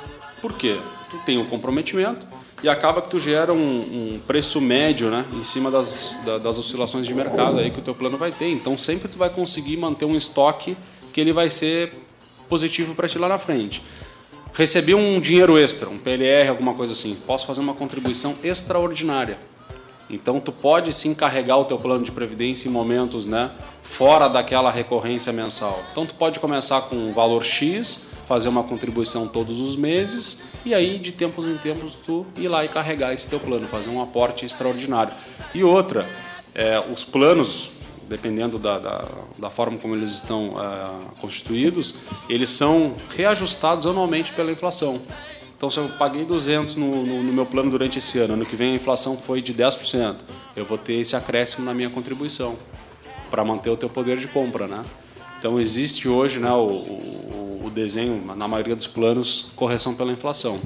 Por 0.41 0.55
quê? 0.55 0.79
tu 1.09 1.19
tem 1.19 1.39
um 1.39 1.45
comprometimento 1.45 2.27
e 2.63 2.69
acaba 2.69 3.01
que 3.01 3.09
tu 3.09 3.19
gera 3.19 3.53
um, 3.53 3.57
um 4.17 4.21
preço 4.27 4.61
médio 4.61 5.11
né, 5.11 5.25
em 5.33 5.43
cima 5.43 5.71
das, 5.71 6.19
das 6.43 6.59
oscilações 6.59 7.07
de 7.07 7.15
mercado 7.15 7.59
aí 7.59 7.71
que 7.71 7.79
o 7.79 7.83
teu 7.83 7.95
plano 7.95 8.17
vai 8.17 8.31
ter. 8.31 8.49
Então 8.49 8.77
sempre 8.77 9.09
tu 9.09 9.17
vai 9.17 9.31
conseguir 9.31 9.77
manter 9.77 10.05
um 10.05 10.17
estoque 10.17 10.77
que 11.13 11.21
ele 11.21 11.33
vai 11.33 11.49
ser 11.51 11.93
positivo 12.49 12.95
para 12.95 13.09
ti 13.09 13.19
lá 13.19 13.29
na 13.29 13.39
frente. 13.39 13.83
Recebi 14.53 14.95
um 14.95 15.21
dinheiro 15.21 15.57
extra, 15.57 15.89
um 15.89 15.99
PLR, 15.99 16.49
alguma 16.49 16.75
coisa 16.75 16.93
assim, 16.93 17.17
posso 17.27 17.47
fazer 17.47 17.61
uma 17.61 17.75
contribuição 17.75 18.35
extraordinária. 18.43 19.39
Então 20.11 20.41
tu 20.41 20.53
pode 20.53 20.93
sim 20.93 21.15
carregar 21.15 21.57
o 21.59 21.65
teu 21.65 21.79
plano 21.79 22.05
de 22.05 22.11
previdência 22.11 22.69
em 22.69 22.73
momentos, 22.73 23.27
né, 23.27 23.51
fora 23.83 24.29
daquela 24.29 24.71
recorrência 24.71 25.33
mensal. 25.33 25.83
Então 25.93 26.07
tu 26.07 26.15
pode 26.15 26.41
começar 26.41 26.83
com 26.83 26.97
um 26.97 27.13
valor 27.13 27.45
X, 27.45 28.07
fazer 28.27 28.49
uma 28.49 28.63
contribuição 28.63 29.27
todos 29.27 29.61
os 29.61 29.77
meses 29.77 30.43
e 30.65 30.75
aí 30.75 30.99
de 30.99 31.13
tempos 31.13 31.47
em 31.47 31.57
tempos 31.57 31.95
tu 31.95 32.27
ir 32.37 32.49
lá 32.49 32.65
e 32.65 32.69
carregar 32.69 33.13
esse 33.13 33.29
teu 33.29 33.41
plano, 33.41 33.67
fazer 33.67 33.91
um 33.91 34.03
aporte 34.03 34.45
extraordinário. 34.45 35.13
E 35.55 35.65
outra, 35.65 36.07
é, 36.55 36.79
os 36.79 37.05
planos, 37.05 37.71
dependendo 38.09 38.59
da, 38.59 38.79
da, 38.79 39.05
da, 39.39 39.51
forma 39.51 39.79
como 39.79 39.95
eles 39.95 40.11
estão 40.11 40.55
é, 40.59 41.21
constituídos, 41.21 41.95
eles 42.29 42.51
são 42.51 42.95
reajustados 43.17 43.87
anualmente 43.87 44.33
pela 44.33 44.53
inflação. 44.53 45.01
Então, 45.59 45.69
se 45.69 45.79
eu 45.79 45.89
paguei 45.99 46.25
200 46.25 46.77
no, 46.77 47.05
no, 47.05 47.23
no, 47.23 47.33
meu 47.33 47.45
plano 47.45 47.71
durante 47.71 47.99
esse 47.99 48.19
ano, 48.19 48.35
ano 48.35 48.47
que 48.47 48.57
vem 48.57 48.73
a 48.73 48.77
inflação 48.77 49.19
foi 49.19 49.43
de 49.43 49.53
10%, 49.53 50.17
eu 50.57 50.65
vou 50.65 50.79
ter 50.79 50.95
esse 50.95 51.15
acréscimo 51.15 51.67
na 51.67 51.75
minha 51.75 51.91
contribuição 51.91 52.57
para 53.29 53.45
manter 53.45 53.69
o 53.69 53.77
teu 53.77 53.91
poder 53.91 54.19
de 54.19 54.29
compra, 54.29 54.67
né? 54.67 54.85
Então, 55.39 55.61
existe 55.61 56.09
hoje 56.09 56.39
né, 56.39 56.51
o, 56.51 56.67
o 56.67 57.29
o 57.69 57.71
desenho, 57.71 58.25
na 58.35 58.49
maioria 58.49 58.75
dos 58.75 58.87
planos, 58.87 59.47
correção 59.55 59.95
pela 59.95 60.11
inflação. 60.11 60.61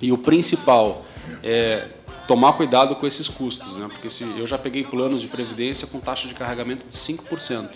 E 0.00 0.12
o 0.12 0.18
principal 0.18 1.04
é 1.42 1.88
tomar 2.28 2.52
cuidado 2.52 2.94
com 2.94 3.06
esses 3.06 3.28
custos, 3.28 3.76
né? 3.76 3.88
porque 3.90 4.08
se, 4.08 4.24
eu 4.36 4.46
já 4.46 4.58
peguei 4.58 4.84
planos 4.84 5.20
de 5.20 5.28
previdência 5.28 5.86
com 5.86 5.98
taxa 5.98 6.28
de 6.28 6.34
carregamento 6.34 6.86
de 6.86 6.92
5%. 6.92 7.70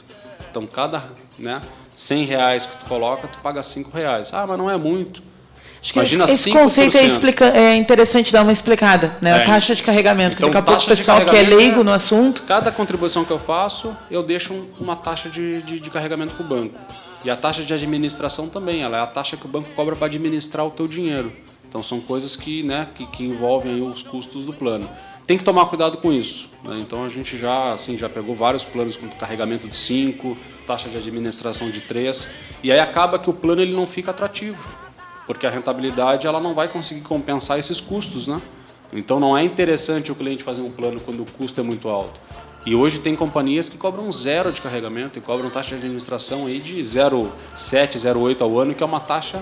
Então, 0.50 0.66
cada 0.66 1.10
né, 1.38 1.60
100 1.96 2.24
reais 2.24 2.66
que 2.66 2.76
tu 2.76 2.86
coloca, 2.86 3.26
tu 3.26 3.38
paga 3.40 3.62
5 3.62 3.90
reais. 3.90 4.32
Ah, 4.32 4.46
mas 4.46 4.58
não 4.58 4.70
é 4.70 4.76
muito. 4.76 5.22
Acho 5.82 5.92
que 5.94 5.98
Imagina 5.98 6.24
esse, 6.24 6.34
esse 6.34 6.50
conceito 6.52 6.98
é, 6.98 7.04
explica, 7.04 7.46
é, 7.46 7.74
interessante 7.74 8.30
dar 8.32 8.42
uma 8.42 8.52
explicada, 8.52 9.16
né? 9.20 9.30
É. 9.30 9.42
A 9.42 9.46
taxa 9.46 9.74
de 9.74 9.82
carregamento. 9.82 10.36
Então, 10.36 10.50
daqui 10.50 10.58
a 10.58 10.62
pouco 10.62 10.82
o 10.82 10.86
pessoal 10.86 11.24
que 11.24 11.34
é 11.34 11.42
leigo 11.42 11.82
no 11.82 11.92
assunto. 11.92 12.42
Cada 12.42 12.70
contribuição 12.70 13.24
que 13.24 13.30
eu 13.30 13.38
faço, 13.38 13.96
eu 14.10 14.22
deixo 14.22 14.68
uma 14.78 14.94
taxa 14.94 15.30
de, 15.30 15.62
de, 15.62 15.80
de 15.80 15.90
carregamento 15.90 16.34
para 16.34 16.44
o 16.44 16.48
banco. 16.48 16.78
E 17.24 17.30
a 17.30 17.36
taxa 17.36 17.62
de 17.62 17.72
administração 17.72 18.48
também, 18.48 18.82
ela 18.82 18.98
é 18.98 19.00
a 19.00 19.06
taxa 19.06 19.36
que 19.36 19.46
o 19.46 19.48
banco 19.48 19.70
cobra 19.74 19.96
para 19.96 20.06
administrar 20.06 20.66
o 20.66 20.70
teu 20.70 20.86
dinheiro. 20.86 21.32
Então 21.68 21.82
são 21.82 22.00
coisas 22.00 22.34
que, 22.34 22.62
né, 22.62 22.88
que, 22.94 23.06
que 23.06 23.24
envolvem 23.24 23.82
os 23.82 24.02
custos 24.02 24.44
do 24.44 24.52
plano. 24.52 24.90
Tem 25.26 25.38
que 25.38 25.44
tomar 25.44 25.66
cuidado 25.66 25.98
com 25.98 26.12
isso. 26.12 26.48
Né? 26.64 26.78
Então 26.80 27.04
a 27.04 27.08
gente 27.08 27.38
já, 27.38 27.72
assim, 27.72 27.96
já 27.96 28.08
pegou 28.08 28.34
vários 28.34 28.64
planos 28.64 28.96
com 28.96 29.08
carregamento 29.08 29.68
de 29.68 29.76
5, 29.76 30.36
taxa 30.66 30.88
de 30.88 30.98
administração 30.98 31.70
de 31.70 31.80
3, 31.80 32.28
e 32.62 32.72
aí 32.72 32.80
acaba 32.80 33.18
que 33.18 33.30
o 33.30 33.32
plano 33.32 33.62
ele 33.62 33.72
não 33.72 33.86
fica 33.86 34.10
atrativo, 34.10 34.58
porque 35.30 35.46
a 35.46 35.50
rentabilidade 35.50 36.26
ela 36.26 36.40
não 36.40 36.54
vai 36.54 36.66
conseguir 36.66 37.02
compensar 37.02 37.56
esses 37.56 37.80
custos, 37.80 38.26
né? 38.26 38.42
Então 38.92 39.20
não 39.20 39.38
é 39.38 39.44
interessante 39.44 40.10
o 40.10 40.14
cliente 40.16 40.42
fazer 40.42 40.60
um 40.60 40.72
plano 40.72 40.98
quando 40.98 41.20
o 41.22 41.24
custo 41.24 41.60
é 41.60 41.62
muito 41.62 41.88
alto. 41.88 42.18
E 42.66 42.74
hoje 42.74 42.98
tem 42.98 43.14
companhias 43.14 43.68
que 43.68 43.78
cobram 43.78 44.10
zero 44.10 44.50
de 44.50 44.60
carregamento 44.60 45.20
e 45.20 45.22
cobram 45.22 45.48
taxa 45.48 45.76
de 45.76 45.82
administração 45.82 46.46
aí 46.46 46.58
de 46.58 46.80
0,7, 46.80 47.96
0,8 47.96 48.40
ao 48.40 48.58
ano, 48.58 48.74
que 48.74 48.82
é 48.82 48.86
uma 48.86 48.98
taxa 48.98 49.38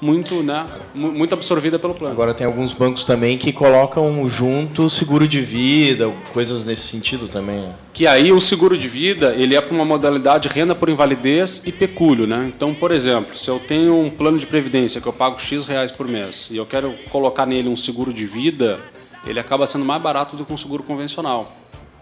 muito, 0.00 0.42
né, 0.42 0.66
muito 0.94 1.34
absorvida 1.34 1.78
pelo 1.78 1.94
plano. 1.94 2.12
Agora 2.12 2.34
tem 2.34 2.46
alguns 2.46 2.72
bancos 2.72 3.04
também 3.04 3.36
que 3.36 3.52
colocam 3.52 4.28
junto 4.28 4.88
seguro 4.88 5.26
de 5.26 5.40
vida, 5.40 6.12
coisas 6.32 6.64
nesse 6.64 6.82
sentido 6.82 7.28
também. 7.28 7.60
Né? 7.60 7.74
Que 7.92 8.06
aí 8.06 8.32
o 8.32 8.40
seguro 8.40 8.76
de 8.78 8.88
vida 8.88 9.34
ele 9.34 9.56
é 9.56 9.60
para 9.60 9.74
uma 9.74 9.84
modalidade 9.84 10.48
renda 10.48 10.74
por 10.74 10.88
invalidez 10.88 11.62
e 11.66 11.72
pecúlio, 11.72 12.26
né? 12.26 12.50
Então, 12.54 12.72
por 12.72 12.92
exemplo, 12.92 13.36
se 13.36 13.48
eu 13.50 13.58
tenho 13.58 13.98
um 13.98 14.10
plano 14.10 14.38
de 14.38 14.46
previdência 14.46 15.00
que 15.00 15.06
eu 15.06 15.12
pago 15.12 15.38
x 15.40 15.66
reais 15.66 15.90
por 15.90 16.08
mês 16.08 16.48
e 16.50 16.56
eu 16.56 16.66
quero 16.66 16.94
colocar 17.10 17.46
nele 17.46 17.68
um 17.68 17.76
seguro 17.76 18.12
de 18.12 18.26
vida, 18.26 18.78
ele 19.26 19.40
acaba 19.40 19.66
sendo 19.66 19.84
mais 19.84 20.00
barato 20.00 20.36
do 20.36 20.44
que 20.44 20.52
um 20.52 20.56
seguro 20.56 20.82
convencional. 20.82 21.52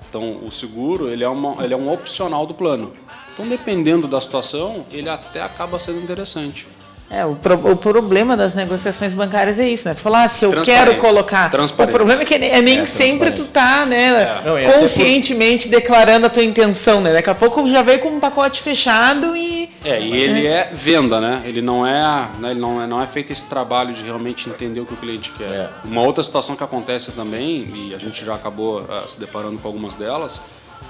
Então, 0.09 0.45
o 0.47 0.51
seguro 0.51 1.09
ele 1.09 1.25
é, 1.25 1.29
uma, 1.29 1.63
ele 1.65 1.75
é 1.75 1.77
um 1.77 1.93
opcional 1.93 2.47
do 2.47 2.55
plano. 2.55 2.93
Então, 3.33 3.47
dependendo 3.49 4.07
da 4.07 4.21
situação, 4.21 4.87
ele 4.93 5.09
até 5.09 5.43
acaba 5.43 5.79
sendo 5.79 5.99
interessante. 5.99 6.67
É, 7.09 7.25
o, 7.25 7.37
pro, 7.37 7.55
o 7.73 7.77
problema 7.77 8.37
das 8.37 8.53
negociações 8.53 9.15
bancárias 9.15 9.61
é 9.61 9.69
isso, 9.69 9.87
né? 9.87 9.95
Tu 9.95 10.01
falar, 10.01 10.25
ah, 10.25 10.29
se 10.29 10.45
eu 10.45 10.63
quero 10.63 10.97
colocar. 10.97 11.53
O 11.55 11.87
problema 11.87 12.23
é 12.23 12.25
que 12.25 12.35
é 12.35 12.61
nem 12.61 12.81
é, 12.81 12.85
sempre 12.85 13.31
tu 13.31 13.45
tá, 13.45 13.87
né, 13.87 14.41
é. 14.45 14.67
Não, 14.67 14.81
conscientemente 14.81 15.69
por... 15.69 15.77
declarando 15.77 16.27
a 16.27 16.29
tua 16.29 16.43
intenção, 16.43 17.01
né? 17.01 17.13
Daqui 17.13 17.31
a 17.31 17.35
pouco 17.35 17.69
já 17.71 17.81
veio 17.81 18.01
com 18.01 18.09
um 18.09 18.19
pacote 18.19 18.61
fechado 18.61 19.37
e. 19.37 19.71
É, 19.85 20.01
e 20.01 20.17
ele 20.17 20.47
é 20.47 20.71
venda, 20.73 21.21
né? 21.21 21.43
Ele 21.45 21.63
não 21.63 21.87
é, 21.87 22.29
né? 22.41 22.51
Ele 22.51 22.61
não 22.61 22.83
é, 22.83 22.87
não 22.89 23.01
é 23.01 23.07
feito 23.07 23.33
esse 23.33 23.47
trabalho 23.47 23.95
de 23.95 24.03
realmente 24.03 24.49
entender 24.49 24.81
o 24.81 24.87
que 24.87 24.95
o 24.95 24.97
cliente 24.97 25.31
quer. 25.39 25.45
É. 25.45 25.71
Uma 25.85 26.03
outra 26.03 26.25
situação 26.25 26.57
que 26.57 26.65
acontece 26.65 27.13
também, 27.13 27.71
e 27.73 27.95
a 27.95 27.99
gente 27.99 28.25
já 28.25 28.35
acabou 28.35 28.81
uh, 28.81 29.07
se 29.07 29.21
deparando 29.21 29.59
com 29.59 29.69
algumas 29.69 29.95
delas, 29.95 30.43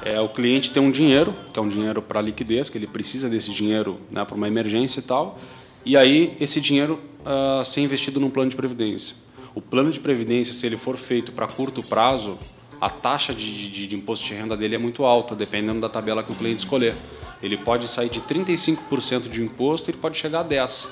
é 0.03 0.19
o 0.19 0.29
cliente 0.29 0.71
tem 0.71 0.83
um 0.83 0.91
dinheiro, 0.91 1.35
que 1.53 1.59
é 1.59 1.63
um 1.63 1.69
dinheiro 1.69 2.01
para 2.01 2.23
liquidez, 2.23 2.71
que 2.71 2.79
ele 2.79 2.87
precisa 2.87 3.29
desse 3.29 3.51
dinheiro 3.53 4.01
né, 4.11 4.25
para 4.25 4.35
uma 4.35 4.49
emergência 4.49 5.01
e 5.01 5.03
tal 5.03 5.39
e 5.87 5.97
aí 5.97 6.37
esse 6.41 6.61
dinheiro 6.61 7.01
uh, 7.21 7.65
ser 7.65 7.81
investido 7.81 8.21
num 8.21 8.29
plano 8.29 8.51
de 8.51 8.57
previdência. 8.57 9.17
O 9.55 9.61
plano 9.63 9.91
de 9.91 10.01
previdência, 10.01 10.53
se 10.53 10.67
ele 10.67 10.77
for 10.77 10.97
feito 10.97 11.33
para 11.33 11.47
curto 11.47 11.83
prazo, 11.83 12.39
a 12.81 12.91
taxa 12.91 13.33
de, 13.33 13.71
de, 13.71 13.87
de, 13.87 13.97
imposto 13.97 14.27
de 14.27 14.35
renda 14.35 14.57
dele 14.57 14.75
é 14.75 14.79
muito 14.79 15.05
alta, 15.05 15.35
dependendo 15.35 15.81
da 15.81 15.89
tabela 15.89 16.23
que 16.23 16.33
o 16.33 16.35
cliente 16.35 16.59
escolher. 16.59 16.95
Ele 17.43 17.57
pode 17.57 17.89
sair 17.89 18.11
de 18.11 18.21
35% 18.21 19.31
de 19.31 19.43
imposto, 19.43 19.91
ele 19.91 19.97
pode 19.97 20.19
chegar 20.19 20.41
a 20.41 20.45
10%. 20.45 20.89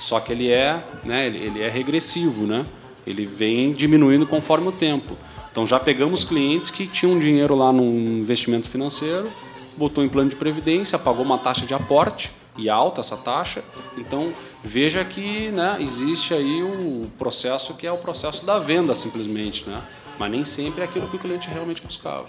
Só 0.00 0.18
que 0.18 0.32
ele 0.32 0.50
é, 0.50 0.84
né, 1.04 1.26
ele, 1.28 1.38
ele 1.38 1.62
é 1.62 1.70
regressivo, 1.70 2.44
né? 2.44 2.66
ele 3.06 3.24
vem 3.24 3.72
diminuindo 3.72 4.26
conforme 4.26 4.68
o 4.68 4.72
tempo. 4.72 5.16
Então 5.50 5.66
já 5.66 5.78
pegamos 5.78 6.24
clientes 6.24 6.70
que 6.70 6.86
tinham 6.86 7.18
dinheiro 7.18 7.54
lá 7.54 7.72
num 7.72 8.18
investimento 8.18 8.68
financeiro, 8.68 9.30
botou 9.76 10.02
em 10.02 10.08
plano 10.08 10.30
de 10.30 10.36
previdência, 10.36 10.98
pagou 10.98 11.24
uma 11.24 11.38
taxa 11.38 11.66
de 11.66 11.74
aporte, 11.74 12.32
e 12.56 12.68
alta 12.68 13.00
essa 13.00 13.16
taxa. 13.16 13.62
Então 13.96 14.32
veja 14.62 15.04
que 15.04 15.48
né, 15.50 15.78
existe 15.80 16.34
aí 16.34 16.62
o 16.62 17.10
processo 17.18 17.74
que 17.74 17.86
é 17.86 17.92
o 17.92 17.98
processo 17.98 18.44
da 18.44 18.58
venda 18.58 18.94
simplesmente, 18.94 19.68
né? 19.68 19.82
mas 20.18 20.30
nem 20.30 20.44
sempre 20.44 20.82
é 20.82 20.84
aquilo 20.84 21.08
que 21.08 21.16
o 21.16 21.18
cliente 21.18 21.48
realmente 21.48 21.82
buscava. 21.82 22.28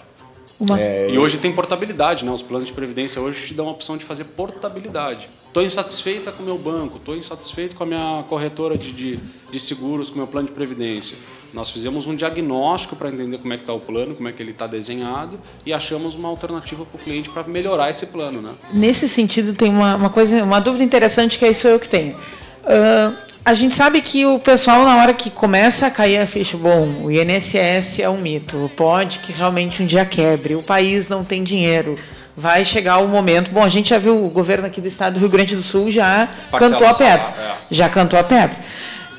É, 0.78 1.08
e 1.10 1.18
hoje 1.18 1.38
tem 1.38 1.52
portabilidade, 1.52 2.24
né? 2.24 2.30
Os 2.30 2.42
planos 2.42 2.68
de 2.68 2.72
previdência 2.72 3.20
hoje 3.20 3.48
te 3.48 3.54
dão 3.54 3.68
a 3.68 3.70
opção 3.72 3.96
de 3.96 4.04
fazer 4.04 4.24
portabilidade. 4.24 5.28
Estou 5.48 5.62
insatisfeita 5.62 6.32
com 6.32 6.42
o 6.42 6.46
meu 6.46 6.58
banco, 6.58 6.96
estou 6.96 7.16
insatisfeito 7.16 7.76
com 7.76 7.84
a 7.84 7.86
minha 7.86 8.24
corretora 8.28 8.76
de, 8.78 8.92
de, 8.92 9.20
de 9.50 9.60
seguros, 9.60 10.10
com 10.10 10.16
o 10.16 10.18
meu 10.18 10.26
plano 10.26 10.48
de 10.48 10.54
previdência. 10.54 11.16
Nós 11.52 11.70
fizemos 11.70 12.06
um 12.06 12.16
diagnóstico 12.16 12.96
para 12.96 13.08
entender 13.08 13.38
como 13.38 13.52
é 13.52 13.56
que 13.56 13.62
está 13.62 13.72
o 13.72 13.78
plano, 13.78 14.16
como 14.16 14.28
é 14.28 14.32
que 14.32 14.42
ele 14.42 14.50
está 14.50 14.66
desenhado 14.66 15.38
e 15.64 15.72
achamos 15.72 16.16
uma 16.16 16.28
alternativa 16.28 16.84
para 16.84 17.00
o 17.00 17.02
cliente 17.02 17.30
para 17.30 17.44
melhorar 17.44 17.90
esse 17.90 18.06
plano. 18.06 18.42
Né? 18.42 18.52
Nesse 18.72 19.08
sentido, 19.08 19.52
tem 19.52 19.70
uma, 19.70 19.94
uma, 19.94 20.10
coisa, 20.10 20.42
uma 20.42 20.60
dúvida 20.60 20.82
interessante 20.82 21.38
que 21.38 21.44
é 21.44 21.50
isso 21.50 21.68
eu 21.68 21.78
que 21.78 21.88
tenho. 21.88 22.16
Uh, 22.64 23.14
a 23.44 23.52
gente 23.52 23.74
sabe 23.74 24.00
que 24.00 24.24
o 24.24 24.38
pessoal, 24.38 24.84
na 24.84 24.96
hora 24.96 25.12
que 25.12 25.30
começa 25.30 25.86
a 25.86 25.90
cair 25.90 26.18
a 26.18 26.26
ficha, 26.26 26.56
bom, 26.56 27.02
o 27.04 27.10
INSS 27.10 28.00
é 28.00 28.08
um 28.08 28.16
mito, 28.16 28.70
pode 28.74 29.18
que 29.18 29.32
realmente 29.32 29.82
um 29.82 29.86
dia 29.86 30.04
quebre, 30.06 30.54
o 30.54 30.62
país 30.62 31.10
não 31.10 31.22
tem 31.22 31.44
dinheiro, 31.44 31.94
vai 32.34 32.64
chegar 32.64 32.98
o 32.98 33.08
momento. 33.08 33.50
Bom, 33.50 33.62
a 33.62 33.68
gente 33.68 33.90
já 33.90 33.98
viu 33.98 34.24
o 34.24 34.30
governo 34.30 34.66
aqui 34.66 34.80
do 34.80 34.88
estado 34.88 35.14
do 35.14 35.20
Rio 35.20 35.28
Grande 35.28 35.54
do 35.54 35.62
Sul 35.62 35.90
já 35.90 36.28
Parcela 36.50 36.72
cantou 36.72 36.86
a 36.86 36.94
pedra. 36.94 37.34
É. 37.38 37.52
Já 37.70 37.88
cantou 37.90 38.18
a 38.18 38.24
pedra. 38.24 38.56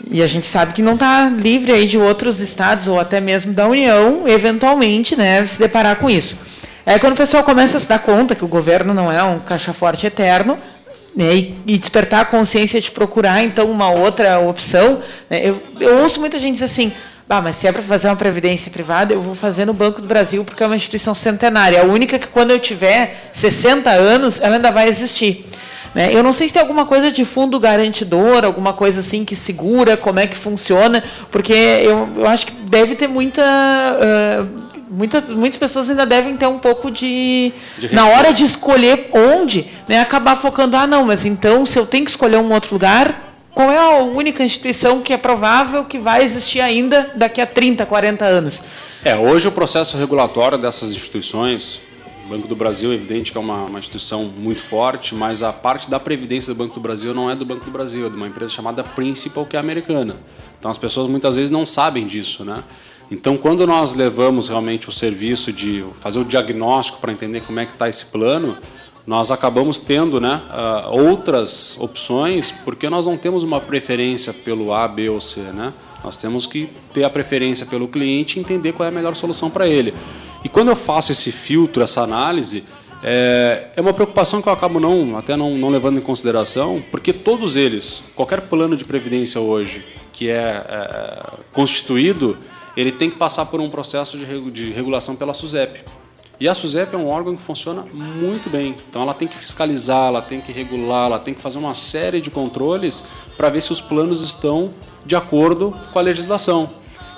E 0.10 0.24
a 0.24 0.28
gente 0.28 0.48
sabe 0.48 0.74
que 0.74 0.82
não 0.82 0.96
está 0.96 1.30
livre 1.30 1.72
aí 1.72 1.88
de 1.88 1.98
outros 1.98 2.40
estados 2.40 2.88
ou 2.88 3.00
até 3.00 3.22
mesmo 3.22 3.54
da 3.54 3.68
União, 3.68 4.28
eventualmente, 4.28 5.16
né, 5.16 5.46
se 5.46 5.60
deparar 5.60 5.98
com 5.98 6.10
isso. 6.10 6.38
É 6.86 7.00
quando 7.00 7.14
o 7.14 7.16
pessoal 7.16 7.44
começa 7.44 7.78
a 7.78 7.80
se 7.80 7.88
dar 7.88 8.00
conta 8.00 8.36
que 8.36 8.46
o 8.46 8.48
governo 8.48 8.94
não 8.94 9.12
é 9.12 9.24
um 9.24 9.40
caixa 9.40 9.74
forte 9.74 10.06
eterno, 10.06 10.58
né, 11.16 11.36
e, 11.36 11.56
e, 11.66 11.78
despertar 11.78 12.22
a 12.22 12.26
consciência 12.26 12.80
de 12.82 12.92
procurar 12.92 13.42
então 13.42 13.70
uma 13.72 13.90
outra 13.90 14.40
opção. 14.40 15.00
Né, 15.30 15.48
eu, 15.48 15.62
eu 15.80 16.00
ouço 16.00 16.20
muita 16.20 16.38
gente 16.38 16.54
dizer 16.54 16.66
assim: 16.66 16.92
ah, 17.28 17.42
mas 17.42 17.58
se 17.58 17.68
é 17.68 17.72
para 17.72 17.82
fazer 17.82 18.08
uma 18.08 18.16
previdência 18.16 18.72
privada, 18.72 19.14
eu 19.14 19.22
vou 19.22 19.34
fazer 19.34 19.66
no 19.66 19.74
Banco 19.74 20.02
do 20.02 20.08
Brasil, 20.08 20.44
porque 20.46 20.62
é 20.62 20.68
uma 20.68 20.76
instituição 20.76 21.16
centenária. 21.16 21.82
A 21.82 21.84
única 21.84 22.20
que, 22.20 22.28
quando 22.28 22.52
eu 22.52 22.60
tiver 22.60 23.30
60 23.34 23.90
anos, 23.90 24.40
ela 24.40 24.56
ainda 24.56 24.72
vai 24.72 24.88
existir. 24.88 25.44
Né? 25.96 26.10
Eu 26.12 26.22
não 26.22 26.32
sei 26.32 26.48
se 26.48 26.54
tem 26.54 26.62
alguma 26.62 26.86
coisa 26.86 27.12
de 27.12 27.26
fundo 27.26 27.60
garantidor, 27.60 28.44
alguma 28.44 28.74
coisa 28.74 29.00
assim 29.00 29.26
que 29.26 29.36
segura, 29.36 29.98
como 29.98 30.20
é 30.20 30.28
que 30.28 30.36
funciona, 30.36 31.04
porque 31.32 31.54
eu, 31.54 32.10
eu 32.18 32.28
acho 32.28 32.48
que 32.48 32.54
deve 32.54 32.96
ter 32.96 33.08
muita. 33.08 33.42
Uh, 33.42 34.75
muita, 34.96 35.22
muitas 35.22 35.58
pessoas 35.58 35.90
ainda 35.90 36.06
devem 36.06 36.38
ter 36.38 36.48
um 36.48 36.58
pouco 36.58 36.90
de, 36.90 37.52
de 37.78 37.94
na 37.94 38.08
hora 38.08 38.32
de 38.32 38.46
escolher 38.46 39.10
onde, 39.14 39.68
né, 39.88 40.00
acabar 40.00 40.36
focando, 40.36 40.76
ah, 40.76 40.88
não, 40.88 41.06
mas 41.06 41.26
então 41.26 41.66
se 41.66 41.78
eu 41.78 41.86
tenho 41.86 42.06
que 42.06 42.12
escolher 42.12 42.38
um 42.38 42.52
outro 42.54 42.74
lugar, 42.74 43.34
qual 43.54 43.72
é 43.72 43.78
a 43.78 44.04
única 44.04 44.44
instituição 44.44 45.02
que 45.02 45.14
é 45.14 45.18
provável 45.18 45.86
que 45.86 45.98
vai 45.98 46.24
existir 46.24 46.60
ainda 46.60 47.12
daqui 47.16 47.40
a 47.40 47.46
30, 47.46 47.86
40 47.86 48.26
anos? 48.26 48.62
É, 49.04 49.16
hoje 49.16 49.48
o 49.48 49.52
processo 49.52 49.98
regulatório 49.98 50.58
dessas 50.58 50.92
instituições, 50.92 51.82
o 52.26 52.30
Banco 52.30 52.48
do 52.48 52.56
Brasil, 52.56 52.92
é 52.92 52.96
evidente 52.96 53.32
que 53.32 53.38
é 53.38 53.42
uma, 53.42 53.64
uma, 53.64 53.80
instituição 53.80 54.24
muito 54.24 54.62
forte, 54.62 55.14
mas 55.14 55.44
a 55.44 55.54
parte 55.54 55.90
da 55.90 56.00
previdência 56.00 56.54
do 56.54 56.58
Banco 56.58 56.74
do 56.74 56.82
Brasil 56.82 57.14
não 57.14 57.30
é 57.30 57.36
do 57.36 57.46
Banco 57.46 57.64
do 57.64 57.72
Brasil, 57.72 58.08
é 58.08 58.10
de 58.10 58.16
uma 58.16 58.28
empresa 58.28 58.52
chamada 58.52 58.84
Principal, 58.84 59.46
que 59.46 59.56
é 59.56 59.60
americana. 59.60 60.16
Então 60.60 60.72
as 60.72 60.78
pessoas 60.78 61.10
muitas 61.10 61.36
vezes 61.36 61.52
não 61.52 61.66
sabem 61.66 62.08
disso, 62.08 62.44
né? 62.44 62.64
Então, 63.10 63.38
quando 63.38 63.68
nós 63.68 63.94
levamos 63.94 64.48
realmente 64.48 64.90
o 64.90 64.92
serviço 64.92 65.54
de 65.54 65.86
fazer 66.00 66.20
o 66.20 66.26
diagnóstico 66.26 67.00
para 67.00 67.12
entender 67.12 67.42
como 67.42 67.60
é 67.60 67.66
que 67.66 67.74
está 67.74 67.88
esse 67.88 68.06
plano, 68.06 68.58
nós 69.06 69.30
acabamos 69.30 69.78
tendo 69.78 70.20
né, 70.20 70.42
uh, 70.50 71.00
outras 71.08 71.78
opções, 71.80 72.52
porque 72.52 72.90
nós 72.90 73.06
não 73.06 73.16
temos 73.16 73.44
uma 73.44 73.62
preferência 73.62 74.34
pelo 74.34 74.74
A, 74.74 74.88
B 74.88 75.10
ou 75.10 75.22
C. 75.22 75.42
Né? 75.42 75.72
Nós 76.04 76.18
temos 76.18 76.48
que 76.48 76.68
ter 76.94 77.04
a 77.04 77.10
preferência 77.10 77.66
pelo 77.66 77.88
cliente 77.88 78.38
e 78.38 78.42
entender 78.42 78.74
qual 78.74 78.86
é 78.86 78.90
a 78.90 78.92
melhor 78.92 79.16
solução 79.16 79.50
para 79.50 79.68
ele. 79.68 79.94
E 80.44 80.50
quando 80.50 80.70
eu 80.70 80.76
faço 80.76 81.12
esse 81.12 81.32
filtro, 81.32 81.84
essa 81.84 82.02
análise, 82.02 82.64
é, 83.04 83.68
é 83.76 83.82
uma 83.82 83.94
preocupação 83.94 84.42
que 84.42 84.50
eu 84.50 84.54
acabo 84.54 84.80
não, 84.80 85.16
até 85.16 85.36
não, 85.36 85.56
não, 85.56 85.70
levando 85.70 86.00
em 86.00 86.02
consideração, 86.02 86.84
porque 86.90 87.14
todos 87.14 87.56
eles, 87.56 88.04
qualquer 88.16 88.42
plano 88.42 88.76
de 88.76 88.84
previdência 88.84 89.40
hoje 89.40 89.86
que 90.12 90.30
é, 90.30 90.64
é 90.68 91.24
constituído, 91.52 92.38
ele 92.76 92.92
tem 92.92 93.10
que 93.10 93.18
passar 93.18 93.46
por 93.46 93.62
um 93.62 93.70
processo 93.70 94.18
de, 94.18 94.52
de 94.52 94.72
regulação 94.72 95.16
pela 95.16 95.34
SUSEP. 95.34 95.84
E 96.40 96.50
a 96.50 96.54
SUSEP 96.54 96.94
é 96.94 96.98
um 96.98 97.08
órgão 97.08 97.36
que 97.36 97.42
funciona 97.42 97.86
muito 97.94 98.50
bem. 98.50 98.76
Então 98.90 99.02
ela 99.02 99.14
tem 99.14 99.28
que 99.28 99.38
fiscalizar, 99.38 100.08
ela 100.08 100.22
tem 100.22 100.42
que 100.42 100.52
regular, 100.52 101.06
ela 101.06 101.20
tem 101.20 101.34
que 101.34 101.42
fazer 101.42 101.58
uma 101.58 101.74
série 101.74 102.20
de 102.20 102.30
controles 102.30 103.04
para 103.38 103.50
ver 103.50 103.62
se 103.62 103.72
os 103.72 103.80
planos 103.80 104.22
estão 104.22 104.74
de 105.06 105.16
acordo 105.16 105.74
com 105.94 106.00
a 106.00 106.02
legislação. 106.02 106.70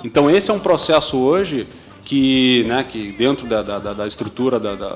Então 0.04 0.30
esse 0.30 0.50
é 0.50 0.54
um 0.54 0.60
processo 0.60 1.16
hoje 1.16 1.66
que, 2.04 2.64
né, 2.64 2.84
que 2.84 3.10
dentro 3.12 3.46
da, 3.46 3.60
da, 3.62 3.78
da 3.78 4.06
estrutura 4.06 4.60
da, 4.60 4.76
da, 4.76 4.94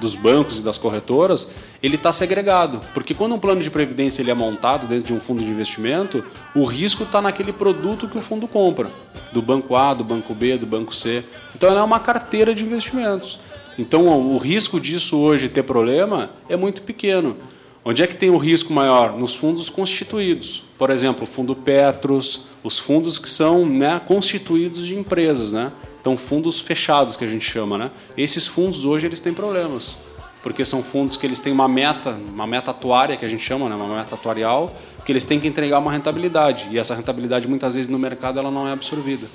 dos 0.00 0.14
bancos 0.14 0.60
e 0.60 0.62
das 0.62 0.78
corretoras, 0.78 1.50
ele 1.82 1.96
está 1.96 2.12
segregado. 2.12 2.80
Porque 2.92 3.14
quando 3.14 3.34
um 3.34 3.38
plano 3.38 3.62
de 3.62 3.70
previdência 3.70 4.22
ele 4.22 4.30
é 4.30 4.34
montado 4.34 4.86
dentro 4.86 5.04
de 5.04 5.14
um 5.14 5.20
fundo 5.20 5.44
de 5.44 5.50
investimento, 5.50 6.24
o 6.54 6.64
risco 6.64 7.04
está 7.04 7.20
naquele 7.20 7.52
produto 7.52 8.08
que 8.08 8.18
o 8.18 8.22
fundo 8.22 8.46
compra. 8.46 8.90
Do 9.32 9.40
banco 9.40 9.76
A, 9.76 9.94
do 9.94 10.04
banco 10.04 10.34
B, 10.34 10.58
do 10.58 10.66
banco 10.66 10.94
C. 10.94 11.24
Então 11.54 11.68
ela 11.68 11.80
é 11.80 11.84
uma 11.84 12.00
carteira 12.00 12.54
de 12.54 12.64
investimentos. 12.64 13.38
Então 13.78 14.06
o 14.08 14.36
risco 14.38 14.80
disso 14.80 15.18
hoje 15.18 15.48
ter 15.48 15.62
problema 15.62 16.30
é 16.48 16.56
muito 16.56 16.82
pequeno. 16.82 17.36
Onde 17.82 18.02
é 18.02 18.06
que 18.06 18.16
tem 18.16 18.28
o 18.28 18.36
risco 18.36 18.72
maior? 18.72 19.18
Nos 19.18 19.34
fundos 19.34 19.70
constituídos. 19.70 20.62
Por 20.76 20.90
exemplo, 20.90 21.24
o 21.24 21.26
fundo 21.26 21.56
Petros, 21.56 22.42
os 22.62 22.78
fundos 22.78 23.18
que 23.18 23.28
são 23.28 23.64
né, 23.64 23.98
constituídos 24.06 24.86
de 24.86 24.94
empresas. 24.94 25.52
Né? 25.52 25.72
Então, 26.00 26.16
fundos 26.16 26.60
fechados, 26.60 27.16
que 27.16 27.24
a 27.24 27.28
gente 27.28 27.44
chama, 27.44 27.76
né? 27.76 27.90
Esses 28.16 28.46
fundos 28.46 28.84
hoje 28.86 29.06
eles 29.06 29.20
têm 29.20 29.34
problemas, 29.34 29.98
porque 30.42 30.64
são 30.64 30.82
fundos 30.82 31.16
que 31.16 31.26
eles 31.26 31.38
têm 31.38 31.52
uma 31.52 31.68
meta, 31.68 32.10
uma 32.10 32.46
meta 32.46 32.70
atuária, 32.70 33.16
que 33.16 33.24
a 33.24 33.28
gente 33.28 33.42
chama, 33.42 33.68
né? 33.68 33.74
uma 33.74 33.96
meta 33.96 34.14
atuarial, 34.14 34.74
que 35.04 35.12
eles 35.12 35.24
têm 35.24 35.38
que 35.38 35.46
entregar 35.46 35.78
uma 35.78 35.92
rentabilidade, 35.92 36.68
e 36.70 36.78
essa 36.78 36.94
rentabilidade 36.94 37.46
muitas 37.48 37.74
vezes 37.74 37.88
no 37.88 37.98
mercado 37.98 38.38
ela 38.38 38.50
não 38.50 38.66
é 38.66 38.72
absorvida. 38.72 39.26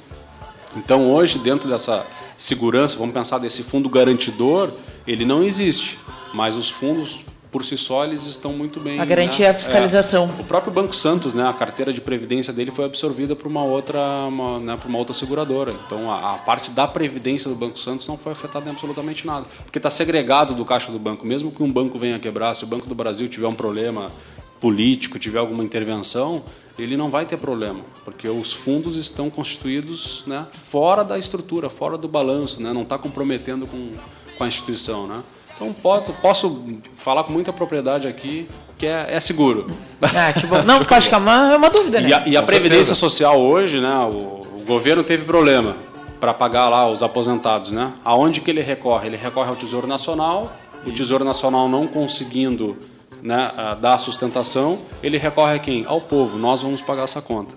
Então, 0.76 1.10
hoje, 1.10 1.39
dentro 1.39 1.70
dessa, 1.70 2.06
segurança, 2.38 2.97
vamos 2.97 3.14
pensar 3.14 3.38
desse 3.38 3.64
fundo 3.64 3.89
garantidor, 3.89 4.72
ele 5.08 5.26
não 5.26 5.43
existe. 5.43 5.99
Mas 6.34 6.58
os 6.58 6.70
fundos 6.70 7.24
por 7.52 7.64
si 7.64 7.78
só 7.78 8.04
eles 8.04 8.26
estão 8.26 8.54
muito 8.54 8.80
bem. 8.80 9.00
A 9.00 9.06
garantia 9.06 9.46
né? 9.46 9.48
é 9.48 9.50
a 9.50 9.54
fiscalização. 9.54 10.30
É. 10.38 10.41
O 10.41 10.43
próprio 10.43 10.72
Banco 10.72 10.96
Santos, 10.96 11.34
né, 11.34 11.48
a 11.48 11.54
carteira 11.54 11.93
de 11.93 12.02
previdência 12.02 12.52
dele 12.52 12.72
foi 12.72 12.86
absorvida 12.86 13.36
por 13.36 13.48
uma 13.48 13.64
outra, 13.64 14.00
uma, 14.28 14.60
né, 14.60 14.78
por 14.78 14.88
uma 14.88 14.98
outra 14.98 15.14
seguradora. 15.14 15.74
Então 15.86 16.12
a, 16.12 16.36
a, 16.36 16.38
parte 16.38 16.72
da 16.72 16.88
previdência 16.88 17.50
do 17.50 17.56
Banco 17.56 17.80
Santos 17.80 18.08
não 18.08 18.18
foi 18.18 18.34
afetada 18.34 18.68
em 18.70 18.72
absolutamente 18.72 19.26
nada, 19.26 19.46
porque 19.64 19.80
está 19.80 19.89
segregado 19.89 20.54
do 20.54 20.66
caixa 20.66 20.91
do 20.91 21.00
banco. 21.00 21.26
Mesmo 21.26 21.52
que 21.52 21.64
um 21.64 21.72
banco 21.72 21.98
venha 21.98 22.20
quebrar, 22.20 22.56
se 22.56 22.64
o 22.64 22.68
Banco 22.68 22.88
do 22.88 22.96
Brasil 22.96 23.28
tiver 23.28 23.48
um 23.48 23.56
problema 23.56 24.12
político, 24.60 25.20
tiver 25.20 25.39
alguma 25.39 25.64
intervenção, 25.64 26.43
ele 26.78 26.98
não 26.98 27.10
vai 27.10 27.26
ter 27.26 27.38
problema, 27.38 27.82
porque 28.04 28.28
os 28.28 28.52
fundos 28.52 28.96
estão 28.96 29.30
constituídos 29.30 30.24
né, 30.28 30.46
fora 30.52 31.04
da 31.04 31.18
estrutura, 31.18 31.70
fora 31.70 31.98
do 31.98 32.08
balanço, 32.08 32.62
né, 32.62 32.74
não 32.74 32.82
está 32.82 32.98
comprometendo 32.98 33.66
com, 33.66 33.93
com 34.38 34.43
a 34.43 34.48
instituição. 34.48 35.08
Né? 35.08 35.24
Então 35.56 35.74
posso, 35.74 36.14
posso 36.14 36.64
falar 36.97 37.24
com 37.24 37.32
muita 37.32 37.53
propriedade 37.53 38.08
aqui 38.08 38.47
que 38.78 38.86
é, 38.86 39.08
é 39.10 39.20
seguro. 39.20 39.72
Ah, 40.01 40.32
que 40.34 40.45
bom. 40.45 40.62
Não, 40.64 40.80
porque 40.80 40.93
acho 40.93 41.10
que 41.10 41.16
é 41.16 41.18
uma, 41.18 41.53
é 41.53 41.58
uma 41.58 41.70
dúvida, 41.70 41.99
né? 41.99 42.10
E 42.10 42.14
a, 42.14 42.28
e 42.28 42.38
a 42.38 42.43
Previdência 42.43 42.93
certeza. 42.93 42.99
Social 42.99 43.39
hoje, 43.39 43.80
né, 43.80 43.95
o, 43.99 44.41
o 44.60 44.64
governo 44.66 45.03
teve 45.03 45.24
problema 45.24 45.76
para 46.20 46.34
pagar 46.34 46.70
lá 46.70 46.89
os 46.89 47.01
aposentados. 47.01 47.72
Né? 47.72 47.91
Aonde 48.03 48.41
que 48.41 48.51
ele 48.51 48.62
recorre? 48.62 49.08
Ele 49.08 49.18
recorre 49.18 49.49
ao 49.49 49.56
Tesouro 49.56 49.88
Nacional, 49.88 50.51
o 50.86 50.91
Tesouro 50.91 51.24
Nacional 51.26 51.68
não 51.68 51.88
conseguindo 51.88 52.78
né, 53.22 53.51
dar 53.82 53.97
sustentação, 53.97 54.80
ele 55.01 55.18
recorre 55.18 55.56
a 55.56 55.60
quem? 55.60 55.86
Ao 55.86 55.99
povo. 55.99 56.38
Nós 56.38 56.62
vamos 56.62 56.82
pagar 56.82 57.03
essa 57.03 57.22
conta. 57.22 57.56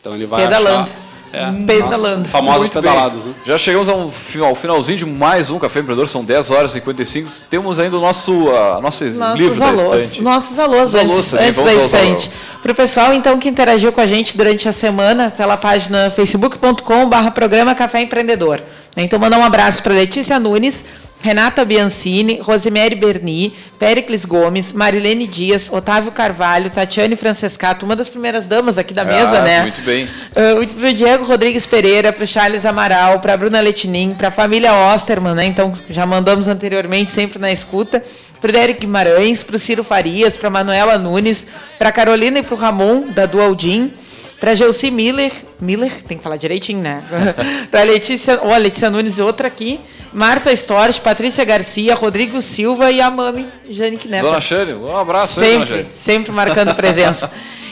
Então 0.00 0.14
ele 0.14 0.26
vai 0.26 0.42
Pedalando. 0.44 0.90
achar 0.90 1.09
é, 1.32 1.50
pedalando. 1.64 2.28
Famosas 2.28 2.68
pedaladas. 2.68 3.24
Né? 3.24 3.34
Já 3.46 3.56
chegamos 3.56 3.88
ao, 3.88 4.10
ao, 4.44 4.54
finalzinho 4.54 4.98
de 4.98 5.06
mais 5.06 5.50
um 5.50 5.58
Café 5.58 5.80
Empreendedor, 5.80 6.08
são 6.08 6.24
10 6.24 6.50
horas 6.50 6.70
e 6.72 6.74
55. 6.74 7.30
Temos 7.48 7.78
ainda 7.78 7.96
o 7.96 8.00
nosso 8.00 8.50
a, 8.50 8.80
nossos, 8.80 9.16
nossos 9.16 9.38
livros 9.38 9.60
alôs, 9.60 9.82
da 9.82 9.96
estante. 9.96 10.22
Nossos 10.22 10.58
alôs, 10.58 10.94
antes, 10.94 11.34
antes 11.34 11.62
da 11.62 11.74
estante. 11.74 12.30
Para 12.62 12.72
o 12.72 12.74
pessoal, 12.74 13.14
então, 13.14 13.38
que 13.38 13.48
interagiu 13.48 13.92
com 13.92 14.00
a 14.00 14.06
gente 14.06 14.36
durante 14.36 14.68
a 14.68 14.72
semana 14.72 15.32
pela 15.34 15.56
página 15.56 16.10
facebook.com.br 16.10 17.30
programa 17.32 17.74
Café 17.74 18.02
Empreendedor. 18.02 18.62
Então, 18.96 19.18
mandar 19.18 19.38
um 19.38 19.44
abraço 19.44 19.82
para 19.82 19.94
Letícia 19.94 20.38
Nunes, 20.38 20.84
Renata 21.22 21.64
Biancini, 21.66 22.40
Rosemary 22.40 22.94
Berni, 22.94 23.52
Pericles 23.78 24.24
Gomes, 24.24 24.72
Marilene 24.72 25.26
Dias, 25.26 25.70
Otávio 25.70 26.10
Carvalho, 26.10 26.70
Tatiane 26.70 27.14
Francescato, 27.14 27.84
uma 27.84 27.94
das 27.94 28.08
primeiras 28.08 28.46
damas 28.46 28.78
aqui 28.78 28.94
da 28.94 29.04
mesa, 29.04 29.38
ah, 29.38 29.42
né? 29.42 29.62
Muito 29.62 29.82
bem. 29.82 30.04
Uh, 30.04 30.66
para 30.74 30.88
o 30.88 30.92
Diego 30.94 31.24
Rodrigues 31.24 31.66
Pereira, 31.66 32.10
para 32.10 32.24
o 32.24 32.26
Charles 32.26 32.64
Amaral, 32.64 33.20
para 33.20 33.34
a 33.34 33.36
Bruna 33.36 33.60
Letinin, 33.60 34.14
para 34.14 34.28
a 34.28 34.30
família 34.30 34.74
Osterman, 34.74 35.34
né? 35.34 35.44
Então, 35.44 35.74
já 35.90 36.06
mandamos 36.06 36.48
anteriormente, 36.48 37.10
sempre 37.10 37.38
na 37.38 37.52
escuta. 37.52 38.02
Para 38.40 38.48
o 38.48 38.52
Derek 38.52 38.80
Guimarães, 38.80 39.42
para 39.42 39.56
o 39.56 39.58
Ciro 39.58 39.84
Farias, 39.84 40.38
para 40.38 40.48
a 40.48 40.50
Manuela 40.50 40.96
Nunes, 40.96 41.46
para 41.78 41.90
a 41.90 41.92
Carolina 41.92 42.38
e 42.38 42.42
para 42.42 42.54
o 42.54 42.58
Ramon, 42.58 43.08
da 43.08 43.26
Dualdin 43.26 43.92
para 44.40 44.54
Gelsi 44.54 44.90
Miller, 44.90 45.30
Miller, 45.60 45.92
tem 46.02 46.16
que 46.16 46.22
falar 46.22 46.38
direitinho, 46.38 46.80
né? 46.80 47.04
para 47.70 47.82
Letícia, 47.82 48.40
ó, 48.42 48.56
Letícia 48.56 48.88
Nunes 48.88 49.18
e 49.18 49.22
outra 49.22 49.46
aqui, 49.46 49.78
Marta 50.12 50.50
Storch, 50.52 50.98
Patrícia 51.02 51.44
Garcia, 51.44 51.94
Rodrigo 51.94 52.40
Silva 52.40 52.90
e 52.90 53.02
a 53.02 53.10
mami 53.10 53.46
Jane 53.68 54.00
Neto. 54.06 54.22
Dona 54.22 54.40
Shane, 54.40 54.72
um 54.72 54.96
abraço 54.96 55.38
sempre, 55.38 55.74
aí, 55.74 55.86
sempre 55.92 56.32
marcando 56.32 56.74
presença. 56.76 57.30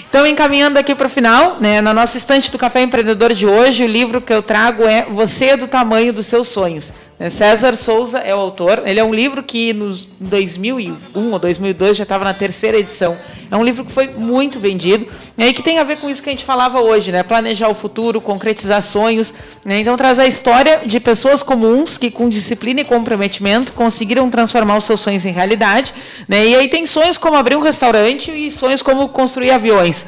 Então, 0.09 0.27
encaminhando 0.27 0.79
aqui 0.79 0.95
para 0.95 1.07
o 1.07 1.11
final, 1.11 1.59
né, 1.61 1.81
na 1.81 1.93
nossa 1.93 2.17
estante 2.17 2.51
do 2.51 2.59
Café 2.59 2.81
Empreendedor 2.81 3.35
de 3.35 3.47
hoje, 3.47 3.85
o 3.85 3.87
livro 3.87 4.21
que 4.21 4.33
eu 4.33 4.43
trago 4.43 4.85
é 4.85 5.05
Você 5.05 5.47
é 5.47 5.57
do 5.57 5.69
Tamanho 5.69 6.13
dos 6.13 6.27
Seus 6.27 6.49
Sonhos. 6.49 6.93
Né, 7.19 7.31
César 7.31 7.75
Souza 7.77 8.19
é 8.19 8.35
o 8.35 8.39
autor. 8.39 8.83
Ele 8.87 9.01
é 9.01 9.05
um 9.05 9.13
livro 9.13 9.43
que 9.43 9.73
nos 9.73 10.09
2001 10.21 11.33
ou 11.33 11.39
2002 11.39 11.97
já 11.97 12.05
estava 12.05 12.25
na 12.25 12.33
terceira 12.33 12.79
edição. 12.79 13.17
É 13.51 13.57
um 13.57 13.65
livro 13.65 13.85
que 13.85 13.91
foi 13.91 14.09
muito 14.09 14.61
vendido 14.61 15.07
e 15.37 15.53
que 15.53 15.63
tem 15.63 15.79
a 15.79 15.85
ver 15.85 15.97
com 15.97 16.09
isso 16.09 16.23
que 16.23 16.29
a 16.29 16.33
gente 16.33 16.45
falava 16.45 16.81
hoje, 16.81 17.11
né? 17.11 17.23
Planejar 17.23 17.69
o 17.69 17.75
futuro, 17.75 18.21
concretizar 18.21 18.83
sonhos. 18.83 19.35
Né? 19.65 19.81
Então 19.81 19.97
traz 19.97 20.19
a 20.19 20.27
história 20.27 20.83
de 20.87 21.01
pessoas 21.01 21.43
comuns 21.43 21.99
que 21.99 22.11
com 22.11 22.29
disciplina 22.29 22.83
e 22.83 22.85
comprometimento 22.85 23.73
conseguiram 23.73 24.31
transformar 24.31 24.77
os 24.77 24.85
seus 24.85 25.01
sonhos 25.01 25.25
em 25.25 25.33
realidade. 25.33 25.93
Né? 26.29 26.47
E 26.47 26.55
aí 26.55 26.69
tem 26.69 26.87
sonhos 26.87 27.19
como 27.19 27.37
abrir 27.37 27.57
um 27.57 27.63
restaurante 27.63 28.31
e 28.31 28.51
sonhos 28.51 28.83
como 28.83 29.09
construir 29.09 29.51
aviões. 29.51 30.07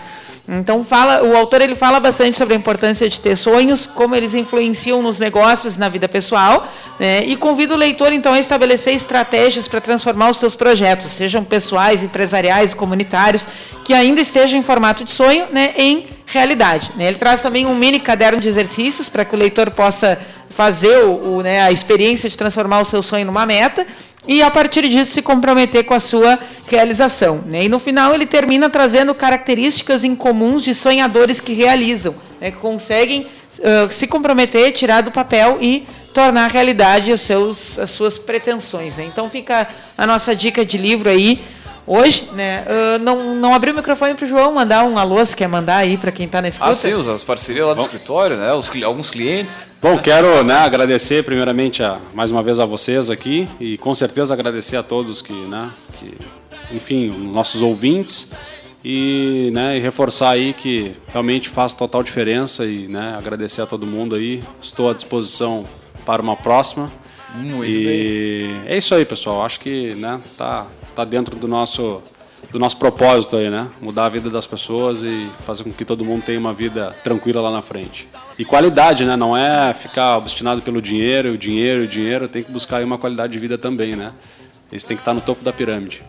Então 0.52 0.82
fala, 0.82 1.22
o 1.22 1.36
autor 1.36 1.62
ele 1.62 1.76
fala 1.76 2.00
bastante 2.00 2.36
sobre 2.36 2.54
a 2.54 2.56
importância 2.56 3.08
de 3.08 3.20
ter 3.20 3.36
sonhos, 3.36 3.86
como 3.86 4.16
eles 4.16 4.34
influenciam 4.34 5.00
nos 5.00 5.20
negócios, 5.20 5.76
na 5.76 5.88
vida 5.88 6.08
pessoal, 6.08 6.66
né? 6.98 7.22
e 7.24 7.36
convida 7.36 7.72
o 7.72 7.76
leitor 7.76 8.12
então 8.12 8.32
a 8.32 8.38
estabelecer 8.40 8.92
estratégias 8.92 9.68
para 9.68 9.80
transformar 9.80 10.28
os 10.28 10.38
seus 10.38 10.56
projetos, 10.56 11.06
sejam 11.12 11.44
pessoais, 11.44 12.02
empresariais, 12.02 12.74
comunitários, 12.74 13.46
que 13.84 13.94
ainda 13.94 14.20
estejam 14.20 14.58
em 14.58 14.62
formato 14.62 15.04
de 15.04 15.12
sonho, 15.12 15.46
né, 15.52 15.72
em 15.76 16.08
realidade. 16.26 16.90
Né? 16.96 17.06
Ele 17.06 17.16
traz 17.16 17.40
também 17.40 17.64
um 17.64 17.74
mini 17.74 18.00
caderno 18.00 18.40
de 18.40 18.48
exercícios 18.48 19.08
para 19.08 19.24
que 19.24 19.34
o 19.36 19.38
leitor 19.38 19.70
possa 19.70 20.18
fazer 20.48 21.04
o, 21.04 21.36
o, 21.36 21.42
né, 21.42 21.60
a 21.60 21.70
experiência 21.70 22.28
de 22.28 22.36
transformar 22.36 22.80
o 22.80 22.84
seu 22.84 23.04
sonho 23.04 23.24
numa 23.24 23.46
meta 23.46 23.86
e 24.26 24.42
a 24.42 24.50
partir 24.50 24.86
disso 24.88 25.12
se 25.12 25.22
comprometer 25.22 25.84
com 25.84 25.94
a 25.94 26.00
sua 26.00 26.38
realização. 26.66 27.42
Né? 27.46 27.64
E 27.64 27.68
no 27.68 27.78
final 27.78 28.14
ele 28.14 28.26
termina 28.26 28.68
trazendo 28.68 29.14
características 29.14 30.04
incomuns 30.04 30.62
de 30.62 30.74
sonhadores 30.74 31.40
que 31.40 31.52
realizam, 31.52 32.14
né? 32.40 32.50
que 32.50 32.58
conseguem 32.58 33.22
uh, 33.58 33.90
se 33.92 34.06
comprometer, 34.06 34.72
tirar 34.72 35.02
do 35.02 35.10
papel 35.10 35.58
e 35.60 35.86
tornar 36.12 36.50
realidade 36.50 37.12
os 37.12 37.20
seus, 37.20 37.78
as 37.78 37.90
suas 37.90 38.18
pretensões. 38.18 38.96
Né? 38.96 39.04
Então 39.04 39.30
fica 39.30 39.66
a 39.96 40.06
nossa 40.06 40.34
dica 40.36 40.64
de 40.64 40.76
livro 40.76 41.08
aí 41.08 41.40
hoje, 41.90 42.28
né? 42.32 42.62
Uh, 42.62 42.98
não, 43.00 43.34
não 43.34 43.52
abri 43.52 43.72
o 43.72 43.74
microfone 43.74 44.14
para 44.14 44.24
o 44.24 44.28
João 44.28 44.52
mandar 44.52 44.84
um 44.84 44.96
alô, 44.96 45.26
se 45.26 45.34
quer 45.34 45.48
mandar 45.48 45.78
aí 45.78 45.96
para 45.96 46.12
quem 46.12 46.26
está 46.26 46.40
na 46.40 46.48
escuta. 46.48 46.70
Ah, 46.70 46.74
sim, 46.74 46.92
as 46.92 47.24
parcerias 47.24 47.66
lá 47.66 47.72
do 47.72 47.78
Bom. 47.78 47.82
escritório, 47.82 48.36
né? 48.36 48.52
Os, 48.54 48.70
alguns 48.84 49.10
clientes. 49.10 49.56
Bom, 49.82 49.98
quero 49.98 50.44
né, 50.44 50.54
agradecer 50.54 51.24
primeiramente 51.24 51.82
a, 51.82 51.98
mais 52.14 52.30
uma 52.30 52.44
vez 52.44 52.60
a 52.60 52.64
vocês 52.64 53.10
aqui 53.10 53.48
e 53.58 53.76
com 53.78 53.92
certeza 53.92 54.32
agradecer 54.32 54.76
a 54.76 54.82
todos 54.84 55.20
que, 55.20 55.32
né, 55.32 55.70
que 55.98 56.16
enfim, 56.70 57.08
nossos 57.32 57.60
ouvintes 57.60 58.30
e, 58.84 59.50
né, 59.52 59.76
e 59.76 59.80
reforçar 59.80 60.30
aí 60.30 60.52
que 60.52 60.92
realmente 61.08 61.48
faz 61.48 61.72
total 61.72 62.04
diferença 62.04 62.64
e 62.66 62.86
né, 62.86 63.16
agradecer 63.18 63.62
a 63.62 63.66
todo 63.66 63.84
mundo 63.84 64.14
aí. 64.14 64.42
Estou 64.62 64.88
à 64.88 64.94
disposição 64.94 65.66
para 66.06 66.22
uma 66.22 66.36
próxima. 66.36 66.90
Muito 67.34 67.64
e 67.64 67.84
bem. 67.84 68.72
é 68.72 68.76
isso 68.76 68.94
aí, 68.94 69.04
pessoal. 69.04 69.44
Acho 69.44 69.60
que 69.60 69.94
né, 69.94 70.20
tá 70.36 70.66
está 71.00 71.04
dentro 71.04 71.36
do 71.36 71.48
nosso 71.48 72.02
do 72.50 72.58
nosso 72.58 72.78
propósito 72.78 73.36
aí, 73.36 73.48
né? 73.48 73.70
Mudar 73.80 74.06
a 74.06 74.08
vida 74.08 74.28
das 74.28 74.46
pessoas 74.46 75.04
e 75.04 75.30
fazer 75.46 75.62
com 75.62 75.72
que 75.72 75.84
todo 75.84 76.04
mundo 76.04 76.24
tenha 76.24 76.38
uma 76.38 76.52
vida 76.52 76.90
tranquila 77.04 77.40
lá 77.40 77.50
na 77.50 77.62
frente. 77.62 78.08
E 78.38 78.44
qualidade, 78.44 79.04
né? 79.04 79.14
Não 79.14 79.36
é 79.36 79.72
ficar 79.72 80.16
obstinado 80.16 80.60
pelo 80.62 80.80
dinheiro, 80.82 81.32
o 81.32 81.38
dinheiro, 81.38 81.82
o 81.82 81.86
dinheiro, 81.86 82.28
tem 82.28 82.42
que 82.42 82.50
buscar 82.50 82.78
aí 82.78 82.84
uma 82.84 82.98
qualidade 82.98 83.34
de 83.34 83.38
vida 83.38 83.56
também, 83.56 83.94
né? 83.94 84.12
Isso 84.72 84.86
tem 84.86 84.96
que 84.96 85.02
estar 85.02 85.14
no 85.14 85.20
topo 85.20 85.44
da 85.44 85.52
pirâmide. 85.52 86.02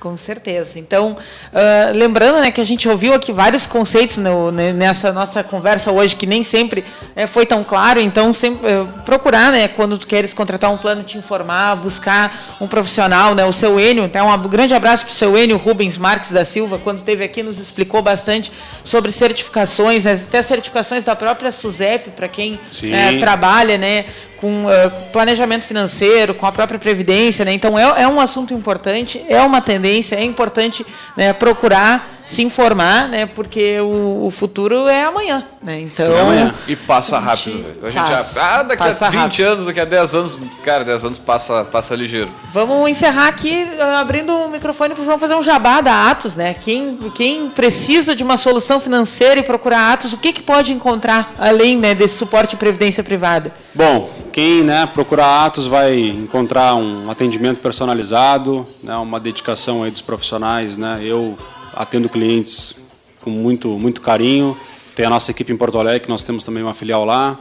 Com 0.00 0.16
certeza. 0.16 0.78
Então, 0.78 1.12
uh, 1.12 1.94
lembrando 1.94 2.40
né, 2.40 2.50
que 2.50 2.58
a 2.58 2.64
gente 2.64 2.88
ouviu 2.88 3.12
aqui 3.12 3.32
vários 3.32 3.66
conceitos 3.66 4.16
no, 4.16 4.50
nessa 4.50 5.12
nossa 5.12 5.44
conversa 5.44 5.92
hoje 5.92 6.16
que 6.16 6.24
nem 6.24 6.42
sempre 6.42 6.82
né, 7.14 7.26
foi 7.26 7.44
tão 7.44 7.62
claro. 7.62 8.00
Então, 8.00 8.32
sempre, 8.32 8.66
uh, 8.72 8.86
procurar, 9.04 9.52
né, 9.52 9.68
quando 9.68 9.98
tu 9.98 10.06
queres 10.06 10.32
contratar 10.32 10.72
um 10.72 10.78
plano, 10.78 11.02
te 11.02 11.18
informar, 11.18 11.76
buscar 11.76 12.56
um 12.58 12.66
profissional, 12.66 13.34
né, 13.34 13.44
o 13.44 13.52
seu 13.52 13.78
Enio. 13.78 14.04
Então, 14.04 14.26
um 14.26 14.48
grande 14.48 14.72
abraço 14.72 15.04
para 15.04 15.12
o 15.12 15.14
seu 15.14 15.36
Enio 15.36 15.58
Rubens 15.58 15.98
Marques 15.98 16.30
da 16.30 16.46
Silva, 16.46 16.78
quando 16.78 16.96
esteve 16.96 17.22
aqui, 17.22 17.42
nos 17.42 17.58
explicou 17.58 18.00
bastante 18.00 18.50
sobre 18.82 19.12
certificações, 19.12 20.06
né, 20.06 20.14
até 20.14 20.42
certificações 20.42 21.04
da 21.04 21.14
própria 21.14 21.52
SUSEP, 21.52 22.12
para 22.12 22.26
quem 22.26 22.58
né, 22.84 23.18
trabalha, 23.18 23.76
né, 23.76 24.06
com 24.40 24.64
uh, 24.64 24.70
planejamento 25.12 25.66
financeiro, 25.66 26.34
com 26.34 26.46
a 26.46 26.52
própria 26.52 26.78
previdência, 26.78 27.44
né? 27.44 27.52
Então 27.52 27.78
é, 27.78 28.02
é 28.02 28.08
um 28.08 28.18
assunto 28.18 28.54
importante, 28.54 29.22
é 29.28 29.42
uma 29.42 29.60
tendência, 29.60 30.16
é 30.16 30.24
importante 30.24 30.84
né, 31.14 31.32
procurar 31.34 32.08
se 32.30 32.42
informar, 32.42 33.08
né? 33.08 33.26
Porque 33.26 33.80
o, 33.80 34.26
o 34.26 34.30
futuro 34.30 34.86
é 34.86 35.02
amanhã, 35.02 35.44
né? 35.60 35.80
Então 35.80 36.06
é 36.14 36.20
amanhã. 36.20 36.54
e 36.68 36.76
passa 36.76 37.18
rápido. 37.18 37.66
A 37.82 37.90
gente 37.90 38.08
passa, 38.08 38.34
já, 38.34 38.60
ah, 38.60 38.62
daqui 38.62 38.82
a 38.84 38.92
20 38.92 39.02
rápido. 39.16 39.42
anos, 39.48 39.66
daqui 39.66 39.80
a 39.80 39.84
10 39.84 40.14
anos, 40.14 40.38
cara, 40.62 40.84
10 40.84 41.06
anos 41.06 41.18
passa 41.18 41.64
passa 41.64 41.96
ligeiro. 41.96 42.30
Vamos 42.52 42.88
encerrar 42.88 43.26
aqui 43.26 43.66
abrindo 43.98 44.32
o 44.32 44.48
microfone 44.48 44.94
para 44.94 45.02
o 45.02 45.04
João 45.04 45.18
fazer 45.18 45.34
um 45.34 45.42
jabá 45.42 45.80
da 45.80 46.08
Atos, 46.08 46.36
né? 46.36 46.54
Quem 46.54 46.98
quem 47.16 47.48
precisa 47.48 48.14
de 48.14 48.22
uma 48.22 48.36
solução 48.36 48.78
financeira 48.78 49.40
e 49.40 49.42
procurar 49.42 49.94
Atos, 49.94 50.12
o 50.12 50.16
que 50.16 50.32
que 50.32 50.42
pode 50.42 50.72
encontrar 50.72 51.34
além, 51.36 51.76
né, 51.76 51.96
desse 51.96 52.16
suporte 52.16 52.50
de 52.50 52.58
previdência 52.58 53.02
privada? 53.02 53.52
Bom, 53.74 54.08
quem 54.32 54.62
né, 54.62 54.86
procurar 54.86 55.46
Atos 55.46 55.66
vai 55.66 55.98
encontrar 55.98 56.76
um 56.76 57.10
atendimento 57.10 57.58
personalizado, 57.58 58.64
né, 58.84 58.94
uma 58.98 59.18
dedicação 59.18 59.82
aí 59.82 59.90
dos 59.90 60.00
profissionais. 60.00 60.76
Né? 60.76 61.00
Eu 61.02 61.36
atendo 61.74 62.08
clientes 62.08 62.76
com 63.20 63.30
muito, 63.30 63.68
muito 63.70 64.00
carinho. 64.00 64.56
Tem 64.94 65.06
a 65.06 65.10
nossa 65.10 65.30
equipe 65.30 65.52
em 65.52 65.56
Porto 65.56 65.78
Alegre, 65.78 66.00
que 66.00 66.08
nós 66.08 66.22
temos 66.22 66.44
também 66.44 66.62
uma 66.62 66.74
filial 66.74 67.04
lá. 67.04 67.38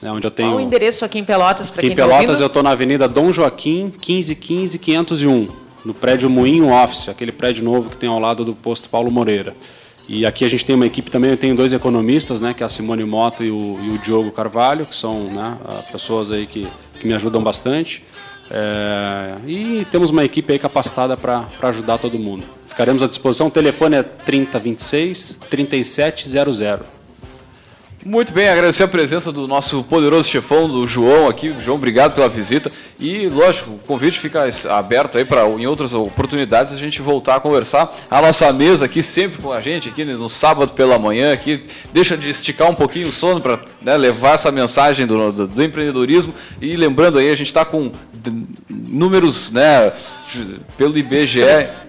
né, 0.00 0.10
onde 0.10 0.26
eu 0.26 0.30
tenho... 0.30 0.50
Qual 0.50 0.58
o 0.58 0.60
endereço 0.60 1.04
aqui 1.04 1.18
em 1.18 1.24
Pelotas, 1.24 1.70
para 1.70 1.80
Aqui 1.80 1.88
quem 1.88 1.90
em 1.90 1.92
está 1.92 2.04
Pelotas 2.04 2.28
ouvindo? 2.28 2.42
eu 2.42 2.46
estou 2.48 2.62
na 2.62 2.70
Avenida 2.70 3.06
Dom 3.06 3.32
Joaquim, 3.32 3.84
1515 3.84 4.78
501, 4.78 5.48
no 5.84 5.94
prédio 5.94 6.28
Moinho 6.28 6.72
Office, 6.72 7.08
aquele 7.08 7.30
prédio 7.32 7.64
novo 7.64 7.88
que 7.88 7.96
tem 7.96 8.08
ao 8.08 8.18
lado 8.18 8.44
do 8.44 8.54
posto 8.54 8.88
Paulo 8.88 9.10
Moreira. 9.10 9.54
E 10.08 10.26
aqui 10.26 10.44
a 10.44 10.50
gente 10.50 10.64
tem 10.64 10.74
uma 10.74 10.86
equipe 10.86 11.10
também, 11.10 11.30
eu 11.30 11.36
tenho 11.36 11.54
dois 11.54 11.72
economistas, 11.72 12.40
né, 12.40 12.52
que 12.52 12.62
é 12.62 12.66
a 12.66 12.68
Simone 12.68 13.04
Mota 13.04 13.44
e 13.44 13.50
o, 13.50 13.78
e 13.80 13.90
o 13.90 13.98
Diogo 13.98 14.32
Carvalho, 14.32 14.84
que 14.84 14.94
são 14.96 15.24
né, 15.24 15.56
ah, 15.64 15.82
pessoas 15.92 16.32
aí 16.32 16.46
que, 16.46 16.66
que 16.98 17.06
me 17.06 17.14
ajudam 17.14 17.40
bastante. 17.42 18.02
É, 18.50 19.36
e 19.46 19.86
temos 19.90 20.10
uma 20.10 20.24
equipe 20.24 20.52
aí 20.52 20.58
capacitada 20.58 21.16
para 21.16 21.46
ajudar 21.62 21.98
todo 21.98 22.18
mundo. 22.18 22.44
Ficaremos 22.72 23.02
à 23.02 23.06
disposição, 23.06 23.48
o 23.48 23.50
telefone 23.50 23.96
é 23.96 24.02
3026 24.02 25.40
3700. 25.50 26.86
Muito 28.02 28.32
bem, 28.32 28.48
agradecer 28.48 28.82
a 28.82 28.88
presença 28.88 29.30
do 29.30 29.46
nosso 29.46 29.84
poderoso 29.84 30.26
chefão, 30.26 30.68
do 30.68 30.88
João 30.88 31.28
aqui. 31.28 31.54
João, 31.60 31.76
obrigado 31.76 32.14
pela 32.14 32.30
visita. 32.30 32.72
E, 32.98 33.28
lógico, 33.28 33.72
o 33.72 33.78
convite 33.78 34.18
fica 34.18 34.48
aberto 34.70 35.18
aí 35.18 35.24
para 35.24 35.46
em 35.46 35.66
outras 35.66 35.92
oportunidades 35.92 36.72
a 36.72 36.78
gente 36.78 37.02
voltar 37.02 37.36
a 37.36 37.40
conversar. 37.40 37.94
A 38.10 38.22
nossa 38.22 38.50
mesa 38.54 38.86
aqui, 38.86 39.02
sempre 39.02 39.40
com 39.40 39.52
a 39.52 39.60
gente, 39.60 39.90
aqui 39.90 40.04
no 40.04 40.28
sábado 40.30 40.72
pela 40.72 40.98
manhã, 40.98 41.32
aqui, 41.32 41.62
deixa 41.92 42.16
de 42.16 42.30
esticar 42.30 42.70
um 42.70 42.74
pouquinho 42.74 43.08
o 43.08 43.12
sono 43.12 43.40
para 43.40 43.60
né, 43.82 43.96
levar 43.98 44.34
essa 44.34 44.50
mensagem 44.50 45.06
do, 45.06 45.30
do, 45.30 45.46
do 45.46 45.62
empreendedorismo. 45.62 46.34
E 46.60 46.74
lembrando 46.74 47.18
aí, 47.18 47.30
a 47.30 47.36
gente 47.36 47.48
está 47.48 47.66
com 47.66 47.92
números, 48.68 49.50
né, 49.50 49.92
pelo 50.76 50.96
IBGE, 50.96 51.40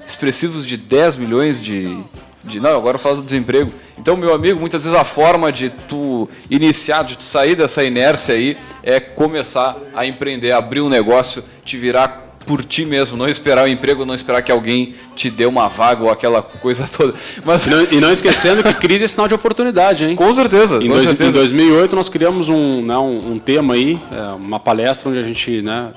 expressivos 0.07 0.65
de 0.65 0.77
10 0.77 1.15
milhões 1.15 1.61
de, 1.61 1.97
de. 2.43 2.59
Não, 2.59 2.75
agora 2.75 2.95
eu 2.95 2.99
falo 2.99 3.17
do 3.17 3.23
desemprego. 3.23 3.71
Então, 3.97 4.17
meu 4.17 4.33
amigo, 4.33 4.59
muitas 4.59 4.83
vezes 4.83 4.97
a 4.97 5.03
forma 5.05 5.51
de 5.51 5.69
tu 5.69 6.27
iniciar, 6.49 7.03
de 7.03 7.17
tu 7.17 7.23
sair 7.23 7.55
dessa 7.55 7.83
inércia 7.83 8.35
aí, 8.35 8.57
é 8.81 8.99
começar 8.99 9.77
a 9.95 10.05
empreender, 10.05 10.51
abrir 10.51 10.81
um 10.81 10.89
negócio, 10.89 11.43
te 11.63 11.77
virar 11.77 12.23
por 12.45 12.63
ti 12.63 12.85
mesmo, 12.85 13.17
não 13.17 13.27
esperar 13.27 13.65
o 13.65 13.67
emprego, 13.67 14.05
não 14.05 14.13
esperar 14.13 14.41
que 14.41 14.51
alguém 14.51 14.95
te 15.15 15.29
dê 15.29 15.45
uma 15.45 15.67
vaga 15.67 16.03
ou 16.03 16.09
aquela 16.09 16.41
coisa 16.41 16.87
toda. 16.91 17.13
Mas... 17.45 17.65
E, 17.65 17.69
não, 17.69 17.83
e 17.91 18.01
não 18.01 18.11
esquecendo 18.11 18.63
que 18.63 18.73
crise 18.73 19.05
é 19.05 19.07
sinal 19.07 19.27
de 19.27 19.33
oportunidade, 19.33 20.05
hein? 20.05 20.15
Com 20.15 20.31
certeza. 20.33 20.77
Em, 20.77 20.87
com 20.87 20.87
dois, 20.89 21.03
certeza. 21.03 21.29
em 21.29 21.33
2008 21.33 21.95
nós 21.95 22.09
criamos 22.09 22.49
um, 22.49 22.81
né, 22.81 22.97
um, 22.97 23.33
um 23.33 23.39
tema 23.39 23.73
aí, 23.73 23.99
é, 24.11 24.33
uma 24.33 24.59
palestra 24.59 25.09
onde 25.09 25.19
a 25.19 25.23
gente 25.23 25.61
né, 25.61 25.93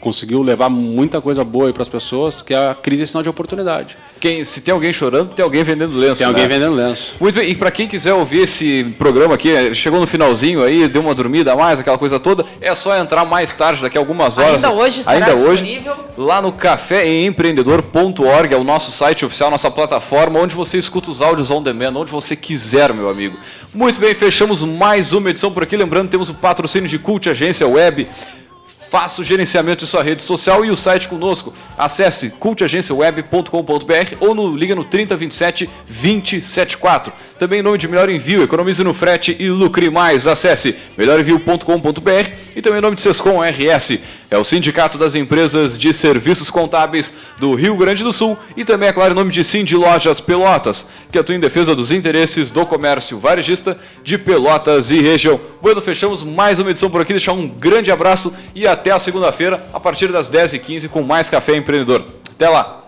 conseguiu 0.00 0.42
levar 0.42 0.68
muita 0.68 1.20
coisa 1.20 1.44
boa 1.44 1.72
para 1.72 1.82
as 1.82 1.88
pessoas, 1.88 2.40
que 2.40 2.54
é 2.54 2.70
a 2.70 2.74
crise 2.74 3.02
é 3.02 3.06
sinal 3.06 3.22
de 3.22 3.28
oportunidade. 3.28 3.96
Quem, 4.20 4.44
se 4.44 4.60
tem 4.60 4.72
alguém 4.72 4.92
chorando, 4.92 5.34
tem 5.34 5.42
alguém 5.42 5.62
vendendo 5.62 5.96
lenço. 5.96 6.18
Tem 6.18 6.26
alguém 6.26 6.46
né? 6.46 6.54
vendendo 6.54 6.74
lenço. 6.74 7.14
Muito 7.20 7.36
bem, 7.36 7.48
e 7.48 7.54
para 7.54 7.70
quem 7.70 7.86
quiser 7.86 8.14
ouvir 8.14 8.40
esse 8.40 8.84
programa 8.98 9.34
aqui, 9.34 9.74
chegou 9.74 10.00
no 10.00 10.06
finalzinho 10.06 10.62
aí, 10.62 10.88
deu 10.88 11.02
uma 11.02 11.14
dormida 11.14 11.52
a 11.52 11.56
mais, 11.56 11.80
aquela 11.80 11.98
coisa 11.98 12.18
toda, 12.18 12.44
é 12.60 12.74
só 12.74 12.96
entrar 12.96 13.24
mais 13.24 13.52
tarde, 13.52 13.82
daqui 13.82 13.96
a 13.96 14.00
algumas 14.00 14.38
horas. 14.38 14.64
Ainda 14.64 14.72
hoje 14.72 15.00
estará 15.00 15.26
ainda 15.26 15.46
hoje, 15.46 15.62
disponível. 15.62 15.96
lá 16.16 16.42
no 16.42 16.52
caféempreendedor.org, 16.52 18.54
é 18.54 18.56
o 18.56 18.64
nosso 18.64 18.90
site 18.90 19.24
oficial, 19.24 19.50
nossa 19.50 19.70
plataforma, 19.70 20.40
onde 20.40 20.54
você 20.54 20.78
escuta 20.78 21.10
os 21.10 21.22
áudios 21.22 21.50
on 21.50 21.62
demand, 21.62 21.94
onde 21.96 22.10
você 22.10 22.34
quiser, 22.34 22.92
meu 22.92 23.08
amigo. 23.08 23.36
Muito 23.74 24.00
bem, 24.00 24.14
fechamos 24.14 24.62
mais 24.62 25.12
uma 25.12 25.30
edição 25.30 25.52
por 25.52 25.62
aqui, 25.62 25.76
lembrando, 25.76 26.08
temos 26.08 26.30
o 26.30 26.34
patrocínio 26.34 26.88
de 26.88 26.98
Cult 26.98 27.28
Agência 27.28 27.68
Web, 27.68 28.08
Faça 28.90 29.20
o 29.20 29.24
gerenciamento 29.24 29.84
de 29.84 29.90
sua 29.90 30.02
rede 30.02 30.22
social 30.22 30.64
e 30.64 30.70
o 30.70 30.76
site 30.76 31.08
conosco. 31.08 31.52
Acesse 31.76 32.30
cultagenciaweb.com.br 32.30 34.16
ou 34.18 34.34
no, 34.34 34.56
liga 34.56 34.74
no 34.74 34.82
3027 34.82 35.68
274. 35.86 37.12
Também 37.38 37.60
em 37.60 37.62
nome 37.62 37.78
de 37.78 37.86
Melhor 37.86 38.08
Envio, 38.08 38.42
economize 38.42 38.82
no 38.82 38.92
frete 38.92 39.36
e 39.38 39.48
lucre 39.48 39.88
mais. 39.88 40.26
Acesse 40.26 40.74
melhorenvio.com.br 40.96 42.30
e 42.56 42.60
também 42.60 42.78
em 42.78 42.82
nome 42.82 42.96
de 42.96 43.02
Sescom 43.02 43.40
RS. 43.40 43.98
É 44.30 44.36
o 44.36 44.42
Sindicato 44.42 44.98
das 44.98 45.14
Empresas 45.14 45.78
de 45.78 45.94
Serviços 45.94 46.50
Contábeis 46.50 47.14
do 47.38 47.54
Rio 47.54 47.76
Grande 47.76 48.02
do 48.02 48.12
Sul 48.12 48.36
e 48.56 48.64
também, 48.64 48.88
é 48.88 48.92
claro, 48.92 49.12
em 49.12 49.16
nome 49.16 49.30
de 49.32 49.48
de 49.64 49.76
Lojas 49.76 50.20
Pelotas, 50.20 50.86
que 51.10 51.18
atua 51.18 51.34
em 51.34 51.40
defesa 51.40 51.74
dos 51.74 51.92
interesses 51.92 52.50
do 52.50 52.66
comércio 52.66 53.18
varejista 53.18 53.78
de 54.02 54.18
Pelotas 54.18 54.90
e 54.90 55.00
região. 55.00 55.40
Bueno, 55.62 55.80
fechamos 55.80 56.22
mais 56.22 56.58
uma 56.58 56.70
edição 56.70 56.90
por 56.90 57.00
aqui. 57.00 57.12
Deixar 57.12 57.32
um 57.32 57.48
grande 57.48 57.90
abraço 57.90 58.34
e 58.54 58.66
até 58.66 58.90
a 58.90 58.98
segunda-feira, 58.98 59.66
a 59.72 59.80
partir 59.80 60.08
das 60.08 60.28
10h15, 60.30 60.88
com 60.88 61.02
mais 61.02 61.30
Café 61.30 61.56
Empreendedor. 61.56 62.04
Até 62.34 62.48
lá! 62.48 62.84